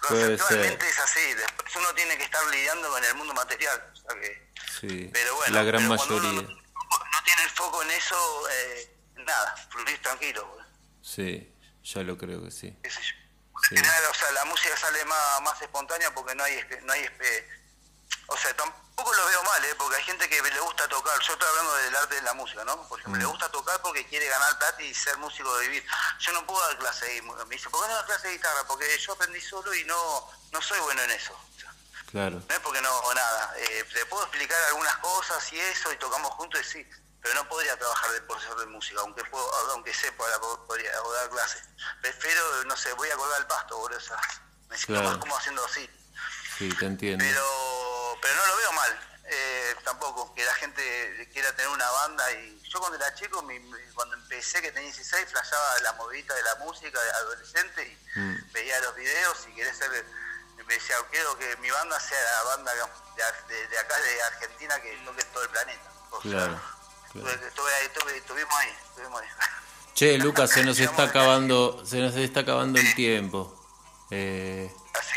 Conceptualmente 0.00 0.88
es 0.90 0.98
así, 0.98 1.34
después 1.34 1.76
uno 1.76 1.94
tiene 1.94 2.16
que 2.16 2.24
estar 2.24 2.44
lidiando 2.46 2.88
con 2.90 3.02
el 3.02 3.14
mundo 3.14 3.34
material, 3.34 3.92
o 3.92 3.96
sea 3.96 4.20
que, 4.20 4.50
sí, 4.80 5.10
pero 5.12 5.34
bueno, 5.34 5.54
la 5.54 5.64
gran 5.64 5.88
mayoría. 5.88 6.32
no, 6.32 6.42
tiene 7.24 7.42
el 7.42 7.50
foco 7.50 7.82
en 7.82 7.90
eso, 7.90 8.48
eh, 8.50 8.96
nada, 9.16 9.56
fluir 9.70 10.00
tranquilo. 10.02 10.58
Sí, 11.02 11.52
ya 11.82 12.02
lo 12.02 12.16
creo 12.16 12.44
que 12.44 12.50
sí 12.50 12.76
o 14.10 14.14
sea, 14.14 14.30
la 14.32 14.44
música 14.44 14.76
sale 14.76 15.04
más, 15.04 15.40
más 15.42 15.60
espontánea 15.60 16.12
porque 16.14 16.34
no 16.34 16.44
hay, 16.44 16.60
no 16.84 16.92
hay, 16.92 17.08
o 18.28 18.36
sea, 18.36 18.54
tampoco 18.56 19.14
lo 19.14 19.26
veo 19.26 19.42
mal, 19.44 19.64
¿eh? 19.64 19.74
porque 19.76 19.96
hay 19.96 20.04
gente 20.04 20.28
que 20.28 20.42
le 20.42 20.60
gusta 20.60 20.88
tocar. 20.88 21.18
Yo 21.20 21.32
estoy 21.32 21.48
hablando 21.48 21.74
del 21.74 21.96
arte 21.96 22.14
de 22.16 22.22
la 22.22 22.34
música, 22.34 22.64
¿no? 22.64 22.88
Por 22.88 22.98
ejemplo, 22.98 23.20
le 23.20 23.26
mm. 23.26 23.30
gusta 23.30 23.48
tocar 23.50 23.80
porque 23.82 24.06
quiere 24.06 24.26
ganar 24.26 24.58
plata 24.58 24.82
y 24.82 24.94
ser 24.94 25.16
músico 25.18 25.56
de 25.58 25.68
vivir. 25.68 25.86
Yo 26.20 26.32
no 26.32 26.46
puedo 26.46 26.60
dar 26.66 26.78
clase 26.78 27.06
de 27.06 27.22
Me 27.22 27.56
dice, 27.56 27.70
¿por 27.70 27.82
qué 27.82 27.88
no 27.88 27.94
das 27.94 28.06
clase 28.06 28.28
de 28.28 28.34
guitarra? 28.34 28.64
Porque 28.66 28.98
yo 28.98 29.12
aprendí 29.12 29.40
solo 29.40 29.74
y 29.74 29.84
no, 29.84 30.30
no 30.52 30.62
soy 30.62 30.80
bueno 30.80 31.02
en 31.02 31.10
eso. 31.12 31.38
Claro. 32.10 32.42
No 32.48 32.54
es 32.54 32.60
porque 32.60 32.80
no 32.80 32.88
hago 32.88 33.14
nada. 33.14 33.54
Eh, 33.58 33.84
te 33.92 34.06
puedo 34.06 34.22
explicar 34.24 34.58
algunas 34.68 34.96
cosas 34.98 35.52
y 35.52 35.58
eso, 35.58 35.92
y 35.92 35.96
tocamos 35.96 36.32
juntos 36.32 36.60
y 36.60 36.64
sí 36.64 36.90
pero 37.26 37.42
no 37.42 37.48
podría 37.48 37.76
trabajar 37.76 38.12
de 38.12 38.20
profesor 38.20 38.56
de 38.60 38.66
música, 38.66 39.00
aunque 39.00 39.24
puedo, 39.24 39.52
aunque 39.72 39.92
sepa, 39.92 40.24
podría 40.68 40.92
dar 40.92 41.28
clases. 41.28 41.60
Prefiero, 42.00 42.64
no 42.66 42.76
sé, 42.76 42.92
voy 42.92 43.08
a 43.08 43.16
colgar 43.16 43.40
el 43.40 43.48
pasto, 43.48 43.76
por 43.76 43.92
eso. 43.92 44.14
Me 44.68 44.78
siento 44.78 45.02
más 45.02 45.18
como 45.18 45.36
haciendo 45.36 45.64
así. 45.64 45.90
Sí, 46.56 46.68
te 46.78 46.86
entiendo. 46.86 47.24
Pero, 47.24 47.44
pero 48.20 48.34
no 48.34 48.46
lo 48.46 48.56
veo 48.56 48.72
mal, 48.72 49.00
eh, 49.24 49.74
tampoco, 49.84 50.34
que 50.34 50.44
la 50.44 50.54
gente 50.54 51.28
quiera 51.32 51.54
tener 51.54 51.70
una 51.70 51.90
banda. 51.90 52.32
y 52.32 52.60
Yo 52.68 52.80
cuando 52.80 52.96
era 52.96 53.14
chico, 53.14 53.44
cuando 53.94 54.14
empecé, 54.16 54.62
que 54.62 54.72
tenía 54.72 54.90
16, 54.90 55.28
flashaba 55.30 55.80
la 55.80 55.92
movidita 55.94 56.34
de 56.34 56.42
la 56.42 56.54
música 56.56 57.00
de 57.00 57.10
adolescente 57.10 57.86
y 57.86 58.18
mm. 58.18 58.52
veía 58.52 58.80
los 58.80 58.94
videos 58.94 59.46
y 59.48 59.54
quería 59.54 59.74
ser 59.74 59.90
me 60.66 60.74
decía, 60.74 60.96
quiero 61.10 61.38
que 61.38 61.56
mi 61.58 61.70
banda 61.70 61.98
sea 62.00 62.18
la 62.18 62.42
banda 62.44 62.72
de, 62.74 63.68
de, 63.68 63.78
acá 63.78 63.96
de 64.00 64.22
Argentina 64.22 64.80
que 64.80 64.96
toque 65.04 65.24
todo 65.24 65.42
el 65.44 65.50
planeta. 65.50 65.92
claro. 66.22 66.60
Estuve 67.14 67.74
ahí, 67.74 67.86
estuvimos 68.16 68.54
ahí, 68.56 68.76
estuvimos 68.90 69.22
ahí. 69.22 69.28
Che, 69.94 70.18
Lucas, 70.18 70.50
se 70.50 70.64
nos 70.64 70.78
está 70.80 71.04
acabando, 71.04 71.82
se 71.86 71.98
nos 71.98 72.14
está 72.14 72.40
acabando 72.40 72.78
el 72.78 72.94
tiempo. 72.94 73.54
Eh... 74.10 74.70
Así 74.92 75.15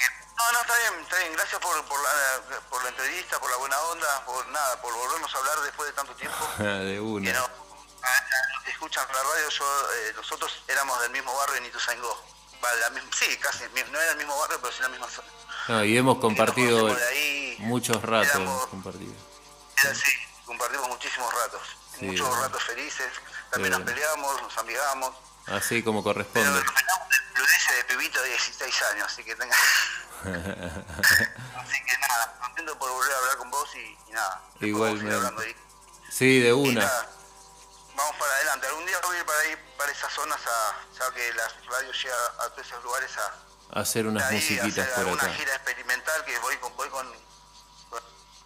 bien, 0.89 1.03
está 1.03 1.17
bien. 1.17 1.33
Gracias 1.33 1.61
por, 1.61 1.85
por, 1.85 1.99
la, 2.01 2.61
por 2.69 2.83
la 2.83 2.89
entrevista, 2.89 3.39
por 3.39 3.49
la 3.49 3.57
buena 3.57 3.79
onda, 3.79 4.25
por 4.25 4.47
nada, 4.47 4.81
por 4.81 4.93
volvernos 4.93 5.33
a 5.33 5.37
hablar 5.37 5.59
después 5.61 5.89
de 5.89 5.93
tanto 5.93 6.15
tiempo. 6.15 6.37
de. 6.57 6.95
Que 6.95 7.33
no, 7.33 7.49
que 8.63 8.71
escuchan 8.71 9.05
la 9.07 9.23
radio, 9.23 9.49
yo, 9.49 9.93
eh, 9.93 10.13
nosotros 10.15 10.63
éramos 10.67 11.01
del 11.01 11.11
mismo 11.11 11.35
barrio 11.35 11.55
en 11.57 11.65
Ituzaingó. 11.65 12.23
Vale, 12.61 12.79
la 12.81 12.89
misma, 12.89 13.09
sí, 13.17 13.37
casi, 13.37 13.63
no 13.91 13.99
era 13.99 14.11
el 14.11 14.17
mismo 14.17 14.37
barrio, 14.37 14.59
pero 14.61 14.73
sí 14.73 14.81
la 14.81 14.89
misma 14.89 15.07
zona. 15.09 15.27
No, 15.69 15.83
y 15.83 15.97
hemos 15.97 16.17
compartido 16.19 16.95
muchos 17.59 18.01
ratos. 18.01 18.35
Éramos, 18.35 18.67
compartido. 18.67 19.13
Era, 19.83 19.95
sí, 19.95 20.11
compartimos 20.45 20.89
muchísimos 20.89 21.33
ratos 21.33 21.79
muchos 22.01 22.39
ratos 22.39 22.63
felices, 22.63 23.11
también 23.51 23.71
nos 23.71 23.81
peleamos, 23.81 24.41
nos 24.41 24.57
amigamos. 24.57 25.15
Así 25.47 25.83
como 25.83 26.03
corresponde. 26.03 26.61
Pero 26.61 26.73
lo 27.35 27.43
hice 27.43 27.73
de 27.73 27.83
pibito 27.85 28.21
de 28.21 28.29
16 28.29 28.81
años, 28.93 29.07
así 29.07 29.23
que 29.23 29.35
tenga... 29.35 29.55
así 30.25 31.83
que 31.85 31.97
nada, 31.97 32.37
contento 32.41 32.77
por 32.77 32.89
volver 32.91 33.13
a 33.13 33.17
hablar 33.17 33.37
con 33.37 33.51
vos 33.51 33.69
y, 33.75 34.11
nada. 34.11 34.41
Igualmente. 34.61 35.55
Sí, 36.09 36.39
de 36.39 36.53
una. 36.53 36.81
vamos 37.95 38.15
para 38.17 38.33
adelante. 38.33 38.67
Algún 38.67 38.85
día 38.85 38.99
voy 39.03 39.15
a 39.15 39.19
ir 39.19 39.25
para 39.25 39.39
ahí, 39.39 39.55
para 39.77 39.91
esas 39.91 40.11
zonas, 40.11 40.39
a, 40.45 40.97
ya 40.97 41.13
que 41.13 41.33
la 41.33 41.47
radio 41.69 41.91
llega 41.91 42.15
a 42.39 42.49
todos 42.49 42.67
esos 42.67 42.83
lugares 42.83 43.11
a, 43.17 43.79
hacer 43.79 44.07
unas 44.07 44.31
musiquitas 44.31 44.87
por 44.89 45.03
acá. 45.03 45.11
Una 45.11 45.33
gira 45.33 45.55
experimental 45.55 46.25
que 46.25 46.37
voy 46.39 46.57
con, 46.57 46.75
voy 46.75 46.89
con, 46.89 47.07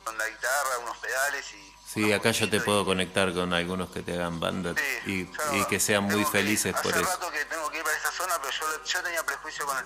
con 0.04 0.18
la 0.18 0.28
guitarra, 0.28 0.78
unos 0.80 0.98
pedales 0.98 1.52
y 1.54 1.74
Sí, 1.94 2.12
acá 2.12 2.32
yo 2.32 2.50
te 2.50 2.60
puedo 2.60 2.86
conectar 2.86 3.32
con 3.36 3.54
algunos 3.54 3.92
que 3.92 4.02
te 4.02 4.14
hagan 4.14 4.40
banda 4.40 4.74
y, 5.06 5.26
que 5.70 5.80
sean 5.80 6.06
muy 6.06 6.26
felices 6.26 6.74
por 6.82 6.92
eso. 6.92 7.02
Hace 7.02 7.14
rato 7.14 7.32
que 7.32 7.46
tengo 7.46 7.70
que 7.70 7.78
ir 7.78 7.84
para 7.84 7.96
esa 7.96 8.12
zona, 8.12 8.34
pero 8.42 8.52
yo, 8.52 8.84
yo 8.84 9.04
tenía 9.04 9.24
prejuicio 9.24 9.64
con 9.68 9.78
el 9.78 9.86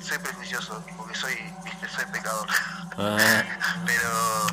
Soy 0.00 0.18
prejuicioso, 0.18 0.82
porque 0.96 1.14
soy, 1.14 1.34
viste, 1.64 1.88
soy 1.88 2.04
pecador. 2.12 2.46
Ah. 2.96 3.42
pero, 3.86 4.46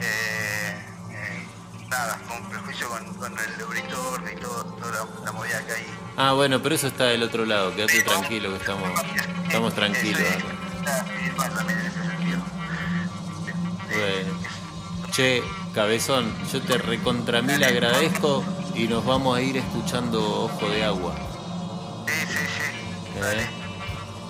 eh, 0.00 0.84
eh, 1.10 1.46
nada, 1.88 2.18
con 2.28 2.48
prejuicio 2.48 2.88
con, 2.88 3.14
con 3.14 3.38
el 3.38 3.58
lubritor 3.58 4.22
y 4.32 4.40
todo, 4.40 4.64
toda 4.64 5.06
la, 5.24 5.32
movida 5.32 5.64
que 5.66 5.72
hay. 5.72 5.86
Ah, 6.16 6.32
bueno, 6.32 6.62
pero 6.62 6.74
eso 6.74 6.88
está 6.88 7.04
del 7.04 7.22
otro 7.22 7.44
lado, 7.44 7.74
quédate 7.74 8.02
tranquilo 8.02 8.50
que 8.50 8.56
estamos, 8.56 8.90
estamos 9.46 9.74
tranquilos. 9.74 10.22
Bueno. 13.88 14.38
Che, 15.10 15.42
cabezón, 15.74 16.32
yo 16.52 16.60
te 16.62 16.78
recontra 16.78 17.42
mil 17.42 17.62
agradezco 17.64 18.44
y 18.74 18.86
nos 18.86 19.04
vamos 19.04 19.36
a 19.36 19.42
ir 19.42 19.56
escuchando 19.56 20.44
Ojo 20.44 20.68
de 20.68 20.84
Agua. 20.84 21.14
Sí, 22.06 22.14
sí, 22.28 22.38
sí. 22.38 23.18
¿Eh? 23.20 23.57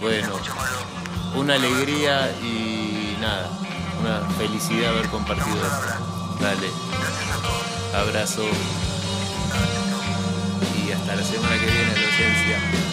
Bueno, 0.01 0.29
una 1.35 1.55
alegría 1.55 2.31
y 2.41 3.17
nada, 3.21 3.49
una 4.01 4.21
felicidad 4.37 4.91
haber 4.91 5.09
compartido 5.09 5.57
esto. 5.57 6.39
Dale. 6.41 6.71
Abrazo. 7.95 8.45
Y 10.87 10.93
hasta 10.93 11.17
la 11.17 11.23
semana 11.25 11.55
que 11.59 11.67
viene, 11.67 11.91
docencia. 11.91 12.88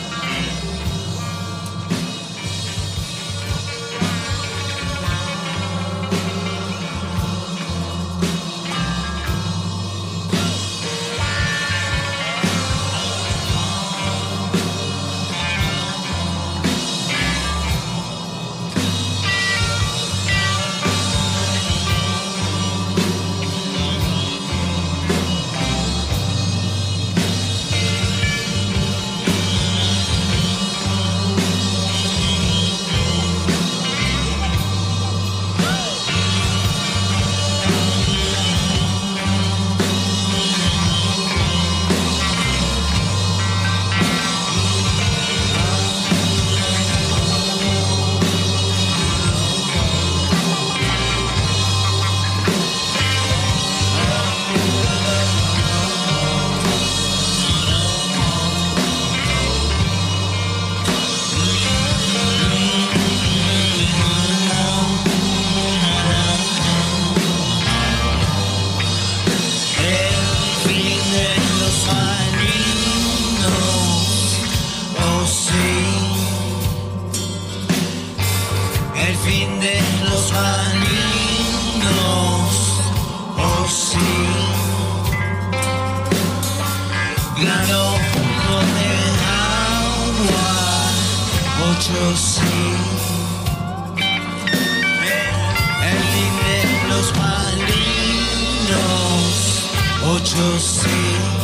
to 100.25 100.59
see. 100.59 101.34